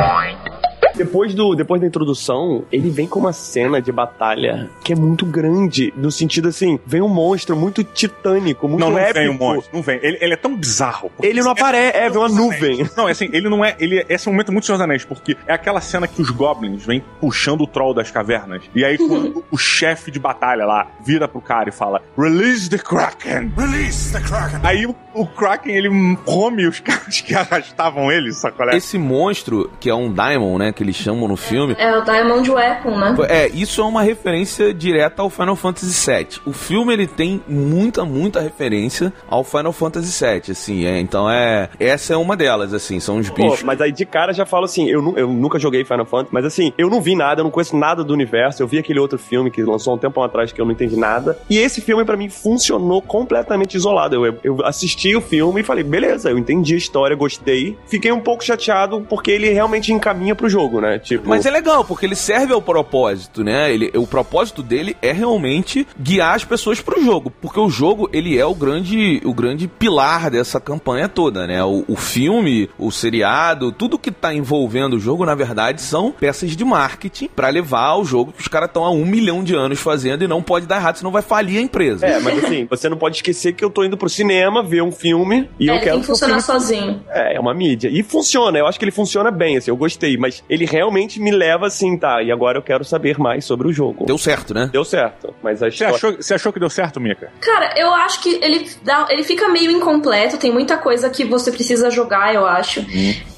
Depois, 0.97 1.35
do, 1.35 1.55
depois 1.55 1.81
da 1.81 1.87
introdução, 1.87 2.65
ele 2.73 2.91
vem 2.91 3.07
com 3.07 3.19
uma 3.21 3.33
cena 3.33 3.81
de 3.81 3.93
batalha 3.93 4.71
que 4.83 4.93
é 4.93 4.97
muito 4.97 5.27
grande, 5.27 5.93
no 5.97 6.11
sentido 6.11 6.49
assim, 6.49 6.79
vem 6.87 7.03
um 7.03 7.09
monstro 7.09 7.57
muito 7.57 7.85
titânico, 7.85 8.67
muito 8.69 8.81
Não, 8.81 8.91
não 8.91 8.99
épico. 8.99 9.19
vem 9.19 9.29
um 9.29 9.35
monstro, 9.35 9.71
não 9.75 9.83
vem. 9.83 9.99
Ele, 10.03 10.19
ele 10.21 10.33
é 10.35 10.37
tão 10.37 10.57
bizarro. 10.57 11.11
Ele 11.23 11.43
não 11.43 11.51
aparece, 11.51 11.97
é, 11.97 12.09
vem 12.09 12.19
uma 12.19 12.29
nuvem. 12.29 12.89
Não, 12.97 13.09
é 13.09 13.13
assim, 13.13 13.29
ele 13.33 13.49
não 13.49 13.65
é. 13.65 13.77
Ele, 13.79 14.05
esse 14.09 14.27
é 14.27 14.31
um 14.31 14.35
momento 14.35 14.53
muito 14.53 14.65
Senhor 14.67 14.79
dos 14.79 14.85
Anéis, 14.85 15.05
porque 15.05 15.37
é 15.47 15.53
aquela 15.53 15.81
cena 15.81 16.09
que 16.09 16.21
os 16.23 16.31
goblins 16.31 16.85
vêm 16.85 17.03
puxando 17.21 17.61
o 17.63 17.67
troll 17.67 17.93
das 17.93 18.11
cavernas. 18.11 18.63
E 18.75 18.85
aí, 18.85 18.97
quando 18.97 19.45
o 19.51 19.59
chefe 19.59 20.11
de 20.11 20.19
batalha 20.19 20.65
lá 20.65 20.89
vira 21.05 21.29
pro 21.29 21.41
cara 21.41 21.69
e 21.69 21.73
fala: 21.73 22.01
Release 22.17 22.71
the 22.71 22.79
Kraken! 22.79 23.53
Release 23.57 24.13
the 24.13 24.21
Kraken! 24.21 24.61
Aí 24.63 24.87
o, 24.87 24.95
o 25.15 25.27
Kraken 25.27 25.75
ele 25.75 26.17
come 26.25 26.67
os 26.67 26.81
caras 26.81 27.21
que 27.21 27.35
arrastavam 27.35 28.11
ele, 28.11 28.33
sacolé? 28.33 28.77
Esse 28.77 28.97
monstro, 28.99 29.71
que 29.79 29.91
é 29.91 29.95
um 29.95 30.13
Daimon, 30.13 30.59
né, 30.59 30.73
que 30.73 30.83
eles 30.87 30.97
chamam 30.97 31.29
no 31.29 31.37
filme, 31.37 31.75
é 31.79 31.97
o 31.97 32.03
Diamond 32.03 32.51
Weapon, 32.51 32.97
né? 32.99 33.15
É, 33.29 33.49
isso 33.49 33.81
é 33.81 33.85
uma 33.85 34.03
referência 34.03 34.73
direta 34.73 35.23
ao 35.23 35.31
Final 35.31 35.57
Fantasy 35.57 36.11
VII. 36.11 36.27
O 36.47 36.53
filme 36.53 36.93
ele 36.93 37.07
tem 37.07 37.41
muita, 37.49 38.05
muita 38.05 38.41
referência 38.41 39.13
ao 39.29 39.43
Final 39.45 39.73
Fantasy 39.73 40.25
VII, 40.25 40.43
assim. 40.53 40.87
é, 40.87 40.99
então 41.01 41.29
é, 41.31 41.69
essa 41.79 42.15
é 42.15 42.17
uma 42.17 42.37
delas, 42.37 42.73
assim. 42.73 43.01
São 43.01 43.19
os 43.19 43.29
Pô, 43.29 43.35
bichos. 43.37 43.63
mas 43.63 43.81
aí 43.81 43.93
de 43.93 44.07
cara 44.07 44.33
já 44.33 44.47
falo 44.47 44.65
assim, 44.65 44.89
eu, 44.89 45.03
nu- 45.03 45.15
eu 45.17 45.29
nunca 45.29 45.59
joguei 45.59 45.85
Final 45.85 46.07
Fantasy, 46.07 46.31
mas 46.33 46.45
assim, 46.45 46.73
eu 46.79 46.89
não 46.89 47.01
vi 47.01 47.15
nada, 47.17 47.41
eu 47.41 47.45
não 47.45 47.51
conheço 47.51 47.77
nada 47.77 48.03
do 48.05 48.13
universo. 48.13 48.63
Eu 48.63 48.67
vi 48.69 48.79
aquele 48.79 48.99
outro 49.01 49.19
filme 49.19 49.51
que 49.51 49.63
lançou 49.63 49.95
um 49.95 49.99
tempo 49.99 50.23
atrás 50.23 50.53
que 50.53 50.61
eu 50.61 50.65
não 50.65 50.73
entendi 50.73 50.97
nada. 50.97 51.39
E 51.51 51.59
esse 51.59 51.81
filme 51.81 52.05
pra 52.05 52.17
mim 52.17 52.29
funcionou 52.29 53.03
completamente 53.03 53.75
isolado. 53.77 54.25
Eu, 54.25 54.39
eu 54.45 54.65
assisti 54.65 55.15
o 55.17 55.21
filme 55.21 55.61
e 55.61 55.65
falei, 55.65 55.83
beleza, 55.85 56.31
eu 56.31 56.39
entendi 56.39 56.75
a 56.75 56.79
história, 56.79 57.17
gostei. 57.17 57.77
Fiquei 57.87 58.13
um 58.13 58.21
pouco 58.21 58.45
chateado 58.45 59.01
porque 59.09 59.31
ele 59.31 59.49
realmente 59.51 59.93
encaminha 59.93 60.35
pro 60.35 60.49
jogo, 60.49 60.76
né? 60.81 60.99
Tipo, 60.99 61.29
Mas 61.29 61.47
é 61.47 61.51
legal, 61.51 61.85
porque 61.85 62.07
ele 62.07 62.17
serve 62.17 62.53
ao 62.53 62.63
propósito, 62.63 63.43
né? 63.45 63.73
Ele, 63.73 63.91
o 63.95 64.07
propósito 64.07 64.63
dele 64.63 64.97
é 65.03 65.13
realmente 65.13 65.87
guiar 65.99 66.35
as 66.35 66.45
pessoas 66.45 66.81
pro 66.81 67.03
jogo. 67.03 67.31
Porque 67.41 67.61
o 67.61 67.69
jogo, 67.69 68.09
ele 68.13 68.39
é 68.39 68.45
o 68.45 68.55
grande, 68.55 69.21
o 69.25 69.33
grande 69.35 69.67
pilar 69.69 70.31
dessa 70.31 70.61
campanha 70.61 71.09
toda, 71.09 71.47
né? 71.47 71.63
O, 71.65 71.85
o 71.89 71.97
filme, 71.97 72.69
o 72.79 72.91
seriado, 72.91 73.73
tudo 73.73 73.99
que 73.99 74.11
tá 74.11 74.35
envolvendo 74.35 74.95
o 74.97 75.01
jogo, 75.01 75.25
na 75.25 75.35
verdade, 75.35 75.81
são 75.81 76.13
peças 76.13 76.57
de 76.57 76.65
marketing 76.65 77.29
pra 77.35 77.49
levar 77.49 77.97
o 77.97 78.05
jogo 78.05 78.33
que 78.33 78.41
os 78.41 78.49
caras 78.49 78.69
estão 78.69 78.85
há 78.85 78.91
um 78.91 79.05
milhão 79.05 79.43
de 79.43 79.55
anos 79.55 79.81
fazendo 79.81 80.25
e 80.25 80.29
não 80.29 80.43
pode 80.43 80.67
dar 80.67 80.77
errado, 80.77 80.97
senão 80.97 81.11
vai 81.11 81.23
falir 81.23 81.59
a 81.59 81.63
empresa. 81.63 82.07
É, 82.07 82.19
mas 82.21 82.45
assim, 82.45 82.67
você 82.69 82.89
não 82.89 82.97
pode 82.97 83.17
esquecer 83.17 83.53
que 83.53 83.65
eu 83.65 83.71
tô 83.71 83.85
indo 83.85 83.97
pro 83.97 84.09
cinema 84.09 84.63
ver 84.63 84.83
um 84.83 84.93
filme 84.93 85.49
e 85.59 85.69
É, 85.69 85.73
eu 85.73 85.75
ele 85.77 85.85
quero 85.85 85.97
tem 85.97 86.01
que 86.01 86.07
funcionar 86.07 86.41
sozinho. 86.41 87.03
É, 87.09 87.37
é 87.37 87.41
uma 87.41 87.55
mídia. 87.55 87.89
E 87.89 88.03
funciona, 88.03 88.59
eu 88.59 88.67
acho 88.67 88.79
que 88.79 88.85
ele 88.85 88.93
funciona 88.93 89.31
bem, 89.31 89.57
assim, 89.57 89.71
eu 89.71 89.77
gostei, 89.77 90.17
mas 90.17 90.43
ele 90.49 90.66
realmente 90.67 91.21
me 91.21 91.31
leva 91.31 91.67
assim, 91.67 91.97
tá, 91.97 92.23
e 92.23 92.31
agora 92.31 92.59
eu 92.59 92.63
quero 92.63 92.85
saber 92.85 93.19
mais 93.19 93.45
sobre 93.45 93.69
o 93.69 93.73
jogo. 93.73 94.05
Deu 94.05 94.19
certo, 94.19 94.53
né? 94.53 94.69
Deu 94.73 94.85
certo, 94.85 95.35
mas 95.43 95.63
a 95.63 95.67
Você 95.67 95.75
história... 95.75 95.95
achou, 95.95 96.13
você 96.17 96.35
achou 96.35 96.53
que 96.53 96.61
deu 96.61 96.71
certo, 96.71 97.01
Mika? 97.01 97.31
Cara, 97.41 97.75
eu 97.79 97.93
acho 97.93 98.23
que 98.23 98.39
ele, 98.43 98.69
dá, 98.83 99.07
ele 99.11 99.23
fica 99.23 99.49
meio 99.49 99.71
incompleto, 99.71 100.37
tem 100.37 100.53
muita 100.53 100.77
coisa 100.77 101.09
que 101.09 101.25
você 101.25 101.51
precisa 101.51 101.91
jogar, 101.91 102.35
eu 102.35 102.47
acho. 102.47 102.85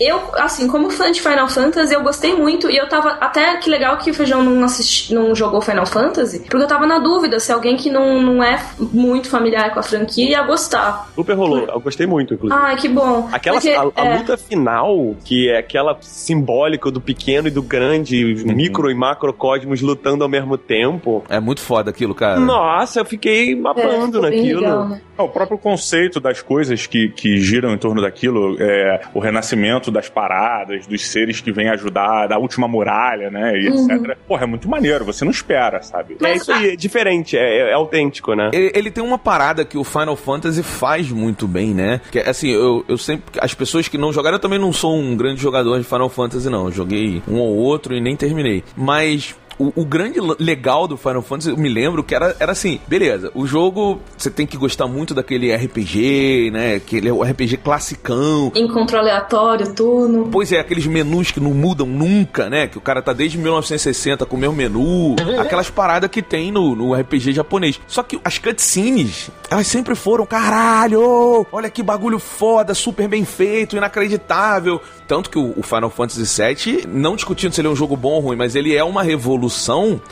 Eu, 0.01 0.21
assim, 0.35 0.67
como 0.69 0.91
fã 0.91 1.11
de 1.11 1.21
Final 1.21 1.49
Fantasy, 1.49 1.95
eu 1.95 2.03
gostei 2.03 2.35
muito 2.35 2.71
e 2.71 2.77
eu 2.77 2.89
tava. 2.89 3.11
Até 3.21 3.57
que 3.59 3.71
legal 3.71 3.99
que 3.99 4.11
o 4.11 4.15
Feijão 4.15 4.43
não, 4.43 4.65
assisti, 4.65 5.15
não 5.15 5.35
jogou 5.35 5.61
Final 5.61 5.87
Fantasy, 5.87 6.41
porque 6.41 6.57
eu 6.57 6.67
tava 6.67 6.87
na 6.87 6.99
dúvida 6.99 7.39
se 7.41 7.53
alguém 7.53 7.77
que 7.77 7.91
não, 7.91 8.21
não 8.21 8.43
é 8.43 8.63
muito 8.79 9.29
familiar 9.29 9.73
com 9.73 9.81
a 9.81 9.83
franquia 9.83 10.31
ia 10.31 10.43
gostar. 10.43 11.09
Super 11.15 11.35
rolou, 11.35 11.67
eu 11.67 11.81
gostei 11.81 12.07
muito, 12.07 12.35
inclusive. 12.35 12.61
Ai, 12.61 12.77
que 12.77 12.89
bom. 12.89 13.29
Aquela, 13.33 13.57
Porque, 13.57 13.71
a, 13.71 13.91
a 13.95 14.07
é, 14.07 14.19
luta 14.19 14.37
final, 14.37 15.15
que 15.25 15.49
é 15.49 15.59
aquela 15.59 15.97
simbólica 16.01 16.91
do 16.91 17.01
pequeno 17.01 17.18
e 17.27 17.51
do 17.51 17.63
grande, 17.63 18.45
micro 18.47 18.91
e 18.91 18.95
macrocosmos 18.95 19.81
lutando 19.81 20.23
ao 20.25 20.31
mesmo 20.31 20.57
tempo. 20.57 21.25
É 21.29 21.41
muito 21.41 21.61
foda 21.61 21.91
aquilo, 21.91 22.15
cara. 22.15 22.41
Nossa, 22.41 23.01
eu 23.01 23.05
fiquei 23.05 23.53
é, 23.53 23.57
babando 23.57 24.21
bem 24.23 24.31
naquilo. 24.31 24.61
legal, 24.61 24.89
né? 24.89 25.01
É, 25.19 25.23
O 25.23 25.29
próprio 25.29 25.59
conceito 25.59 26.21
das 26.21 26.41
coisas 26.41 26.87
que, 26.87 27.09
que 27.11 27.39
giram 27.39 27.73
em 27.75 27.79
torno 27.79 28.01
daquilo, 28.01 28.57
é, 28.61 29.01
o 29.13 29.19
renascimento 29.19 29.91
das 29.91 30.09
paradas, 30.09 30.87
dos 30.87 31.07
seres 31.07 31.41
que 31.41 31.51
vêm 31.53 31.69
ajudar, 31.71 32.29
da 32.29 32.39
última 32.39 32.69
muralha, 32.69 33.31
né, 33.31 33.53
e 33.59 33.69
Uhum. 33.69 33.91
etc. 33.91 34.17
Porra, 34.27 34.45
é 34.45 34.47
muito 34.47 34.69
maneiro, 34.69 35.05
você 35.05 35.25
não 35.25 35.33
espera, 35.33 35.83
sabe? 35.83 36.17
É 36.23 36.35
isso 36.35 36.53
aí, 36.53 36.71
é 36.71 36.77
diferente, 36.77 37.37
é, 37.37 37.41
é- 37.41 37.71
é 37.71 37.73
autêntico, 37.73 38.35
né? 38.35 38.51
Ele, 38.53 38.71
ele 38.75 38.91
tem 38.91 39.03
uma 39.03 39.19
parada 39.19 39.65
que 39.65 39.77
o 39.77 39.85
Final 39.85 40.17
Fantasy 40.17 40.63
faz 40.63 41.11
muito 41.11 41.47
bem, 41.49 41.75
né? 41.75 42.01
Que 42.11 42.21
é, 42.21 42.29
assim, 42.31 42.51
eu, 42.51 42.85
eu 42.89 42.97
sempre. 42.97 43.25
As 43.41 43.53
pessoas 43.55 43.89
que 43.89 43.99
não 43.99 44.13
jogaram, 44.13 44.37
eu 44.37 44.41
também 44.41 44.59
não 44.59 44.73
sou 44.73 44.97
um 44.97 45.17
grande 45.17 45.41
jogador 45.41 45.77
de 45.79 45.85
Final 45.85 46.09
Fantasy, 46.09 46.49
não. 46.49 46.67
Eu 46.67 46.73
joguei 46.73 46.98
um 47.27 47.39
ou 47.39 47.57
outro 47.57 47.95
e 47.95 48.01
nem 48.01 48.17
terminei. 48.17 48.63
Mas. 48.77 49.35
O, 49.59 49.73
o 49.83 49.85
grande 49.85 50.21
legal 50.39 50.87
do 50.87 50.97
Final 50.97 51.23
Fantasy, 51.23 51.51
eu 51.51 51.57
me 51.57 51.69
lembro 51.69 52.05
que 52.05 52.15
era, 52.15 52.37
era 52.39 52.53
assim, 52.53 52.81
beleza, 52.87 53.33
o 53.35 53.47
jogo 53.47 54.01
você 54.17 54.31
tem 54.31 54.47
que 54.47 54.57
gostar 54.57 54.87
muito 54.87 55.13
daquele 55.13 55.55
RPG, 55.55 56.51
né? 56.53 56.77
Aquele 56.77 57.11
RPG 57.11 57.57
classicão. 57.59 58.53
Encontro 58.55 58.99
aleatório, 58.99 59.75
turno. 59.75 60.29
Pois 60.31 60.53
é, 60.53 60.61
aqueles 60.61 60.87
menus 60.87 61.33
que 61.33 61.41
não 61.41 61.53
mudam 61.53 61.87
nunca, 61.87 62.49
né? 62.49 62.69
Que 62.69 62.79
o 62.79 62.81
cara 62.81 63.03
tá 63.03 63.13
desde 63.13 63.37
1960 63.37 64.25
com 64.27 64.37
o 64.37 64.39
mesmo 64.39 64.55
menu. 64.55 65.17
Aquelas 65.41 65.69
paradas 65.69 66.09
que 66.09 66.23
tem 66.23 66.53
no, 66.53 66.77
no 66.77 66.95
RPG 66.95 67.33
japonês. 67.33 67.81
Só 67.87 68.03
que 68.03 68.21
as 68.25 68.39
cutscenes, 68.39 69.31
elas 69.51 69.67
sempre 69.67 69.95
foram, 69.97 70.25
caralho! 70.25 71.47
Olha 71.51 71.69
que 71.69 71.83
bagulho 71.83 72.21
foda, 72.21 72.75
super 72.75 73.09
bem 73.09 73.25
feito, 73.25 73.77
inacreditável. 73.77 74.81
Tanto 75.07 75.31
que 75.31 75.39
o, 75.39 75.55
o 75.57 75.63
Final 75.63 75.91
Fantasy 75.91 76.23
VII, 76.23 76.87
não 76.87 77.17
discutindo 77.17 77.53
se 77.53 77.61
ele 77.61 77.69
é 77.69 77.71
um 77.71 77.77
jogo 77.77 77.97
bom 77.97 78.13
ou 78.13 78.21
ruim, 78.21 78.37
mas 78.37 78.55
ele 78.55 78.77
é 78.77 78.85
uma 78.85 79.03
revolução 79.03 79.48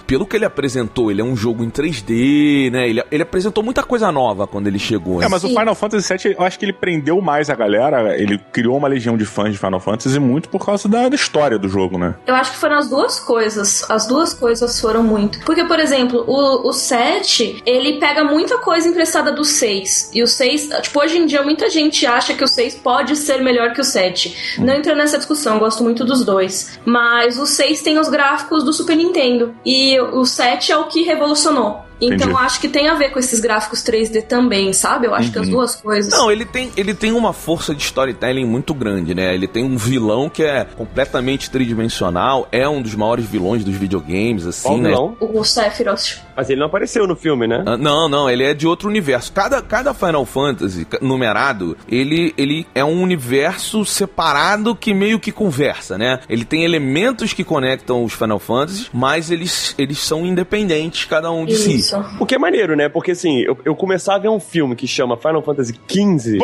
pelo 0.07 0.27
que 0.27 0.37
ele 0.37 0.45
apresentou. 0.45 1.11
Ele 1.11 1.21
é 1.21 1.25
um 1.25 1.37
jogo 1.37 1.65
em 1.65 1.71
3D, 1.71 2.71
né? 2.71 2.89
Ele, 2.89 3.03
ele 3.11 3.23
apresentou 3.23 3.63
muita 3.63 3.83
coisa 3.83 4.11
nova 4.13 4.47
quando 4.47 4.67
ele 4.67 4.79
chegou. 4.79 5.23
É, 5.23 5.29
mas 5.29 5.45
o 5.45 5.49
Sim. 5.49 5.59
Final 5.59 5.75
Fantasy 5.75 6.17
VII, 6.17 6.37
eu 6.39 6.45
acho 6.45 6.59
que 6.59 6.65
ele 6.65 6.73
prendeu 6.73 7.21
mais 7.21 7.51
a 7.51 7.55
galera, 7.55 8.17
ele 8.17 8.39
criou 8.53 8.77
uma 8.77 8.89
legião 8.89 9.17
de 9.17 9.25
fãs 9.25 9.53
de 9.53 9.59
Final 9.59 9.81
Fantasy 9.81 10.19
muito 10.19 10.49
por 10.49 10.65
causa 10.65 10.89
da, 10.89 11.09
da 11.09 11.15
história 11.15 11.59
do 11.59 11.69
jogo, 11.69 11.99
né? 11.99 12.15
Eu 12.27 12.35
acho 12.35 12.53
que 12.53 12.59
foram 12.59 12.77
as 12.77 12.89
duas 12.89 13.19
coisas. 13.21 13.89
As 13.91 14.07
duas 14.07 14.33
coisas 14.33 14.81
foram 14.81 15.03
muito. 15.03 15.41
Porque, 15.45 15.65
por 15.65 15.79
exemplo, 15.79 16.25
o, 16.27 16.69
o 16.69 16.73
7, 16.73 17.63
ele 17.67 17.99
pega 17.99 18.25
muita 18.25 18.59
coisa 18.59 18.89
emprestada 18.89 19.33
do 19.33 19.45
6. 19.45 20.11
E 20.15 20.23
o 20.23 20.27
6, 20.27 20.69
tipo, 20.83 21.01
hoje 21.01 21.19
em 21.19 21.27
dia 21.27 21.43
muita 21.43 21.69
gente 21.69 22.07
acha 22.07 22.35
que 22.35 22.45
o 22.45 22.49
6 22.49 22.77
pode 22.77 23.17
ser 23.17 23.43
melhor 23.43 23.73
que 23.73 23.81
o 23.81 23.85
7. 23.85 24.59
Não 24.59 24.75
entrando 24.75 24.99
nessa 24.99 25.19
discussão, 25.19 25.59
gosto 25.59 25.83
muito 25.83 26.05
dos 26.05 26.25
dois. 26.25 26.79
Mas 26.85 27.39
o 27.39 27.47
6 27.47 27.83
tem 27.83 27.99
os 27.99 28.09
gráficos 28.09 28.65
do 28.65 28.73
Super 28.73 28.97
Nintendo. 28.97 29.26
E 29.65 29.99
o 30.01 30.25
7 30.25 30.73
é 30.73 30.77
o 30.77 30.89
que 30.89 31.03
revolucionou. 31.03 31.86
Então 32.01 32.29
Entendi. 32.29 32.45
acho 32.45 32.61
que 32.61 32.69
tem 32.69 32.89
a 32.89 32.95
ver 32.95 33.11
com 33.11 33.19
esses 33.19 33.41
gráficos 33.41 33.83
3D 33.83 34.23
também, 34.23 34.73
sabe? 34.73 35.07
Eu 35.07 35.15
acho 35.15 35.33
que 35.33 35.39
as 35.39 35.49
duas 35.49 35.75
coisas. 35.77 36.13
Não, 36.13 36.31
ele 36.31 36.45
tem, 36.45 36.71
ele 36.77 36.95
tem 36.95 37.13
uma 37.13 37.33
força 37.33 37.75
de 37.75 37.83
storytelling 37.83 38.45
muito 38.45 38.75
grande, 38.75 39.15
né? 39.15 39.35
Ele 39.35 39.47
tem 39.47 39.65
um 39.65 39.77
vilão 39.77 40.29
que 40.29 40.43
é 40.43 40.65
completamente 40.65 41.51
tridimensional, 41.51 42.47
é 42.53 42.69
um 42.69 42.83
dos 42.83 42.95
maiores 42.95 43.25
vilões 43.25 43.65
dos 43.65 43.75
videogames, 43.75 44.47
assim, 44.47 44.69
Qual 44.69 44.79
né? 44.79 44.91
vilão? 44.91 45.17
O 45.21 45.45
Sephiroth. 45.45 46.21
Mas 46.37 46.51
ele 46.51 46.61
não 46.61 46.67
apareceu 46.67 47.07
no 47.07 47.17
filme, 47.17 47.47
né? 47.47 47.63
Ah, 47.67 47.77
Não, 47.77 48.09
não, 48.09 48.29
ele 48.29 48.45
é 48.45 48.53
de 48.53 48.67
outro 48.67 48.89
universo. 48.89 49.33
Cada, 49.33 49.63
cada 49.63 49.95
Final 49.95 50.27
Fantasy 50.27 50.87
numerado, 51.01 51.77
ele, 51.89 52.35
ele 52.37 52.67
é 52.75 52.85
um 52.85 53.01
universo 53.01 53.85
separado 53.85 54.75
que 54.77 54.93
meio 54.93 55.19
que 55.19 55.33
conversa, 55.33 55.97
né? 55.97 56.21
Ele 56.29 56.45
tem 56.45 56.65
elementos 56.65 57.33
que 57.33 57.43
conectam 57.43 58.05
os 58.05 58.13
Final 58.13 58.39
Fantasy, 58.39 58.89
mas 58.93 59.31
eles, 59.31 59.75
eles 59.79 59.99
são 59.99 60.27
independentes, 60.27 61.07
cada 61.07 61.31
um 61.31 61.47
de 61.47 61.57
si. 61.57 61.86
Isso. 61.87 62.05
O 62.19 62.27
que 62.27 62.35
é 62.35 62.39
maneiro, 62.39 62.77
né? 62.77 62.89
Porque 62.89 63.13
assim, 63.13 63.41
eu, 63.43 63.57
eu 63.65 63.75
começar 63.75 64.17
a 64.17 64.19
ver 64.19 64.29
um 64.29 64.41
filme 64.41 64.75
que 64.75 64.87
chama 64.87 65.17
Final 65.17 65.43
Fantasy 65.43 65.75
XV 65.89 66.39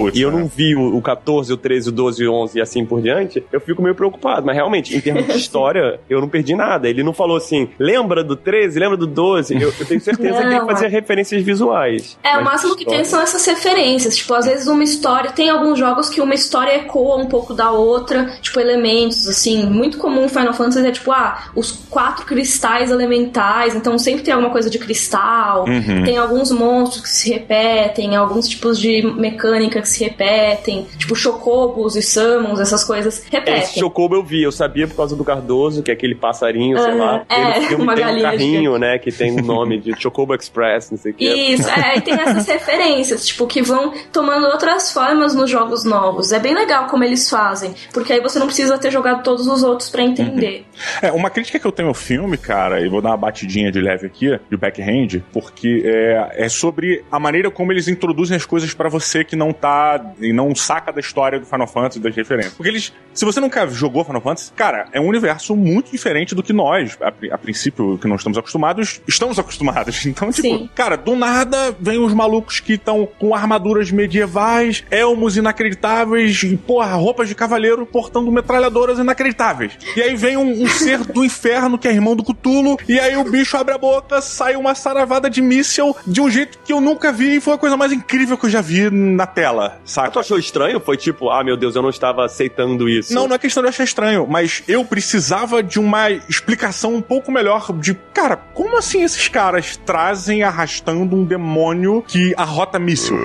Putz, 0.00 0.18
e 0.18 0.22
eu 0.22 0.30
não 0.30 0.46
vi 0.46 0.74
o, 0.74 0.96
o 0.96 1.02
14, 1.02 1.52
o 1.52 1.56
13, 1.58 1.90
o 1.90 1.92
12, 1.92 2.26
o 2.26 2.32
11 2.32 2.58
e 2.58 2.62
assim 2.62 2.86
por 2.86 3.02
diante, 3.02 3.44
eu 3.52 3.60
fico 3.60 3.82
meio 3.82 3.94
preocupado. 3.94 4.46
Mas 4.46 4.56
realmente, 4.56 4.96
em 4.96 5.00
termos 5.00 5.26
de 5.26 5.36
história, 5.38 6.00
eu 6.08 6.20
não 6.22 6.28
perdi 6.28 6.54
nada. 6.54 6.88
Ele 6.88 7.02
não 7.02 7.12
falou 7.12 7.36
assim, 7.36 7.68
lembra 7.78 8.24
do 8.24 8.34
13, 8.34 8.78
lembra 8.78 8.96
do 8.96 9.06
12? 9.06 9.54
Eu, 9.54 9.72
eu 9.78 9.86
tenho 9.86 10.00
certeza 10.00 10.38
que 10.38 10.44
ele 10.46 10.58
Não, 10.58 10.66
fazia 10.66 10.88
referências 10.88 11.42
visuais. 11.42 12.18
É, 12.22 12.38
o 12.38 12.44
máximo 12.44 12.74
que 12.76 12.86
tem 12.86 13.04
são 13.04 13.20
essas 13.20 13.44
referências. 13.44 14.16
Tipo, 14.16 14.34
às 14.34 14.46
vezes 14.46 14.66
uma 14.66 14.82
história. 14.82 15.30
Tem 15.32 15.50
alguns 15.50 15.78
jogos 15.78 16.08
que 16.08 16.20
uma 16.20 16.34
história 16.34 16.76
ecoa 16.76 17.16
um 17.16 17.26
pouco 17.26 17.52
da 17.52 17.70
outra. 17.70 18.38
Tipo, 18.40 18.58
elementos, 18.58 19.28
assim. 19.28 19.66
Muito 19.66 19.98
comum 19.98 20.28
Final 20.28 20.54
Fantasy 20.54 20.86
é 20.86 20.92
tipo, 20.92 21.12
ah, 21.12 21.50
os 21.54 21.72
quatro 21.72 22.24
cristais 22.24 22.90
elementais. 22.90 23.74
Então 23.74 23.98
sempre 23.98 24.22
tem 24.22 24.32
alguma 24.32 24.49
coisa 24.50 24.68
de 24.70 24.78
cristal. 24.78 25.64
Uhum. 25.66 26.04
Tem 26.04 26.18
alguns 26.18 26.50
monstros 26.50 27.02
que 27.02 27.08
se 27.08 27.30
repetem. 27.32 28.16
Alguns 28.16 28.48
tipos 28.48 28.78
de 28.78 29.02
mecânica 29.02 29.80
que 29.80 29.88
se 29.88 30.04
repetem. 30.04 30.86
Tipo, 30.98 31.14
chocobos 31.14 31.96
e 31.96 32.02
summons, 32.02 32.60
essas 32.60 32.84
coisas 32.84 33.18
Esse 33.18 33.30
repetem. 33.30 33.80
Chocobo 33.80 34.14
eu 34.14 34.22
vi, 34.22 34.42
eu 34.42 34.52
sabia 34.52 34.86
por 34.86 34.96
causa 34.96 35.16
do 35.16 35.24
Cardoso, 35.24 35.82
que 35.82 35.90
é 35.90 35.94
aquele 35.94 36.14
passarinho, 36.14 36.78
sei 36.78 36.90
Aham, 36.90 36.98
lá. 36.98 37.24
é, 37.28 37.60
filme 37.62 37.84
uma 37.84 37.94
tem 37.94 38.04
um 38.04 38.06
galinha 38.08 38.30
carrinho, 38.30 38.78
né, 38.78 38.98
que 38.98 39.12
tem 39.12 39.32
o 39.38 39.42
nome 39.42 39.78
de 39.78 39.94
Chocobo 40.00 40.34
Express, 40.34 40.90
não 40.90 40.98
sei 40.98 41.12
o 41.12 41.14
que. 41.14 41.24
Isso, 41.24 41.68
é, 41.68 41.98
e 41.98 42.00
tem 42.00 42.14
essas 42.14 42.46
referências, 42.48 43.26
tipo, 43.26 43.46
que 43.46 43.62
vão 43.62 43.92
tomando 44.12 44.46
outras 44.46 44.92
formas 44.92 45.34
nos 45.34 45.50
jogos 45.50 45.84
novos. 45.84 46.32
É 46.32 46.38
bem 46.38 46.54
legal 46.54 46.86
como 46.86 47.04
eles 47.04 47.28
fazem, 47.28 47.74
porque 47.92 48.12
aí 48.12 48.20
você 48.20 48.38
não 48.38 48.46
precisa 48.46 48.78
ter 48.78 48.90
jogado 48.90 49.22
todos 49.22 49.46
os 49.46 49.62
outros 49.62 49.90
pra 49.90 50.02
entender. 50.02 50.66
É, 51.02 51.12
uma 51.12 51.30
crítica 51.30 51.58
que 51.58 51.66
eu 51.66 51.72
tenho 51.72 51.88
ao 51.88 51.94
filme, 51.94 52.36
cara, 52.36 52.80
e 52.80 52.88
vou 52.88 53.00
dar 53.02 53.10
uma 53.10 53.16
batidinha 53.16 53.70
de 53.70 53.80
leve 53.80 54.06
aqui, 54.06 54.38
de 54.48 54.56
backhand, 54.56 55.22
porque 55.32 55.82
é, 55.84 56.44
é 56.44 56.48
sobre 56.48 57.04
a 57.10 57.18
maneira 57.18 57.50
como 57.50 57.72
eles 57.72 57.88
introduzem 57.88 58.36
as 58.36 58.44
coisas 58.44 58.72
pra 58.74 58.88
você 58.88 59.24
que 59.24 59.36
não 59.36 59.52
tá 59.52 60.14
e 60.20 60.32
não 60.32 60.54
saca 60.54 60.92
da 60.92 61.00
história 61.00 61.38
do 61.38 61.46
Final 61.46 61.66
Fantasy, 61.66 62.00
das 62.00 62.14
referências. 62.14 62.54
Porque 62.54 62.68
eles, 62.68 62.92
se 63.12 63.24
você 63.24 63.40
nunca 63.40 63.66
jogou 63.68 64.04
Final 64.04 64.20
Fantasy, 64.20 64.52
cara, 64.54 64.86
é 64.92 65.00
um 65.00 65.06
universo 65.06 65.56
muito 65.56 65.90
diferente 65.90 66.34
do 66.34 66.42
que 66.42 66.52
nós, 66.52 66.96
a, 67.00 67.34
a 67.34 67.38
princípio, 67.38 67.98
que 67.98 68.08
não 68.08 68.16
estamos 68.16 68.38
acostumados, 68.38 69.00
estamos 69.06 69.38
acostumados. 69.38 70.00
Então, 70.10 70.32
tipo, 70.32 70.48
Sim. 70.48 70.70
cara, 70.74 70.96
do 70.96 71.14
nada 71.14 71.74
vem 71.78 71.98
os 71.98 72.12
malucos 72.12 72.58
que 72.58 72.72
estão 72.72 73.08
com 73.18 73.32
armaduras 73.34 73.92
medievais, 73.92 74.84
elmos 74.90 75.36
inacreditáveis 75.36 76.42
e, 76.42 76.56
porra, 76.56 76.94
roupas 76.94 77.28
de 77.28 77.34
cavaleiro 77.34 77.86
portando 77.86 78.30
metralhadoras 78.32 78.98
inacreditáveis. 78.98 79.78
E 79.96 80.02
aí 80.02 80.16
vem 80.16 80.36
um, 80.36 80.62
um 80.62 80.66
ser 80.66 80.98
do 81.04 81.22
inferno 81.24 81.78
que 81.78 81.86
é 81.86 81.92
irmão 81.92 82.16
do 82.16 82.24
Cutulo, 82.24 82.76
e 82.88 82.98
aí 82.98 83.16
o 83.16 83.24
bicho 83.30 83.56
abre 83.56 83.74
a 83.74 83.78
boca, 83.78 84.20
sai 84.30 84.56
uma 84.56 84.74
saravada 84.74 85.28
de 85.28 85.42
míssel 85.42 85.96
de 86.06 86.20
um 86.20 86.30
jeito 86.30 86.58
que 86.64 86.72
eu 86.72 86.80
nunca 86.80 87.12
vi 87.12 87.36
e 87.36 87.40
foi 87.40 87.54
a 87.54 87.58
coisa 87.58 87.76
mais 87.76 87.92
incrível 87.92 88.38
que 88.38 88.46
eu 88.46 88.50
já 88.50 88.60
vi 88.60 88.90
na 88.90 89.26
tela, 89.26 89.80
saca? 89.84 90.10
tu 90.10 90.18
achou 90.18 90.38
estranho? 90.38 90.80
Foi 90.80 90.96
tipo, 90.96 91.30
ah, 91.30 91.42
meu 91.44 91.56
Deus, 91.56 91.74
eu 91.74 91.82
não 91.82 91.90
estava 91.90 92.24
aceitando 92.24 92.88
isso. 92.88 93.12
Não, 93.14 93.26
não 93.26 93.34
é 93.34 93.38
questão 93.38 93.62
de 93.62 93.68
achar 93.68 93.84
estranho, 93.84 94.26
mas 94.28 94.62
eu 94.66 94.84
precisava 94.84 95.62
de 95.62 95.78
uma 95.78 96.10
explicação 96.10 96.94
um 96.94 97.02
pouco 97.02 97.30
melhor 97.30 97.72
de, 97.72 97.94
cara, 98.14 98.36
como 98.36 98.78
assim 98.78 99.02
esses 99.02 99.28
caras 99.28 99.76
trazem 99.76 100.42
arrastando 100.42 101.16
um 101.16 101.24
demônio 101.24 102.02
que 102.06 102.34
arrota 102.36 102.78
míssil? 102.78 103.18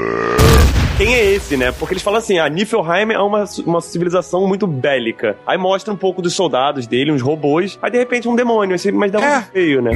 Quem 0.97 1.13
é 1.13 1.25
esse, 1.25 1.57
né? 1.57 1.73
Porque 1.73 1.93
eles 1.93 2.01
falam 2.01 2.19
assim, 2.19 2.39
a 2.39 2.47
Niflheim 2.47 3.11
é 3.11 3.19
uma, 3.19 3.43
uma 3.65 3.81
civilização 3.81 4.47
muito 4.47 4.65
bélica. 4.65 5.35
Aí 5.45 5.57
mostra 5.57 5.93
um 5.93 5.97
pouco 5.97 6.21
dos 6.21 6.33
soldados 6.33 6.87
dele, 6.87 7.11
uns 7.11 7.21
robôs. 7.21 7.77
Aí 7.81 7.91
de 7.91 7.97
repente 7.97 8.29
um 8.29 8.35
demônio, 8.35 8.75
assim, 8.75 8.93
mas 8.93 9.11
dá 9.11 9.19
É. 9.19 9.37
um 9.39 9.41
feio, 9.41 9.81
né? 9.81 9.91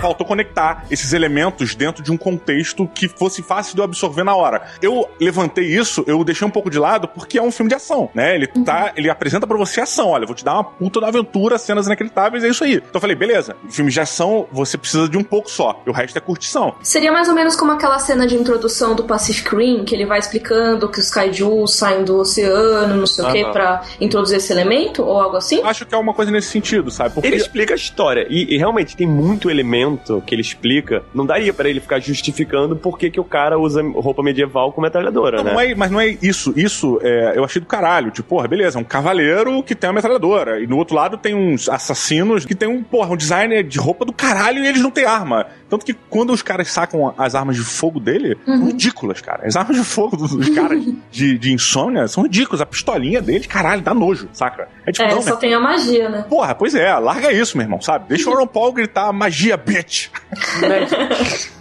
Faltou 0.00 0.26
conectar 0.26 0.84
esses 0.90 1.12
elementos 1.12 1.76
dentro 1.76 2.02
de 2.02 2.10
um 2.10 2.16
contexto 2.16 2.88
que 2.92 3.06
fosse 3.08 3.40
fácil 3.40 3.76
de 3.76 3.80
eu 3.80 3.84
absorver 3.84 4.24
na 4.24 4.34
hora. 4.34 4.60
Eu 4.82 5.08
levantei 5.20 5.64
isso, 5.66 6.02
eu 6.04 6.24
deixei 6.24 6.44
um 6.44 6.50
pouco 6.50 6.68
de 6.68 6.78
lado 6.80 7.06
porque 7.06 7.38
é 7.38 7.42
um 7.42 7.52
filme 7.52 7.68
de 7.68 7.76
ação, 7.76 8.10
né? 8.12 8.34
Ele 8.34 8.48
tá, 8.48 8.92
ele 8.96 9.08
apresenta 9.08 9.46
pra 9.46 9.56
você 9.56 9.80
ação. 9.80 10.08
Olha, 10.08 10.26
vou 10.26 10.34
te 10.34 10.44
dar 10.44 10.54
uma 10.54 10.64
puta 10.64 11.00
da 11.00 11.06
aventura, 11.06 11.56
cenas 11.56 11.86
inacreditáveis, 11.86 12.42
é 12.42 12.48
isso 12.48 12.64
aí. 12.64 12.74
Então 12.74 12.90
eu 12.94 13.00
falei, 13.00 13.14
beleza, 13.14 13.54
filme 13.70 13.92
de 13.92 14.00
ação 14.00 14.48
você 14.50 14.76
precisa 14.76 15.08
de 15.08 15.16
um 15.16 15.22
pouco 15.22 15.48
só. 15.48 15.80
E 15.86 15.90
o 15.90 15.92
resto 15.92 16.16
é 16.18 16.20
curtição. 16.20 16.74
Seria 16.82 17.12
mais 17.12 17.28
ou 17.28 17.34
menos 17.34 17.54
como 17.54 17.70
aquela 17.70 18.00
cena 18.00 18.26
de 18.26 18.34
introdução 18.34 18.55
do 18.58 19.04
Pacific 19.04 19.54
Rim, 19.54 19.84
que 19.84 19.94
ele 19.94 20.06
vai 20.06 20.18
explicando 20.18 20.88
que 20.88 20.98
os 20.98 21.10
kaijus 21.10 21.74
saem 21.74 22.04
do 22.04 22.18
oceano, 22.18 22.96
não 22.96 23.06
sei 23.06 23.24
o 23.24 23.32
que, 23.32 23.44
pra 23.46 23.82
introduzir 24.00 24.38
esse 24.38 24.52
elemento, 24.52 25.02
ou 25.02 25.20
algo 25.20 25.36
assim? 25.36 25.62
Acho 25.62 25.86
que 25.86 25.94
é 25.94 25.98
uma 25.98 26.14
coisa 26.14 26.30
nesse 26.30 26.48
sentido, 26.48 26.90
sabe? 26.90 27.14
Porque 27.14 27.26
Ele 27.26 27.36
explica 27.36 27.74
a 27.74 27.76
história. 27.76 28.26
E, 28.28 28.54
e 28.54 28.58
realmente 28.58 28.96
tem 28.96 29.06
muito 29.06 29.50
elemento 29.50 30.22
que 30.26 30.34
ele 30.34 30.42
explica. 30.42 31.02
Não 31.14 31.26
daria 31.26 31.52
pra 31.52 31.68
ele 31.68 31.80
ficar 31.80 32.00
justificando 32.00 32.76
por 32.76 32.98
que, 32.98 33.10
que 33.10 33.20
o 33.20 33.24
cara 33.24 33.58
usa 33.58 33.82
roupa 33.82 34.22
medieval 34.22 34.72
com 34.72 34.80
metralhadora, 34.80 35.38
Não, 35.38 35.44
né? 35.44 35.52
não 35.52 35.60
é, 35.60 35.74
mas 35.74 35.90
não 35.90 36.00
é 36.00 36.16
isso. 36.22 36.52
Isso 36.56 36.98
é, 37.02 37.32
eu 37.36 37.44
achei 37.44 37.60
do 37.60 37.66
caralho. 37.66 38.10
Tipo, 38.10 38.28
porra, 38.28 38.48
beleza, 38.48 38.78
é 38.78 38.80
um 38.80 38.84
cavaleiro 38.84 39.62
que 39.62 39.74
tem 39.74 39.88
uma 39.88 39.94
metralhadora. 39.94 40.60
E 40.60 40.66
no 40.66 40.76
outro 40.76 40.96
lado 40.96 41.16
tem 41.16 41.34
uns 41.34 41.68
assassinos 41.68 42.44
que 42.44 42.54
tem 42.54 42.68
um, 42.68 42.82
porra, 42.82 43.12
um 43.12 43.16
designer 43.16 43.62
de 43.62 43.78
roupa 43.78 44.04
do 44.04 44.12
caralho 44.12 44.64
e 44.64 44.66
eles 44.66 44.82
não 44.82 44.90
têm 44.90 45.04
arma. 45.04 45.46
Tanto 45.68 45.84
que 45.84 45.94
quando 45.94 46.32
os 46.32 46.42
caras 46.42 46.68
sacam 46.70 47.12
as 47.18 47.34
armas 47.34 47.56
de 47.56 47.62
fogo 47.62 47.98
dele, 48.00 48.36
são 48.44 48.66
ridículas, 48.66 49.20
cara. 49.20 49.46
As 49.46 49.56
armas 49.56 49.76
de 49.76 49.84
fogo 49.84 50.16
dos 50.16 50.48
caras 50.50 50.84
de, 51.10 51.38
de 51.38 51.52
insônia 51.52 52.06
são 52.08 52.22
ridículas. 52.22 52.60
A 52.60 52.66
pistolinha 52.66 53.20
deles, 53.20 53.46
caralho, 53.46 53.82
dá 53.82 53.92
nojo, 53.92 54.28
saca? 54.32 54.68
É 54.86 54.92
tipo, 54.92 55.08
É, 55.08 55.14
não, 55.14 55.22
só 55.22 55.30
meu- 55.30 55.36
tem 55.38 55.54
a 55.54 55.60
magia, 55.60 56.08
né? 56.08 56.24
Porra, 56.28 56.54
pois 56.54 56.74
é, 56.74 56.92
larga 56.94 57.32
isso, 57.32 57.56
meu 57.56 57.64
irmão, 57.64 57.80
sabe? 57.80 58.06
Deixa 58.08 58.30
o 58.30 58.32
Aaron 58.32 58.46
Paul 58.46 58.72
gritar 58.72 59.12
magia, 59.12 59.56
bitch. 59.56 60.08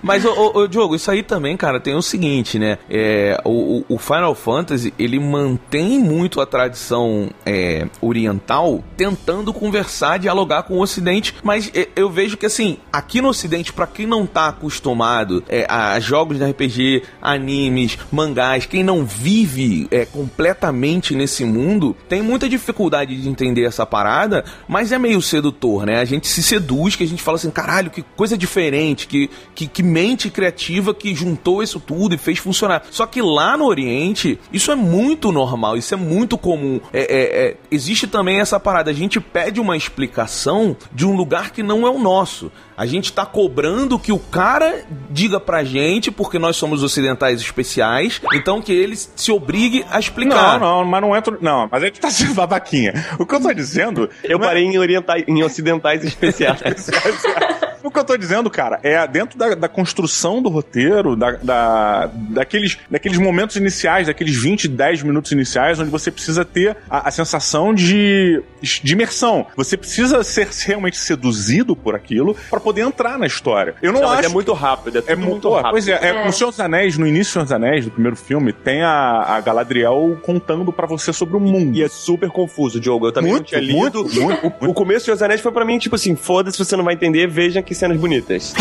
Mas, 0.01 0.23
ô, 0.25 0.29
ô, 0.31 0.59
ô, 0.59 0.67
Diogo, 0.67 0.95
isso 0.95 1.09
aí 1.09 1.23
também, 1.23 1.57
cara, 1.57 1.79
tem 1.79 1.95
o 1.95 2.01
seguinte, 2.01 2.59
né? 2.59 2.77
É, 2.89 3.39
o, 3.43 3.83
o- 3.89 3.97
Final 3.97 4.35
Fantasy, 4.35 4.93
ele 4.99 5.19
mantém 5.19 5.97
muito 5.99 6.39
a 6.39 6.45
tradição 6.45 7.29
é, 7.45 7.87
oriental, 7.99 8.83
tentando 8.95 9.51
conversar, 9.51 10.19
dialogar 10.19 10.63
com 10.63 10.75
o 10.75 10.81
Ocidente, 10.81 11.33
mas 11.43 11.71
é, 11.73 11.87
eu 11.95 12.07
vejo 12.09 12.37
que, 12.37 12.45
assim, 12.45 12.77
aqui 12.93 13.19
no 13.21 13.29
Ocidente, 13.29 13.73
pra 13.73 13.87
quem 13.95 14.05
não 14.05 14.27
tá 14.27 14.49
acostumado 14.49 15.41
é, 15.47 15.65
a 15.69 15.97
jogos 16.01 16.37
de 16.37 16.43
RPG, 16.43 17.03
animes, 17.21 17.97
mangás, 18.11 18.65
quem 18.65 18.83
não 18.83 19.05
vive 19.05 19.87
é, 19.89 20.05
completamente 20.05 21.15
nesse 21.15 21.45
mundo, 21.45 21.95
tem 22.09 22.21
muita 22.21 22.49
dificuldade 22.49 23.15
de 23.19 23.29
entender 23.29 23.63
essa 23.63 23.85
parada, 23.85 24.43
mas 24.67 24.91
é 24.91 24.99
meio 24.99 25.21
sedutor, 25.21 25.85
né? 25.85 25.99
A 25.99 26.05
gente 26.05 26.27
se 26.27 26.43
seduz, 26.43 26.95
que 26.95 27.03
a 27.03 27.07
gente 27.07 27.23
fala 27.23 27.37
assim, 27.37 27.49
caralho, 27.49 27.89
que 27.89 28.01
coisa 28.15 28.37
diferente, 28.37 29.07
que, 29.07 29.29
que, 29.55 29.65
que 29.65 29.81
mente 29.81 30.29
criativa 30.29 30.93
que 30.93 31.15
juntou 31.15 31.63
isso 31.63 31.79
tudo 31.79 32.15
e 32.15 32.17
fez 32.17 32.37
funcionar. 32.37 32.83
Só 32.91 33.05
que 33.05 33.21
lá 33.21 33.55
no 33.55 33.65
Oriente, 33.65 34.37
isso 34.51 34.71
é 34.71 34.75
muito 34.75 35.31
normal, 35.31 35.77
isso 35.77 35.93
é 35.93 35.97
muito 35.97 36.37
comum. 36.37 36.81
É, 36.91 36.99
é- 37.01 37.47
é- 37.47 37.57
existe 37.71 38.07
também 38.07 38.39
essa 38.41 38.59
parada, 38.59 38.91
a 38.91 38.93
gente 38.93 39.21
pede 39.21 39.61
uma 39.61 39.77
explicação 39.77 40.75
de 40.91 41.05
um 41.05 41.15
lugar 41.15 41.51
que 41.51 41.63
não 41.63 41.87
é 41.87 41.89
o 41.89 41.97
nosso. 41.97 42.51
A 42.77 42.85
gente 42.85 43.13
tá 43.13 43.25
cobrando 43.25 43.97
que 43.97 44.11
o 44.11 44.19
cara 44.19 44.83
diga 45.09 45.39
pra 45.39 45.63
gente, 45.63 46.11
porque 46.11 46.37
nós 46.37 46.57
somos 46.57 46.83
ocidentais 46.83 47.39
especiais, 47.39 48.21
então 48.33 48.61
que 48.61 48.71
ele 48.73 48.95
se 48.95 49.31
obrigue 49.31 49.85
a 49.89 49.99
explicar. 49.99 50.59
Não, 50.59 50.79
não, 50.79 50.85
mas 50.85 51.01
não 51.01 51.15
entra. 51.15 51.37
Não, 51.39 51.69
mas 51.71 51.83
aí 51.83 51.91
tu 51.91 51.99
tá 52.01 52.09
sendo 52.09 52.33
babaquinha. 52.33 52.93
O 53.17 53.25
que 53.25 53.35
eu 53.35 53.41
tô 53.41 53.53
dizendo. 53.53 54.09
Eu 54.23 54.37
é- 54.37 54.41
parei 54.41 54.63
em, 54.65 54.77
orientais, 54.77 55.23
em 55.27 55.43
ocidentais 55.43 56.03
especiais. 56.03 56.59
O 57.85 57.91
que 57.91 57.99
eu 57.99 58.03
tô 58.03 58.17
dizendo, 58.17 58.49
cara, 58.49 58.79
é 58.83 59.05
dentro 59.07 59.37
da, 59.37 59.53
da 59.53 59.67
construção 59.69 60.41
do 60.41 60.49
roteiro, 60.49 61.15
da, 61.15 61.31
da- 61.33 62.09
daqueles, 62.13 62.77
daqueles 62.89 63.17
momentos 63.17 63.55
iniciais, 63.55 64.07
daqueles 64.07 64.35
20, 64.35 64.67
10 64.67 65.03
minutos 65.03 65.31
iniciais, 65.31 65.79
onde 65.79 65.89
você 65.91 66.09
precisa 66.11 66.43
ter 66.43 66.75
a, 66.89 67.07
a 67.07 67.11
sensação 67.11 67.73
de, 67.73 68.41
de 68.61 68.93
imersão. 68.93 69.45
Você 69.55 69.77
precisa 69.77 70.23
ser 70.23 70.47
realmente 70.65 70.97
seduzido 70.97 71.75
por 71.75 71.93
aquilo 71.95 72.35
pra 72.49 72.59
poder 72.59 72.81
entrar 72.81 73.19
na 73.19 73.27
história. 73.27 73.75
Eu 73.81 73.93
não, 73.93 74.01
Não, 74.01 74.09
mas 74.09 74.19
acho. 74.19 74.29
é 74.29 74.31
muito 74.33 74.51
rápido, 74.53 74.97
é 74.97 75.01
tudo 75.01 75.11
É 75.11 75.15
mu- 75.15 75.25
muito 75.27 75.41
pô, 75.47 75.55
rápido. 75.55 75.71
Pois 75.71 75.87
é, 75.87 75.91
é, 76.01 76.07
É. 76.07 76.25
no 76.25 76.33
Senhor 76.33 76.49
dos 76.49 76.59
Anéis, 76.59 76.97
no 76.97 77.05
início 77.05 77.31
do 77.31 77.33
Senhor 77.33 77.43
dos 77.43 77.51
Anéis, 77.51 77.85
do 77.85 77.91
primeiro 77.91 78.15
filme, 78.15 78.51
tem 78.51 78.81
a, 78.81 79.21
a 79.35 79.41
Galadriel 79.41 80.17
contando 80.23 80.71
pra 80.73 80.87
você 80.87 81.13
sobre 81.13 81.37
o 81.37 81.39
mundo. 81.39 81.77
E 81.77 81.83
é 81.83 81.87
super 81.87 82.29
confuso, 82.29 82.79
Diogo. 82.79 83.05
Eu 83.07 83.11
também 83.11 83.31
Muito, 83.31 83.41
não 83.43 83.47
tinha 83.47 83.61
lido. 83.61 83.77
muito, 83.77 84.21
muito, 84.21 84.69
O 84.69 84.73
começo 84.73 85.05
de 85.05 85.11
Os 85.11 85.21
Anéis 85.21 85.41
foi 85.41 85.51
pra 85.51 85.63
mim, 85.63 85.77
tipo 85.77 85.95
assim, 85.95 86.15
foda-se, 86.15 86.57
você 86.57 86.75
não 86.75 86.83
vai 86.83 86.95
entender, 86.95 87.27
veja 87.27 87.61
que 87.61 87.74
cenas 87.77 87.97
bonitas. 87.99 88.53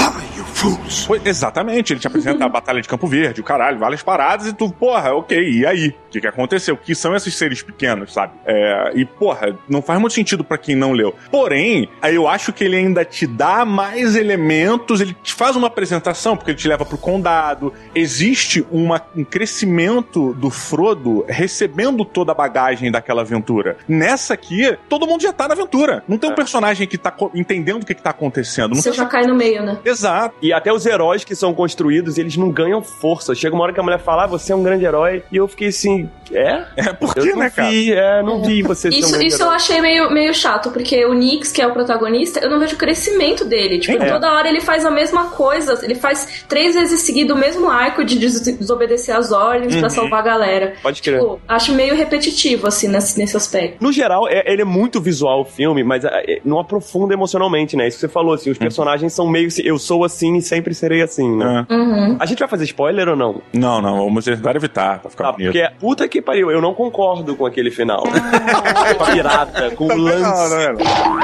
Foi- 1.06 1.20
exatamente, 1.24 1.92
ele 1.92 2.00
te 2.00 2.06
apresenta 2.06 2.44
a 2.44 2.48
Batalha 2.48 2.80
de 2.80 2.88
Campo 2.88 3.06
Verde, 3.06 3.40
o 3.40 3.44
caralho, 3.44 3.78
várias 3.78 4.02
paradas, 4.02 4.46
e 4.46 4.52
tu, 4.52 4.70
porra, 4.70 5.12
ok, 5.14 5.36
e 5.38 5.66
aí? 5.66 5.88
O 5.88 6.10
que, 6.14 6.20
que 6.20 6.26
aconteceu? 6.26 6.74
O 6.74 6.78
que 6.78 6.94
são 6.94 7.14
esses 7.14 7.34
seres 7.34 7.60
pequenos, 7.62 8.12
sabe? 8.12 8.32
É, 8.46 8.92
e, 8.94 9.04
porra, 9.04 9.58
não 9.68 9.82
faz 9.82 10.00
muito 10.00 10.12
sentido 10.14 10.44
pra 10.44 10.56
quem 10.56 10.76
não 10.76 10.92
leu. 10.92 11.14
Porém, 11.30 11.88
aí 12.00 12.14
eu 12.14 12.28
acho 12.28 12.52
que 12.52 12.62
ele 12.64 12.76
ainda 12.76 13.04
te 13.04 13.26
dá 13.26 13.64
mais 13.64 14.14
elementos, 14.16 15.00
ele 15.00 15.14
te 15.22 15.34
faz 15.34 15.56
uma 15.56 15.66
apresentação, 15.66 16.36
porque 16.36 16.52
ele 16.52 16.58
te 16.58 16.68
leva 16.68 16.84
pro 16.84 16.96
condado. 16.96 17.72
Existe 17.94 18.64
uma- 18.70 19.02
um 19.16 19.24
crescimento 19.24 20.32
do 20.34 20.50
Frodo 20.50 21.24
recebendo 21.28 22.04
toda 22.04 22.32
a 22.32 22.34
bagagem 22.34 22.90
daquela 22.90 23.22
aventura. 23.22 23.76
Nessa 23.88 24.34
aqui, 24.34 24.76
todo 24.88 25.06
mundo 25.06 25.22
já 25.22 25.32
tá 25.32 25.48
na 25.48 25.54
aventura. 25.54 26.04
Não 26.06 26.16
tem 26.16 26.30
um 26.30 26.34
personagem 26.34 26.86
que 26.86 26.96
tá 26.96 27.12
entendendo 27.34 27.82
o 27.82 27.86
que, 27.86 27.94
que 27.94 28.02
tá 28.02 28.10
acontecendo. 28.10 28.68
Não 28.74 28.76
Você 28.76 28.90
tem 28.90 28.98
já 29.04 29.08
cai 29.08 29.26
no 29.26 29.34
meio, 29.34 29.62
né? 29.62 29.78
Exato. 29.84 30.34
E 30.42 30.52
até 30.52 30.72
os 30.72 30.84
heróis 30.86 31.24
que 31.24 31.34
são 31.34 31.52
construídos, 31.54 32.18
eles 32.18 32.36
não 32.36 32.50
ganham 32.50 32.82
força. 32.82 33.34
Chega 33.34 33.54
uma 33.54 33.64
hora 33.64 33.72
que 33.72 33.80
a 33.80 33.82
mulher 33.82 33.98
fala, 34.00 34.24
ah, 34.24 34.26
você 34.26 34.52
é 34.52 34.56
um 34.56 34.62
grande 34.62 34.84
herói. 34.84 35.22
E 35.30 35.36
eu 35.36 35.46
fiquei 35.48 35.68
assim, 35.68 36.08
é? 36.32 36.64
É, 36.76 36.92
por 36.92 37.12
Eu 37.16 37.22
quê, 37.24 37.30
não 37.30 37.38
né, 37.38 37.50
cara? 37.50 37.70
vi, 37.70 37.92
é, 37.92 38.22
não 38.22 38.42
vi 38.42 38.62
você 38.62 38.90
ser 38.90 38.96
um 38.96 38.98
Isso, 39.00 39.10
grande 39.12 39.26
isso 39.26 39.42
eu 39.42 39.46
herói. 39.46 39.56
achei 39.56 39.80
meio, 39.80 40.10
meio 40.10 40.34
chato, 40.34 40.70
porque 40.70 41.04
o 41.06 41.12
Nix, 41.14 41.52
que 41.52 41.60
é 41.62 41.66
o 41.66 41.72
protagonista, 41.72 42.40
eu 42.40 42.50
não 42.50 42.58
vejo 42.58 42.74
o 42.74 42.78
crescimento 42.78 43.44
dele. 43.44 43.78
Tipo, 43.78 44.02
É. 44.02 44.10
toda 44.12 44.32
hora 44.32 44.48
ele 44.48 44.60
faz 44.60 44.84
a 44.84 44.90
mesma 44.90 45.26
coisa, 45.30 45.78
ele 45.82 45.94
faz 45.94 46.44
três 46.48 46.74
vezes 46.74 47.00
seguido 47.02 47.34
o 47.34 47.36
mesmo 47.38 47.70
arco 47.70 48.04
de 48.04 48.18
des- 48.18 48.40
desobedecer 48.40 49.14
as 49.16 49.32
ordens 49.32 49.76
pra 49.76 49.88
salvar 49.90 50.20
a 50.20 50.22
galera. 50.22 50.74
Pode 50.82 51.02
crer. 51.02 51.18
Tipo, 51.20 51.40
acho 51.46 51.72
meio 51.72 51.94
repetitivo, 51.94 52.66
assim, 52.66 52.88
nesse, 52.88 53.18
nesse 53.18 53.36
aspecto. 53.36 53.76
No 53.82 53.92
geral, 53.92 54.28
é- 54.28 54.44
ele 54.46 54.62
é 54.62 54.64
muito 54.64 55.00
visual 55.00 55.40
o 55.42 55.44
filme, 55.44 55.82
mas 55.84 56.04
é, 56.04 56.08
é, 56.26 56.40
não 56.44 56.58
aprofunda 56.58 57.12
emocionalmente, 57.14 57.76
né? 57.76 57.86
Isso 57.88 57.96
que 57.96 58.00
você 58.02 58.08
falou, 58.08 58.34
assim, 58.34 58.50
os 58.50 58.58
personagens 58.58 58.83
são 59.10 59.28
meio 59.28 59.46
assim, 59.48 59.62
eu 59.64 59.78
sou 59.78 60.04
assim 60.04 60.36
e 60.36 60.42
sempre 60.42 60.74
serei 60.74 61.02
assim, 61.02 61.36
né? 61.36 61.66
É. 61.68 61.74
Uhum. 61.74 62.16
A 62.20 62.26
gente 62.26 62.38
vai 62.38 62.48
fazer 62.48 62.64
spoiler 62.64 63.08
ou 63.08 63.16
não? 63.16 63.42
Não, 63.52 63.80
não, 63.80 64.04
vamos 64.04 64.24
tentar 64.24 64.54
evitar, 64.56 64.98
pra 65.00 65.10
ficar 65.10 65.24
Tá, 65.24 65.32
bonito. 65.32 65.52
porque 65.52 65.68
puta 65.80 66.08
que 66.08 66.20
pariu, 66.22 66.50
eu 66.50 66.60
não 66.60 66.74
concordo 66.74 67.34
com 67.36 67.46
aquele 67.46 67.70
final. 67.70 68.02
com 68.96 69.04
a 69.04 69.06
pirata, 69.12 69.70
com 69.72 69.84
o 69.86 69.96
lance. 69.96 70.22
Não, 70.22 70.72
não. 70.74 71.14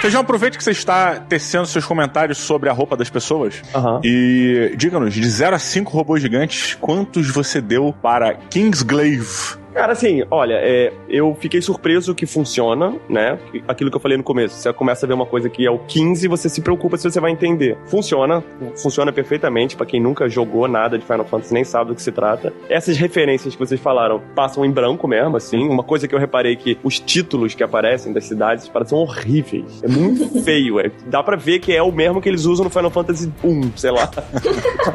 Feijão, 0.00 0.20
aproveite 0.20 0.56
que 0.58 0.62
você 0.62 0.70
está 0.72 1.16
tecendo 1.16 1.66
seus 1.66 1.84
comentários 1.84 2.38
sobre 2.38 2.68
a 2.68 2.72
roupa 2.72 2.96
das 2.96 3.08
pessoas 3.10 3.62
Aham. 3.74 4.00
e 4.04 4.72
diga-nos, 4.76 5.14
de 5.14 5.28
0 5.28 5.56
a 5.56 5.58
5 5.58 5.90
robôs 5.90 6.20
gigantes, 6.22 6.74
quantos 6.80 7.28
você 7.30 7.60
deu 7.60 7.94
para 8.02 8.34
Kingsglaive? 8.34 9.56
Cara, 9.76 9.92
assim, 9.92 10.22
olha, 10.30 10.54
é, 10.54 10.90
eu 11.06 11.36
fiquei 11.38 11.60
surpreso 11.60 12.14
que 12.14 12.24
funciona, 12.24 12.94
né? 13.10 13.38
Aquilo 13.68 13.90
que 13.90 13.96
eu 13.96 14.00
falei 14.00 14.16
no 14.16 14.24
começo. 14.24 14.54
Você 14.54 14.72
começa 14.72 15.04
a 15.04 15.06
ver 15.06 15.12
uma 15.12 15.26
coisa 15.26 15.50
que 15.50 15.66
é 15.66 15.70
o 15.70 15.78
15, 15.78 16.26
você 16.28 16.48
se 16.48 16.62
preocupa 16.62 16.96
se 16.96 17.10
você 17.10 17.20
vai 17.20 17.30
entender. 17.30 17.76
Funciona, 17.84 18.42
funciona 18.82 19.12
perfeitamente 19.12 19.76
pra 19.76 19.84
quem 19.84 20.00
nunca 20.00 20.30
jogou 20.30 20.66
nada 20.66 20.98
de 20.98 21.04
Final 21.04 21.26
Fantasy, 21.26 21.52
nem 21.52 21.62
sabe 21.62 21.90
do 21.90 21.94
que 21.94 22.00
se 22.00 22.10
trata. 22.10 22.54
Essas 22.70 22.96
referências 22.96 23.54
que 23.54 23.60
vocês 23.60 23.78
falaram 23.78 24.22
passam 24.34 24.64
em 24.64 24.70
branco 24.70 25.06
mesmo, 25.06 25.36
assim. 25.36 25.68
Uma 25.68 25.82
coisa 25.82 26.08
que 26.08 26.14
eu 26.14 26.18
reparei 26.18 26.56
que 26.56 26.78
os 26.82 26.98
títulos 26.98 27.54
que 27.54 27.62
aparecem 27.62 28.14
das 28.14 28.24
cidades 28.24 28.66
parecem 28.70 28.96
horríveis. 28.96 29.82
É 29.82 29.88
muito 29.88 30.26
feio, 30.42 30.80
é. 30.80 30.90
Dá 31.06 31.22
pra 31.22 31.36
ver 31.36 31.58
que 31.58 31.76
é 31.76 31.82
o 31.82 31.92
mesmo 31.92 32.22
que 32.22 32.30
eles 32.30 32.46
usam 32.46 32.64
no 32.64 32.70
Final 32.70 32.90
Fantasy 32.90 33.30
1, 33.44 33.76
sei 33.76 33.90
lá. 33.90 34.10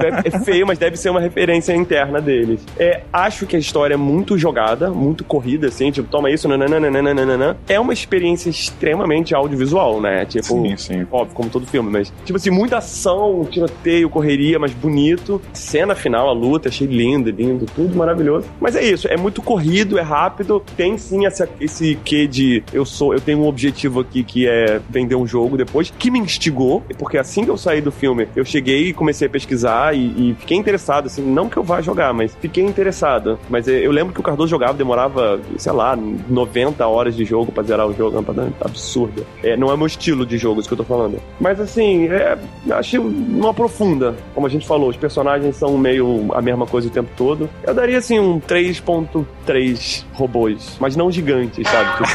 É, 0.02 0.30
é 0.30 0.40
feio, 0.40 0.66
mas 0.66 0.80
deve 0.80 0.96
ser 0.96 1.10
uma 1.10 1.20
referência 1.20 1.74
interna 1.74 2.22
deles. 2.22 2.66
É, 2.80 3.02
acho 3.12 3.46
que 3.46 3.58
a 3.58 3.60
história 3.60 3.94
é 3.94 3.98
muito 3.98 4.38
jogada, 4.38 4.71
muito 4.90 5.24
corrida, 5.24 5.68
assim, 5.68 5.92
tipo, 5.92 6.10
toma 6.10 6.30
isso, 6.30 6.48
nananana. 6.48 7.58
É 7.68 7.80
uma 7.80 7.94
experiência 7.94 8.50
extremamente 8.50 9.34
audiovisual, 9.34 10.02
né? 10.02 10.26
Tipo, 10.26 10.44
Sim, 10.44 10.78
sim. 10.78 11.08
óbvio, 11.12 11.36
como 11.36 11.50
todo 11.50 11.66
filme, 11.66 11.90
mas, 11.90 12.12
tipo 12.26 12.38
assim, 12.38 12.50
muita 12.50 12.78
ação, 12.78 13.46
tiroteio, 13.50 14.10
correria, 14.10 14.60
mas 14.60 14.72
bonito. 14.74 15.42
Cena 15.54 15.96
final, 15.96 16.30
a 16.30 16.34
luta, 16.34 16.70
achei 16.70 16.88
lindo, 16.88 17.30
lindo, 17.30 17.66
tudo 17.76 17.96
maravilhoso. 17.96 18.48
Mas 18.60 18.76
é 18.76 18.84
isso, 18.84 19.08
é 19.08 19.18
muito 19.18 19.42
corrido, 19.42 19.98
é 19.98 20.02
rápido, 20.02 20.64
tem 20.76 20.98
sim 20.98 21.26
essa, 21.26 21.48
esse 21.60 21.98
quê 22.04 22.28
de 22.28 22.64
eu 22.74 22.86
sou, 22.86 23.14
eu 23.14 23.22
tenho 23.22 23.40
um 23.40 23.48
objetivo 23.48 24.00
aqui 24.00 24.24
que 24.24 24.48
é 24.48 24.80
vender 24.90 25.16
um 25.16 25.26
jogo 25.26 25.58
depois, 25.58 25.94
que 25.98 26.12
me 26.12 26.20
instigou, 26.20 26.84
porque 26.98 27.18
assim 27.18 27.44
que 27.44 27.50
eu 27.50 27.58
saí 27.58 27.82
do 27.82 27.92
filme, 27.92 28.28
eu 28.36 28.46
cheguei 28.46 28.90
e 28.90 28.94
comecei 28.94 29.28
a 29.28 29.30
pesquisar 29.30 29.96
e, 29.96 30.32
e 30.32 30.36
fiquei 30.40 30.58
interessado, 30.58 31.08
assim, 31.08 31.22
não 31.22 31.50
que 31.50 31.58
eu 31.58 31.64
vá 31.64 31.82
jogar, 31.82 32.14
mas 32.14 32.36
fiquei 32.40 32.64
interessado. 32.64 33.40
Mas 33.50 33.68
é, 33.68 33.86
eu 33.86 33.92
lembro 33.92 34.14
que 34.14 34.20
o 34.20 34.24
Cardoso 34.24 34.50
jogava, 34.50 34.61
demorava, 34.74 35.40
sei 35.58 35.72
lá, 35.72 35.96
90 35.96 36.86
horas 36.88 37.16
de 37.16 37.26
jogo 37.26 37.52
pra 37.52 37.64
zerar 37.64 37.88
o 37.88 37.94
jogo, 37.94 38.18
é 38.18 38.20
uma 38.20 38.54
absurda. 38.62 39.24
É, 39.44 39.58
não 39.58 39.72
é 39.72 39.78
meu 39.78 39.88
estilo 39.88 40.26
de 40.26 40.38
jogo, 40.38 40.60
isso 40.60 40.70
que 40.70 40.74
eu 40.74 40.78
tô 40.78 40.84
falando. 40.84 41.20
Mas 41.40 41.60
assim, 41.60 42.08
é, 42.08 42.38
achei 42.72 43.00
não 43.00 43.50
aprofunda. 43.50 44.16
Como 44.34 44.46
a 44.46 44.50
gente 44.50 44.68
falou, 44.68 44.90
os 44.90 44.98
personagens 44.98 45.56
são 45.56 45.78
meio 45.78 46.28
a 46.34 46.42
mesma 46.42 46.66
coisa 46.66 46.88
o 46.88 46.92
tempo 46.92 47.10
todo. 47.18 47.50
Eu 47.64 47.74
daria 47.74 47.98
assim 47.98 48.20
um 48.20 48.40
3.3 48.40 50.06
robôs, 50.14 50.78
mas 50.80 50.96
não 50.96 51.12
gigantes, 51.12 51.68
sabe? 51.68 51.92
Tipo. 51.98 52.12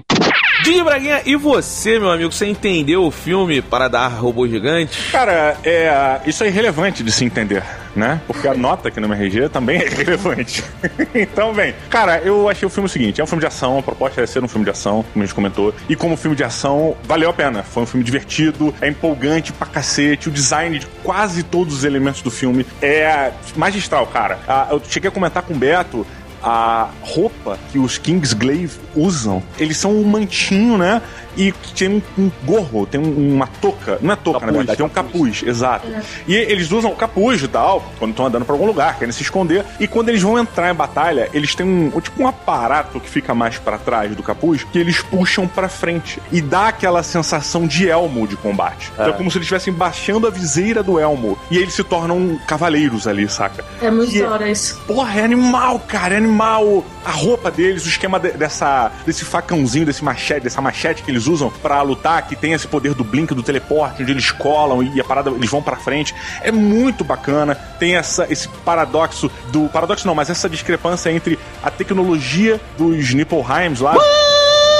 Didi 0.62 0.82
Braguinha, 0.82 1.22
e 1.24 1.36
você, 1.36 1.98
meu 1.98 2.10
amigo, 2.10 2.30
você 2.30 2.46
entendeu 2.46 3.04
o 3.04 3.10
filme 3.10 3.62
para 3.62 3.88
dar 3.88 4.08
robô 4.08 4.46
gigante? 4.46 5.10
Cara, 5.10 5.56
é, 5.64 6.20
isso 6.26 6.44
é 6.44 6.48
irrelevante 6.48 7.02
de 7.02 7.10
se 7.10 7.24
entender, 7.24 7.62
né? 7.96 8.20
Porque 8.26 8.46
a 8.46 8.52
nota 8.52 8.88
aqui 8.88 9.00
no 9.00 9.06
MRG 9.06 9.48
também 9.48 9.80
é 9.80 9.86
irrelevante. 9.86 10.62
então, 11.14 11.54
bem, 11.54 11.74
cara, 11.88 12.18
eu 12.18 12.46
achei 12.46 12.66
o 12.66 12.70
filme 12.70 12.86
o 12.86 12.90
seguinte: 12.90 13.22
é 13.22 13.24
um 13.24 13.26
filme 13.26 13.40
de 13.40 13.46
ação, 13.46 13.78
a 13.78 13.82
proposta 13.82 14.20
é 14.20 14.26
ser 14.26 14.44
um 14.44 14.48
filme 14.48 14.64
de 14.64 14.70
ação, 14.70 15.02
como 15.12 15.22
a 15.22 15.26
gente 15.26 15.34
comentou. 15.34 15.74
E 15.88 15.96
como 15.96 16.14
filme 16.14 16.36
de 16.36 16.44
ação, 16.44 16.94
valeu 17.04 17.30
a 17.30 17.32
pena. 17.32 17.62
Foi 17.62 17.82
um 17.82 17.86
filme 17.86 18.04
divertido, 18.04 18.74
é 18.82 18.88
empolgante 18.88 19.54
pra 19.54 19.66
cacete. 19.66 20.28
O 20.28 20.32
design 20.32 20.78
de 20.78 20.86
quase 21.02 21.42
todos 21.42 21.74
os 21.74 21.84
elementos 21.84 22.20
do 22.20 22.30
filme 22.30 22.66
é 22.82 23.32
magistral, 23.56 24.06
cara. 24.08 24.38
Ah, 24.46 24.68
eu 24.70 24.82
cheguei 24.86 25.08
a 25.08 25.10
comentar 25.10 25.42
com 25.42 25.54
o 25.54 25.56
Beto 25.56 26.06
a 26.42 26.88
roupa 27.02 27.39
que 27.72 27.78
os 27.78 27.98
Kingsglaive 27.98 28.78
usam, 28.94 29.42
eles 29.58 29.76
são 29.76 29.92
um 29.92 30.04
mantinho, 30.04 30.76
né? 30.76 31.00
E 31.36 31.52
tem 31.76 31.88
um, 31.88 32.02
um 32.18 32.30
gorro, 32.44 32.86
tem 32.86 33.00
um- 33.00 33.34
uma 33.36 33.46
touca. 33.46 33.98
Não 34.02 34.12
é 34.12 34.16
touca, 34.16 34.40
na 34.40 34.46
Capuz, 34.46 34.56
verdade, 34.56 34.76
tem 34.76 34.86
um 34.86 34.88
capuz, 34.88 35.42
exato. 35.46 35.86
E 36.26 36.34
eles 36.34 36.70
usam 36.72 36.90
o 36.90 36.96
capuz 36.96 37.40
e 37.40 37.46
tal, 37.48 37.84
quando 38.00 38.10
estão 38.10 38.26
andando 38.26 38.44
pra 38.44 38.52
algum 38.54 38.66
lugar, 38.66 38.98
querem 38.98 39.12
se 39.12 39.22
esconder. 39.22 39.64
E 39.78 39.86
quando 39.86 40.08
eles 40.08 40.20
vão 40.22 40.36
entrar 40.38 40.70
em 40.70 40.74
batalha, 40.74 41.30
eles 41.32 41.54
têm 41.54 41.64
um, 41.94 42.00
tipo 42.00 42.20
um 42.22 42.26
aparato 42.26 42.98
que 42.98 43.08
fica 43.08 43.32
mais 43.32 43.58
pra 43.58 43.78
trás 43.78 44.14
do 44.16 44.22
capuz, 44.24 44.64
que 44.64 44.78
eles 44.78 45.00
puxam 45.02 45.46
pra 45.46 45.68
frente. 45.68 46.20
E 46.32 46.40
dá 46.42 46.66
aquela 46.68 47.02
sensação 47.04 47.64
de 47.66 47.88
elmo 47.88 48.26
de 48.26 48.36
combate. 48.36 48.90
Então 48.94 49.08
é 49.08 49.12
como 49.12 49.30
se 49.30 49.38
eles 49.38 49.44
estivessem 49.46 49.72
baixando 49.72 50.26
a 50.26 50.30
viseira 50.30 50.82
do 50.82 50.98
elmo. 50.98 51.38
E 51.48 51.56
eles 51.58 51.74
se 51.74 51.84
tornam 51.84 52.38
cavaleiros 52.46 53.06
ali, 53.06 53.28
saca? 53.28 53.64
É 53.80 53.88
muito 53.90 54.12
E 54.12 54.18
é- 54.20 54.24
da 54.24 54.32
hora 54.32 54.50
isso. 54.50 54.80
Porra, 54.86 55.20
é 55.20 55.24
animal, 55.24 55.78
cara, 55.78 56.14
é 56.14 56.16
animal. 56.16 56.84
A 57.04 57.12
roupa 57.30 57.50
deles, 57.50 57.84
o 57.84 57.88
esquema 57.88 58.18
de- 58.18 58.32
dessa, 58.32 58.90
desse 59.06 59.24
facãozinho, 59.24 59.86
desse 59.86 60.04
machete, 60.04 60.42
dessa 60.44 60.60
machete 60.60 61.02
que 61.02 61.10
eles 61.10 61.26
usam 61.26 61.50
pra 61.62 61.80
lutar, 61.82 62.26
que 62.26 62.36
tem 62.36 62.52
esse 62.52 62.66
poder 62.66 62.94
do 62.94 63.04
blink, 63.04 63.34
do 63.34 63.42
teleporte, 63.42 64.02
onde 64.02 64.12
eles 64.12 64.30
colam 64.30 64.82
e 64.82 65.00
a 65.00 65.04
parada, 65.04 65.30
eles 65.30 65.48
vão 65.50 65.62
pra 65.62 65.76
frente. 65.76 66.14
É 66.42 66.50
muito 66.52 67.04
bacana. 67.04 67.54
Tem 67.78 67.96
essa, 67.96 68.26
esse 68.30 68.48
paradoxo 68.64 69.30
do. 69.52 69.68
Paradoxo 69.68 70.06
não, 70.06 70.14
mas 70.14 70.28
essa 70.30 70.48
discrepância 70.48 71.10
entre 71.10 71.38
a 71.62 71.70
tecnologia 71.70 72.60
dos 72.76 73.14
Nipplheims 73.14 73.80
lá. 73.80 73.94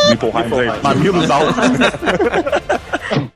Nipplheims 0.08 0.52
aí, 0.52 0.82
mamilos 0.82 1.30
altos. 1.30 1.54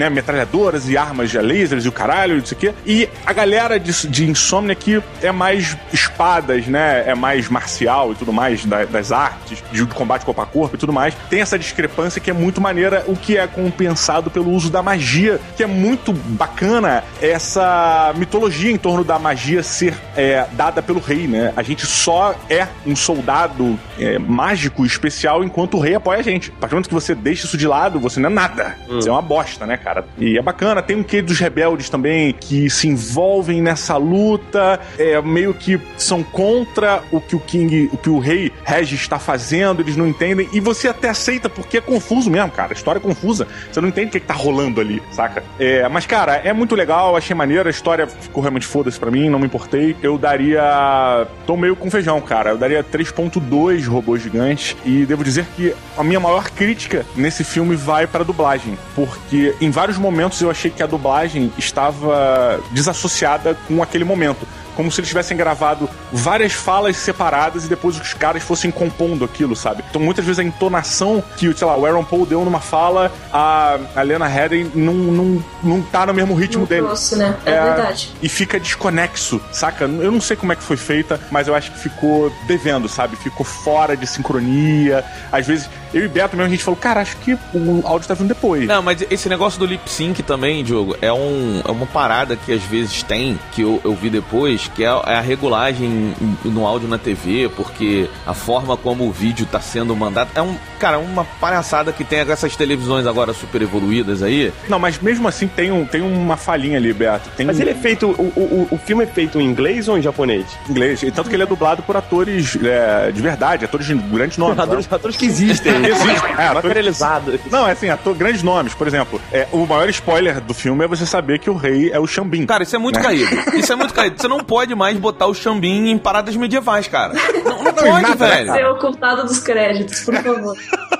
né, 0.00 0.08
metralhadoras 0.08 0.88
e 0.88 0.96
armas 0.96 1.28
de 1.30 1.38
lasers 1.38 1.84
e 1.84 1.88
o 1.88 1.92
caralho, 1.92 2.38
não 2.38 2.44
sei 2.46 2.56
o 2.56 2.60
quê. 2.60 2.72
E 2.86 3.06
a 3.26 3.32
galera 3.34 3.78
de, 3.78 3.92
de 4.08 4.24
Insomnia 4.30 4.72
aqui 4.72 5.02
é 5.22 5.30
mais 5.30 5.76
espadas, 5.92 6.66
né? 6.66 7.04
É 7.06 7.14
mais 7.14 7.48
marcial 7.50 8.12
e 8.12 8.14
tudo 8.14 8.32
mais, 8.32 8.64
da- 8.64 8.86
das 8.86 9.12
artes, 9.12 9.62
de 9.70 9.84
combate 9.86 10.24
corpo 10.24 10.40
a 10.40 10.46
corpo 10.46 10.74
e 10.76 10.78
tudo 10.78 10.90
mais. 10.92 11.14
Tem 11.28 11.42
essa 11.42 11.58
discrepância 11.58 12.18
que 12.18 12.30
é 12.30 12.32
muito 12.32 12.62
maneira, 12.62 13.04
o 13.06 13.14
que 13.14 13.36
é 13.36 13.46
compensado 13.46 14.30
pelo 14.30 14.50
uso 14.50 14.70
da 14.70 14.82
magia, 14.82 15.38
que 15.54 15.62
é 15.62 15.66
muito 15.66 16.14
bacana 16.14 17.04
essa 17.20 18.12
mitologia 18.16 18.70
em 18.70 18.78
torno 18.78 19.04
da 19.04 19.18
magia 19.18 19.62
ser 19.62 19.94
é, 20.16 20.46
dada 20.52 20.80
pelo 20.82 20.98
rei, 21.00 21.26
né? 21.26 21.52
A 21.56 21.62
gente 21.62 21.84
só 21.84 22.34
é 22.48 22.66
um 22.86 22.96
soldado 22.96 23.78
é, 23.98 24.18
mágico 24.18 24.86
especial 24.86 25.44
enquanto 25.44 25.76
o 25.76 25.80
rei 25.80 25.94
apoia 25.94 26.20
a 26.20 26.22
gente. 26.22 26.50
A 26.50 26.60
partir 26.60 26.70
do 26.70 26.76
momento 26.76 26.88
que 26.88 26.94
você 26.94 27.14
deixa 27.14 27.44
isso 27.46 27.58
de 27.58 27.66
lado, 27.66 28.00
você 28.00 28.18
não 28.18 28.30
é 28.30 28.32
nada. 28.32 28.76
Você 28.88 29.08
é 29.08 29.12
uma 29.12 29.20
bosta, 29.22 29.66
né, 29.66 29.76
cara? 29.76 29.89
E 30.18 30.38
é 30.38 30.42
bacana. 30.42 30.82
Tem 30.82 30.96
um 30.96 31.02
quê 31.02 31.22
dos 31.22 31.38
rebeldes 31.38 31.88
também 31.88 32.32
que 32.32 32.68
se 32.70 32.88
envolvem 32.88 33.60
nessa 33.60 33.96
luta, 33.96 34.80
é, 34.98 35.20
meio 35.20 35.52
que 35.54 35.80
são 35.96 36.22
contra 36.22 37.02
o 37.10 37.20
que 37.20 37.36
o 37.36 37.40
King, 37.40 37.90
o 37.92 37.96
que 37.96 38.10
o 38.10 38.18
rei 38.18 38.52
Regis 38.64 39.00
está 39.00 39.18
fazendo, 39.18 39.80
eles 39.82 39.96
não 39.96 40.06
entendem. 40.06 40.48
E 40.52 40.60
você 40.60 40.88
até 40.88 41.08
aceita 41.08 41.48
porque 41.48 41.78
é 41.78 41.80
confuso 41.80 42.30
mesmo, 42.30 42.50
cara. 42.50 42.72
A 42.72 42.74
história 42.74 42.98
é 42.98 43.02
confusa. 43.02 43.46
Você 43.70 43.80
não 43.80 43.88
entende 43.88 44.08
o 44.08 44.10
que, 44.12 44.20
que 44.20 44.26
tá 44.26 44.34
rolando 44.34 44.80
ali, 44.80 45.02
saca? 45.12 45.42
É, 45.58 45.88
mas, 45.88 46.06
cara, 46.06 46.36
é 46.36 46.52
muito 46.52 46.74
legal, 46.74 47.16
achei 47.16 47.34
maneiro. 47.34 47.68
A 47.68 47.70
história 47.70 48.06
ficou 48.06 48.42
realmente 48.42 48.66
foda-se 48.66 48.98
pra 48.98 49.10
mim, 49.10 49.28
não 49.28 49.38
me 49.38 49.46
importei. 49.46 49.96
Eu 50.02 50.16
daria. 50.18 51.26
Tô 51.46 51.56
meio 51.56 51.74
com 51.76 51.90
feijão, 51.90 52.20
cara. 52.20 52.50
Eu 52.50 52.58
daria 52.58 52.84
3,2 52.84 53.86
robôs 53.86 54.22
gigantes. 54.22 54.76
E 54.84 55.04
devo 55.06 55.24
dizer 55.24 55.46
que 55.56 55.74
a 55.96 56.04
minha 56.04 56.20
maior 56.20 56.50
crítica 56.50 57.04
nesse 57.16 57.44
filme 57.44 57.76
vai 57.76 58.06
pra 58.06 58.24
dublagem. 58.24 58.78
Porque 58.94 59.54
em 59.60 59.70
vários 59.80 59.96
momentos 59.96 60.38
eu 60.42 60.50
achei 60.50 60.70
que 60.70 60.82
a 60.82 60.86
dublagem 60.86 61.50
estava 61.56 62.60
desassociada 62.70 63.56
com 63.66 63.82
aquele 63.82 64.04
momento 64.04 64.46
como 64.76 64.90
se 64.90 65.00
eles 65.00 65.08
tivessem 65.08 65.36
gravado 65.36 65.90
várias 66.12 66.52
falas 66.52 66.96
separadas 66.96 67.64
e 67.64 67.68
depois 67.68 68.00
os 68.00 68.14
caras 68.14 68.42
fossem 68.42 68.70
compondo 68.70 69.24
aquilo, 69.24 69.54
sabe? 69.54 69.84
Então 69.90 70.00
muitas 70.00 70.24
vezes 70.24 70.38
a 70.38 70.42
entonação 70.42 71.22
que, 71.36 71.52
sei 71.52 71.66
lá, 71.66 71.76
o 71.76 71.84
Aaron 71.84 72.04
Paul 72.04 72.24
deu 72.24 72.42
numa 72.44 72.60
fala, 72.60 73.12
a, 73.30 73.78
a 73.94 74.02
Lena 74.02 74.26
Headey 74.26 74.70
não, 74.74 74.94
não, 74.94 75.44
não 75.62 75.82
tá 75.82 76.06
no 76.06 76.14
mesmo 76.14 76.34
ritmo 76.34 76.60
Não 76.60 76.66
dele. 76.66 76.86
trouxe, 76.86 77.16
né? 77.16 77.36
É 77.44 77.62
verdade. 77.62 78.10
E 78.22 78.28
fica 78.28 78.58
desconexo, 78.58 79.40
saca? 79.52 79.84
Eu 79.84 80.10
não 80.10 80.20
sei 80.20 80.36
como 80.36 80.52
é 80.52 80.56
que 80.56 80.62
foi 80.62 80.76
feita, 80.78 81.20
mas 81.30 81.46
eu 81.46 81.54
acho 81.54 81.72
que 81.72 81.78
ficou 81.78 82.32
devendo, 82.46 82.88
sabe? 82.88 83.16
Ficou 83.16 83.44
fora 83.44 83.94
de 83.96 84.06
sincronia. 84.06 85.04
Às 85.30 85.46
vezes, 85.46 85.68
eu 85.92 86.04
e 86.04 86.08
Beto 86.08 86.36
mesmo, 86.36 86.46
a 86.48 86.50
gente 86.50 86.62
falou, 86.64 86.78
cara, 86.78 87.00
acho 87.00 87.16
que 87.18 87.34
o 87.54 87.82
áudio 87.84 88.06
tá 88.08 88.14
vindo 88.14 88.28
depois. 88.28 88.66
Não, 88.66 88.82
mas 88.82 89.04
esse 89.10 89.28
negócio 89.28 89.58
do 89.58 89.66
lip 89.66 89.88
sync 89.90 90.22
também, 90.22 90.62
Diogo, 90.64 90.96
é, 91.00 91.12
um, 91.12 91.60
é 91.66 91.70
uma 91.70 91.86
parada 91.86 92.36
que 92.36 92.52
às 92.52 92.62
vezes 92.62 93.02
tem, 93.02 93.38
que 93.52 93.62
eu, 93.62 93.80
eu 93.84 93.94
vi 93.94 94.10
depois, 94.10 94.68
que 94.74 94.84
é 94.84 94.88
a, 94.88 95.02
é 95.06 95.14
a 95.16 95.20
regulagem 95.20 96.14
no 96.44 96.66
áudio 96.66 96.88
na 96.88 96.98
TV, 96.98 97.50
porque 97.56 98.08
a 98.26 98.34
forma 98.34 98.76
como 98.76 99.06
o 99.06 99.12
vídeo 99.12 99.46
tá 99.50 99.60
sendo 99.60 99.94
mandado. 99.96 100.30
É 100.34 100.42
um, 100.42 100.56
cara, 100.78 100.98
uma 100.98 101.24
palhaçada 101.24 101.92
que 101.92 102.04
tem 102.04 102.20
essas 102.20 102.54
televisões 102.56 103.06
agora 103.06 103.32
super 103.32 103.60
evoluídas 103.62 104.22
aí. 104.22 104.52
Não, 104.68 104.78
mas 104.78 104.98
mesmo 105.00 105.26
assim 105.28 105.46
tem, 105.48 105.70
um, 105.72 105.84
tem 105.84 106.00
uma 106.00 106.36
falhinha 106.36 106.76
ali, 106.78 106.92
Beto. 106.92 107.28
Tem 107.36 107.46
Mas 107.46 107.58
um- 107.58 107.62
ele 107.62 107.70
é 107.70 107.74
feito. 107.74 108.06
O, 108.10 108.22
o, 108.40 108.68
o 108.70 108.78
filme 108.78 109.04
é 109.04 109.06
feito 109.06 109.40
em 109.40 109.44
inglês 109.44 109.88
ou 109.88 109.98
em 109.98 110.02
japonês? 110.02 110.46
inglês. 110.68 111.02
E 111.02 111.10
tanto 111.10 111.28
que 111.28 111.36
ele 111.36 111.42
é 111.42 111.46
dublado 111.46 111.82
por 111.82 111.96
atores 111.96 112.56
é, 112.62 113.10
de 113.10 113.20
verdade, 113.20 113.64
atores 113.64 113.86
de 113.86 113.94
grandes 113.94 114.36
nomes. 114.38 114.58
Atores, 114.58 114.88
né? 114.88 114.96
atores 114.96 115.16
que 115.16 115.26
existem. 115.26 115.72
Existem, 115.86 116.30
é. 116.38 117.50
Não, 117.50 117.66
é 117.66 117.72
assim, 117.72 117.88
ator, 117.88 118.14
grandes 118.14 118.42
nomes. 118.42 118.74
Por 118.74 118.86
exemplo, 118.86 119.20
é, 119.32 119.46
o 119.52 119.66
maior 119.66 119.88
spoiler 119.90 120.40
do 120.40 120.54
filme 120.54 120.84
é 120.84 120.88
você 120.88 121.06
saber 121.06 121.38
que 121.38 121.50
o 121.50 121.54
rei 121.56 121.90
é 121.92 121.98
o 121.98 122.06
Xambin. 122.06 122.46
Cara, 122.46 122.62
isso 122.62 122.76
é 122.76 122.78
muito 122.78 122.96
Né? 122.98 123.02
caído. 123.02 123.56
Isso 123.56 123.72
é 123.72 123.76
muito 123.76 123.94
caído. 123.94 124.20
Você 124.20 124.28
não 124.28 124.40
pode 124.40 124.74
mais 124.74 124.98
botar 124.98 125.26
o 125.26 125.34
Xambin 125.34 125.90
em 125.90 125.98
paradas 125.98 126.36
medievais, 126.36 126.86
cara. 126.88 127.14
Não, 127.44 127.56
não 127.58 127.64
Não, 127.64 127.72
pode, 127.72 128.02
nada, 128.02 128.14
velho. 128.28 128.52
Ser 128.52 128.66
ocultado 128.66 129.24
dos 129.24 129.38
créditos, 129.40 130.00
por 130.00 130.14
favor. 130.14 130.56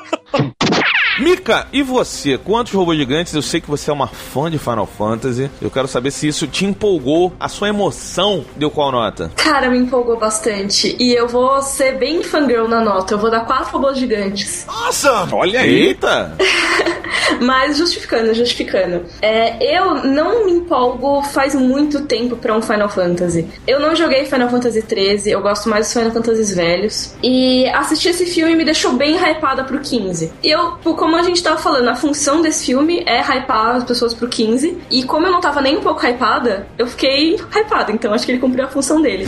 Mika, 1.20 1.66
e 1.70 1.82
você? 1.82 2.38
Quantos 2.38 2.72
robôs 2.72 2.98
gigantes? 2.98 3.34
Eu 3.34 3.42
sei 3.42 3.60
que 3.60 3.68
você 3.68 3.90
é 3.90 3.92
uma 3.92 4.06
fã 4.06 4.50
de 4.50 4.58
Final 4.58 4.86
Fantasy. 4.86 5.50
Eu 5.60 5.70
quero 5.70 5.86
saber 5.86 6.10
se 6.10 6.26
isso 6.26 6.46
te 6.46 6.64
empolgou. 6.64 7.34
A 7.38 7.46
sua 7.46 7.68
emoção 7.68 8.42
deu 8.56 8.70
qual 8.70 8.90
nota? 8.90 9.30
Cara, 9.36 9.68
me 9.68 9.76
empolgou 9.76 10.18
bastante. 10.18 10.96
E 10.98 11.12
eu 11.12 11.28
vou 11.28 11.60
ser 11.60 11.98
bem 11.98 12.22
fangirl 12.22 12.66
na 12.66 12.80
nota. 12.82 13.12
Eu 13.12 13.18
vou 13.18 13.30
dar 13.30 13.40
quatro 13.40 13.70
robôs 13.70 13.98
gigantes. 13.98 14.64
Nossa! 14.66 15.28
Olha 15.30 15.60
aí. 15.60 15.88
Eita! 15.88 16.34
Mas 17.40 17.76
justificando, 17.76 18.32
justificando. 18.34 19.04
É, 19.20 19.78
eu 19.78 20.02
não 20.04 20.46
me 20.46 20.52
empolgo 20.52 21.22
faz 21.22 21.54
muito 21.54 22.02
tempo 22.02 22.36
pra 22.36 22.56
um 22.56 22.62
Final 22.62 22.88
Fantasy. 22.88 23.46
Eu 23.66 23.80
não 23.80 23.94
joguei 23.94 24.24
Final 24.24 24.48
Fantasy 24.48 24.80
XIII, 24.80 25.32
eu 25.32 25.40
gosto 25.40 25.68
mais 25.68 25.86
dos 25.86 25.92
Final 25.92 26.12
Fantasies 26.12 26.54
velhos. 26.54 27.14
E 27.22 27.68
assistir 27.68 28.10
esse 28.10 28.26
filme 28.26 28.54
me 28.56 28.64
deixou 28.64 28.92
bem 28.92 29.16
hypada 29.16 29.64
pro 29.64 29.78
15. 29.78 30.32
E 30.42 30.50
eu, 30.50 30.72
pô, 30.82 30.94
como 31.10 31.20
a 31.20 31.24
gente 31.24 31.42
tava 31.42 31.60
falando, 31.60 31.88
a 31.88 31.96
função 31.96 32.40
desse 32.40 32.66
filme 32.66 33.02
é 33.04 33.20
hypar 33.20 33.74
as 33.74 33.82
pessoas 33.82 34.14
pro 34.14 34.28
15. 34.28 34.78
E 34.92 35.02
como 35.02 35.26
eu 35.26 35.32
não 35.32 35.40
tava 35.40 35.60
nem 35.60 35.76
um 35.76 35.80
pouco 35.80 36.06
hypada, 36.06 36.68
eu 36.78 36.86
fiquei 36.86 37.34
hypada. 37.34 37.90
Então 37.90 38.14
acho 38.14 38.24
que 38.24 38.30
ele 38.30 38.38
cumpriu 38.38 38.64
a 38.64 38.68
função 38.68 39.02
dele. 39.02 39.26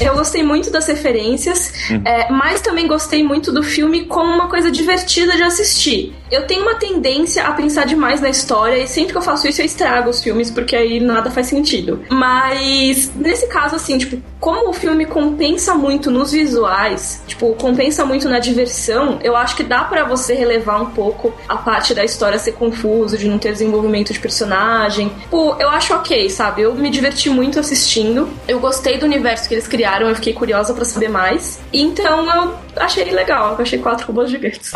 Eu 0.00 0.14
gostei 0.14 0.42
muito 0.42 0.72
das 0.72 0.88
referências, 0.88 1.72
é, 2.04 2.32
mas 2.32 2.60
também 2.60 2.88
gostei 2.88 3.22
muito 3.22 3.52
do 3.52 3.62
filme 3.62 4.06
como 4.06 4.32
uma 4.34 4.48
coisa 4.48 4.72
divertida 4.72 5.36
de 5.36 5.44
assistir. 5.44 6.16
Eu 6.30 6.46
tenho 6.46 6.62
uma 6.62 6.76
tendência 6.76 7.44
a 7.44 7.52
pensar 7.52 7.86
demais 7.86 8.20
na 8.20 8.28
história 8.28 8.78
e 8.78 8.86
sempre 8.86 9.12
que 9.12 9.18
eu 9.18 9.22
faço 9.22 9.48
isso 9.48 9.60
eu 9.60 9.64
estrago 9.64 10.10
os 10.10 10.22
filmes 10.22 10.50
porque 10.50 10.76
aí 10.76 11.00
nada 11.00 11.30
faz 11.30 11.48
sentido. 11.48 12.04
Mas 12.08 13.10
nesse 13.16 13.48
caso, 13.48 13.74
assim, 13.74 13.98
tipo, 13.98 14.22
como 14.38 14.70
o 14.70 14.72
filme 14.72 15.06
compensa 15.06 15.74
muito 15.74 16.10
nos 16.10 16.32
visuais, 16.32 17.22
tipo, 17.26 17.54
compensa 17.54 18.04
muito 18.04 18.28
na 18.28 18.38
diversão, 18.38 19.18
eu 19.22 19.34
acho 19.36 19.56
que 19.56 19.64
dá 19.64 19.84
pra 19.84 20.04
você 20.04 20.34
relevar 20.34 20.80
um 20.80 20.90
pouco 20.90 21.32
a 21.48 21.56
parte 21.56 21.94
da 21.94 22.04
história 22.04 22.38
ser 22.38 22.52
confuso, 22.52 23.18
de 23.18 23.28
não 23.28 23.38
ter 23.38 23.52
desenvolvimento 23.52 24.12
de 24.12 24.20
personagem. 24.20 25.12
Pô, 25.30 25.56
eu 25.58 25.68
acho 25.68 25.92
ok, 25.94 26.30
sabe? 26.30 26.62
Eu 26.62 26.74
me 26.74 26.90
diverti 26.90 27.28
muito 27.28 27.58
assistindo. 27.58 28.28
Eu 28.46 28.60
gostei 28.60 28.98
do 28.98 29.04
universo 29.04 29.48
que 29.48 29.54
eles 29.54 29.66
criaram, 29.66 30.08
eu 30.08 30.14
fiquei 30.14 30.32
curiosa 30.32 30.72
pra 30.74 30.84
saber 30.84 31.08
mais. 31.08 31.60
Então 31.72 32.24
eu 32.34 32.54
achei 32.76 33.10
legal, 33.10 33.54
eu 33.54 33.62
achei 33.62 33.78
quatro 33.78 34.06
robôs 34.06 34.30
gigantes. 34.30 34.70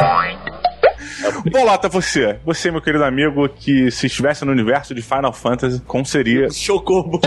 Bolota, 1.50 1.88
você. 1.88 2.38
Você, 2.44 2.70
meu 2.70 2.80
querido 2.80 3.04
amigo, 3.04 3.48
que 3.48 3.90
se 3.90 4.06
estivesse 4.06 4.44
no 4.44 4.52
universo 4.52 4.94
de 4.94 5.02
Final 5.02 5.32
Fantasy, 5.32 5.80
como 5.86 6.04
seria? 6.04 6.50
Chocobo. 6.52 7.20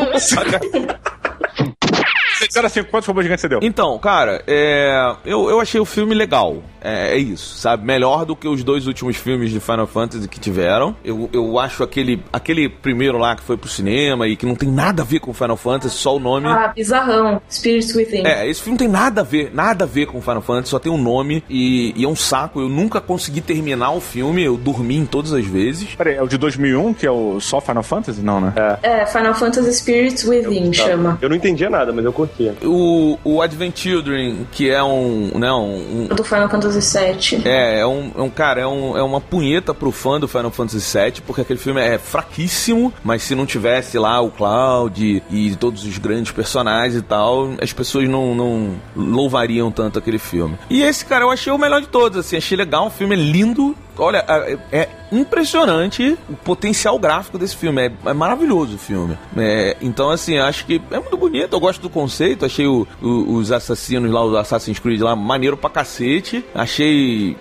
Era 2.55 2.67
assim, 2.67 2.83
quantos 2.83 3.07
robôs 3.07 3.25
gigantes 3.25 3.41
você 3.41 3.49
deu? 3.49 3.59
Então, 3.63 3.97
cara, 3.97 4.43
é, 4.47 5.15
eu, 5.25 5.49
eu 5.49 5.59
achei 5.59 5.79
o 5.79 5.85
filme 5.85 6.13
legal. 6.13 6.61
É, 6.87 7.13
é 7.15 7.17
isso, 7.17 7.57
sabe? 7.57 7.85
Melhor 7.85 8.25
do 8.25 8.35
que 8.35 8.47
os 8.47 8.63
dois 8.63 8.87
últimos 8.87 9.17
filmes 9.17 9.51
de 9.51 9.59
Final 9.59 9.87
Fantasy 9.87 10.27
que 10.27 10.39
tiveram. 10.39 10.95
Eu, 11.03 11.29
eu 11.33 11.59
acho 11.59 11.83
aquele, 11.83 12.23
aquele 12.31 12.69
primeiro 12.69 13.17
lá 13.17 13.35
que 13.35 13.43
foi 13.43 13.57
pro 13.57 13.69
cinema 13.69 14.27
e 14.27 14.35
que 14.35 14.45
não 14.45 14.55
tem 14.55 14.69
nada 14.69 15.01
a 15.01 15.05
ver 15.05 15.19
com 15.19 15.33
Final 15.33 15.57
Fantasy, 15.57 15.95
só 15.97 16.15
o 16.15 16.19
nome. 16.19 16.47
Ah, 16.47 16.71
bizarrão. 16.75 17.41
Spirits 17.49 17.93
Within. 17.93 18.25
É, 18.25 18.47
esse 18.49 18.61
filme 18.61 18.73
não 18.73 18.77
tem 18.77 18.87
nada 18.87 19.21
a 19.21 19.23
ver, 19.23 19.51
nada 19.53 19.83
a 19.83 19.87
ver 19.87 20.05
com 20.07 20.21
Final 20.21 20.41
Fantasy, 20.41 20.69
só 20.69 20.79
tem 20.79 20.91
um 20.91 20.97
nome 20.97 21.43
e, 21.49 21.93
e 21.95 22.05
é 22.05 22.07
um 22.07 22.15
saco. 22.15 22.59
Eu 22.61 22.69
nunca 22.69 23.01
consegui 23.01 23.41
terminar 23.41 23.91
o 23.91 23.99
filme, 23.99 24.43
eu 24.43 24.55
dormi 24.57 24.95
em 24.95 25.05
todas 25.05 25.33
as 25.33 25.45
vezes. 25.45 25.95
Peraí, 25.95 26.15
é 26.15 26.23
o 26.23 26.27
de 26.27 26.37
2001, 26.37 26.93
que 26.93 27.05
é 27.05 27.11
o 27.11 27.39
só 27.39 27.59
Final 27.59 27.83
Fantasy? 27.83 28.21
Não, 28.21 28.39
né? 28.39 28.53
É, 28.81 29.05
Final 29.05 29.33
Fantasy 29.35 29.73
Spirits 29.73 30.23
Within 30.23 30.71
chama. 30.73 31.17
Eu 31.21 31.29
não 31.29 31.35
entendia 31.35 31.69
nada, 31.69 31.91
mas 31.91 32.05
eu 32.05 32.13
curtia. 32.13 32.55
O, 32.63 33.17
o 33.23 33.41
Advent 33.41 33.75
Children, 33.77 34.47
que 34.51 34.69
é 34.69 34.81
um, 34.83 35.31
né, 35.37 35.51
um, 35.51 36.03
um- 36.03 36.15
Do 36.15 36.23
Final 36.23 36.49
Fantasy 36.49 36.76
VII. 36.79 37.41
É, 37.45 37.79
é 37.79 37.87
um, 37.87 38.11
é 38.15 38.21
um 38.21 38.29
cara, 38.29 38.61
é, 38.61 38.67
um, 38.67 38.97
é 38.97 39.03
uma 39.03 39.21
punheta 39.21 39.73
pro 39.73 39.91
fã 39.91 40.19
do 40.19 40.27
Final 40.27 40.51
Fantasy 40.51 40.97
VII, 40.97 41.21
porque 41.25 41.41
aquele 41.41 41.59
filme 41.59 41.81
é 41.81 41.97
fraquíssimo, 41.97 42.93
mas 43.03 43.23
se 43.23 43.35
não 43.35 43.45
tivesse 43.45 43.97
lá 43.97 44.19
o 44.21 44.31
Cloud 44.31 45.23
e 45.29 45.55
todos 45.55 45.83
os 45.83 45.97
grandes 45.97 46.31
personagens 46.31 46.95
e 46.95 47.01
tal, 47.01 47.51
as 47.61 47.73
pessoas 47.73 48.07
não, 48.07 48.35
não 48.35 48.75
louvariam 48.95 49.71
tanto 49.71 49.99
aquele 49.99 50.19
filme. 50.19 50.57
E 50.69 50.81
esse, 50.81 51.05
cara, 51.05 51.25
eu 51.25 51.31
achei 51.31 51.51
o 51.51 51.57
melhor 51.57 51.81
de 51.81 51.87
todos, 51.87 52.17
assim, 52.17 52.37
achei 52.37 52.57
legal, 52.57 52.87
o 52.87 52.91
filme 52.91 53.15
é 53.15 53.19
lindo. 53.19 53.75
Olha, 53.97 54.23
é, 54.27 54.57
é 54.71 54.89
impressionante 55.11 56.17
o 56.29 56.33
potencial 56.35 56.97
gráfico 56.99 57.37
desse 57.37 57.55
filme. 57.55 57.81
É, 57.81 57.91
é 58.07 58.13
maravilhoso 58.13 58.75
o 58.75 58.77
filme. 58.77 59.17
É, 59.37 59.75
então, 59.81 60.09
assim, 60.09 60.37
acho 60.37 60.65
que 60.65 60.81
é 60.91 60.99
muito 60.99 61.17
bonito. 61.17 61.53
Eu 61.53 61.59
gosto 61.59 61.81
do 61.81 61.89
conceito. 61.89 62.45
Achei 62.45 62.67
o- 62.67 62.87
o- 63.01 63.33
os 63.35 63.51
assassinos 63.51 64.11
lá, 64.11 64.23
os 64.23 64.35
Assassin's 64.35 64.79
Creed 64.79 65.01
lá, 65.01 65.15
maneiro 65.15 65.55
pra 65.57 65.69
cacete. 65.69 66.43
Achei. 66.53 67.35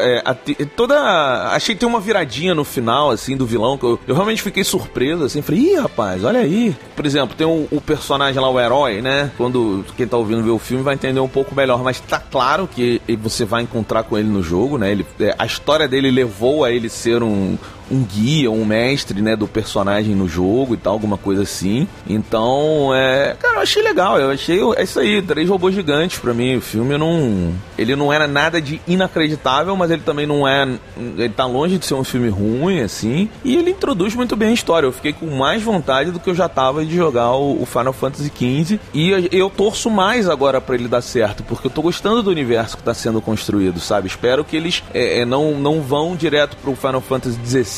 é, 0.00 0.22
a 0.24 0.34
toda. 0.76 1.48
Achei 1.52 1.74
que 1.74 1.80
tem 1.80 1.88
uma 1.88 2.00
viradinha 2.00 2.54
no 2.54 2.64
final, 2.64 3.10
assim, 3.10 3.36
do 3.36 3.46
vilão. 3.46 3.76
Que 3.78 3.84
eu, 3.84 3.98
eu 4.06 4.14
realmente 4.14 4.42
fiquei 4.42 4.64
surpreso, 4.64 5.24
assim. 5.24 5.42
Falei, 5.42 5.60
ih, 5.72 5.74
rapaz, 5.76 6.24
olha 6.24 6.40
aí. 6.40 6.76
Por 6.96 7.06
exemplo, 7.06 7.34
tem 7.36 7.46
o, 7.46 7.66
o 7.70 7.80
personagem 7.80 8.40
lá, 8.40 8.48
o 8.50 8.58
herói, 8.60 9.00
né? 9.00 9.30
Quando 9.36 9.84
quem 9.96 10.06
tá 10.06 10.16
ouvindo 10.16 10.42
ver 10.42 10.50
o 10.50 10.58
filme 10.58 10.82
vai 10.82 10.94
entender 10.94 11.20
um 11.20 11.28
pouco 11.28 11.54
melhor. 11.54 11.82
Mas 11.82 12.00
tá 12.00 12.18
claro 12.18 12.68
que 12.68 13.00
você 13.20 13.44
vai 13.44 13.62
encontrar 13.62 14.02
com 14.04 14.16
ele 14.18 14.28
no 14.28 14.42
jogo, 14.42 14.78
né? 14.78 14.90
Ele, 14.92 15.06
é, 15.20 15.34
a 15.38 15.46
história 15.46 15.86
dele 15.88 16.10
levou 16.10 16.64
a 16.64 16.70
ele 16.72 16.88
ser 16.88 17.07
ser 17.08 17.22
um, 17.22 17.56
um 17.90 18.02
guia, 18.02 18.50
um 18.50 18.64
mestre, 18.64 19.20
né, 19.20 19.36
do 19.36 19.46
personagem 19.46 20.14
no 20.14 20.28
jogo 20.28 20.74
e 20.74 20.76
tal, 20.76 20.92
alguma 20.92 21.16
coisa 21.16 21.42
assim. 21.42 21.88
Então, 22.08 22.90
é, 22.94 23.36
cara, 23.38 23.56
eu 23.56 23.62
achei 23.62 23.82
legal, 23.82 24.18
eu 24.18 24.30
achei, 24.30 24.60
é 24.76 24.82
isso 24.82 25.00
aí, 25.00 25.22
três 25.22 25.48
robôs 25.48 25.74
gigantes 25.74 26.18
pra 26.18 26.34
mim, 26.34 26.56
o 26.56 26.60
filme 26.60 26.96
não, 26.96 27.52
ele 27.76 27.94
não 27.96 28.12
era 28.12 28.26
nada 28.26 28.60
de 28.60 28.80
inacreditável, 28.86 29.76
mas 29.76 29.90
ele 29.90 30.02
também 30.02 30.26
não 30.26 30.46
é, 30.46 30.68
ele 31.16 31.28
tá 31.30 31.46
longe 31.46 31.78
de 31.78 31.86
ser 31.86 31.94
um 31.94 32.04
filme 32.04 32.28
ruim, 32.28 32.80
assim, 32.80 33.28
e 33.44 33.56
ele 33.56 33.70
introduz 33.70 34.14
muito 34.14 34.36
bem 34.36 34.50
a 34.50 34.54
história, 34.54 34.86
eu 34.86 34.92
fiquei 34.92 35.12
com 35.12 35.26
mais 35.26 35.62
vontade 35.62 36.10
do 36.10 36.20
que 36.20 36.30
eu 36.30 36.34
já 36.34 36.48
tava 36.48 36.84
de 36.84 36.94
jogar 36.94 37.32
o, 37.34 37.66
Final 37.66 37.92
Fantasy 37.92 38.32
XV, 38.34 38.80
e 38.94 39.10
eu, 39.10 39.28
eu 39.30 39.50
torço 39.50 39.90
mais 39.90 40.28
agora 40.28 40.60
pra 40.60 40.74
ele 40.74 40.88
dar 40.88 41.02
certo, 41.02 41.42
porque 41.42 41.66
eu 41.66 41.70
tô 41.70 41.82
gostando 41.82 42.22
do 42.22 42.30
universo 42.30 42.76
que 42.76 42.82
tá 42.82 42.94
sendo 42.94 43.20
construído, 43.20 43.78
sabe? 43.78 44.08
Espero 44.08 44.44
que 44.44 44.56
eles 44.56 44.82
é, 44.92 45.20
é, 45.20 45.24
não, 45.24 45.52
não 45.58 45.80
vão 45.80 46.16
direto 46.16 46.56
pro 46.56 46.74
Final 46.74 47.00
Fantasy 47.00 47.38
XVI 47.44 47.77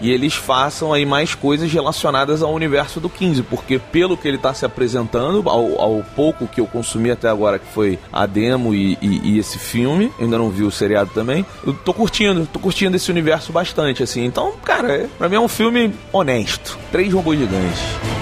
e 0.00 0.10
eles 0.10 0.34
façam 0.34 0.92
aí 0.92 1.04
mais 1.04 1.34
coisas 1.34 1.70
relacionadas 1.72 2.42
ao 2.42 2.52
universo 2.52 3.00
do 3.00 3.08
15, 3.08 3.42
porque 3.44 3.78
pelo 3.78 4.16
que 4.16 4.26
ele 4.26 4.38
tá 4.38 4.52
se 4.54 4.64
apresentando, 4.64 5.48
ao, 5.48 5.80
ao 5.80 6.04
pouco 6.14 6.46
que 6.46 6.60
eu 6.60 6.66
consumi 6.66 7.10
até 7.10 7.28
agora, 7.28 7.58
que 7.58 7.66
foi 7.72 7.98
a 8.12 8.26
demo 8.26 8.74
e, 8.74 8.98
e, 9.00 9.34
e 9.34 9.38
esse 9.38 9.58
filme, 9.58 10.12
ainda 10.18 10.38
não 10.38 10.50
vi 10.50 10.64
o 10.64 10.70
seriado 10.70 11.10
também, 11.12 11.44
eu 11.64 11.72
tô 11.72 11.92
curtindo, 11.92 12.46
tô 12.52 12.58
curtindo 12.58 12.96
esse 12.96 13.10
universo 13.10 13.52
bastante, 13.52 14.02
assim. 14.02 14.24
Então, 14.24 14.52
cara, 14.64 14.92
é, 14.92 15.06
pra 15.18 15.28
mim 15.28 15.36
é 15.36 15.40
um 15.40 15.48
filme 15.48 15.92
honesto. 16.12 16.78
Três 16.90 17.12
robôs 17.12 17.38
gigantes. 17.38 18.15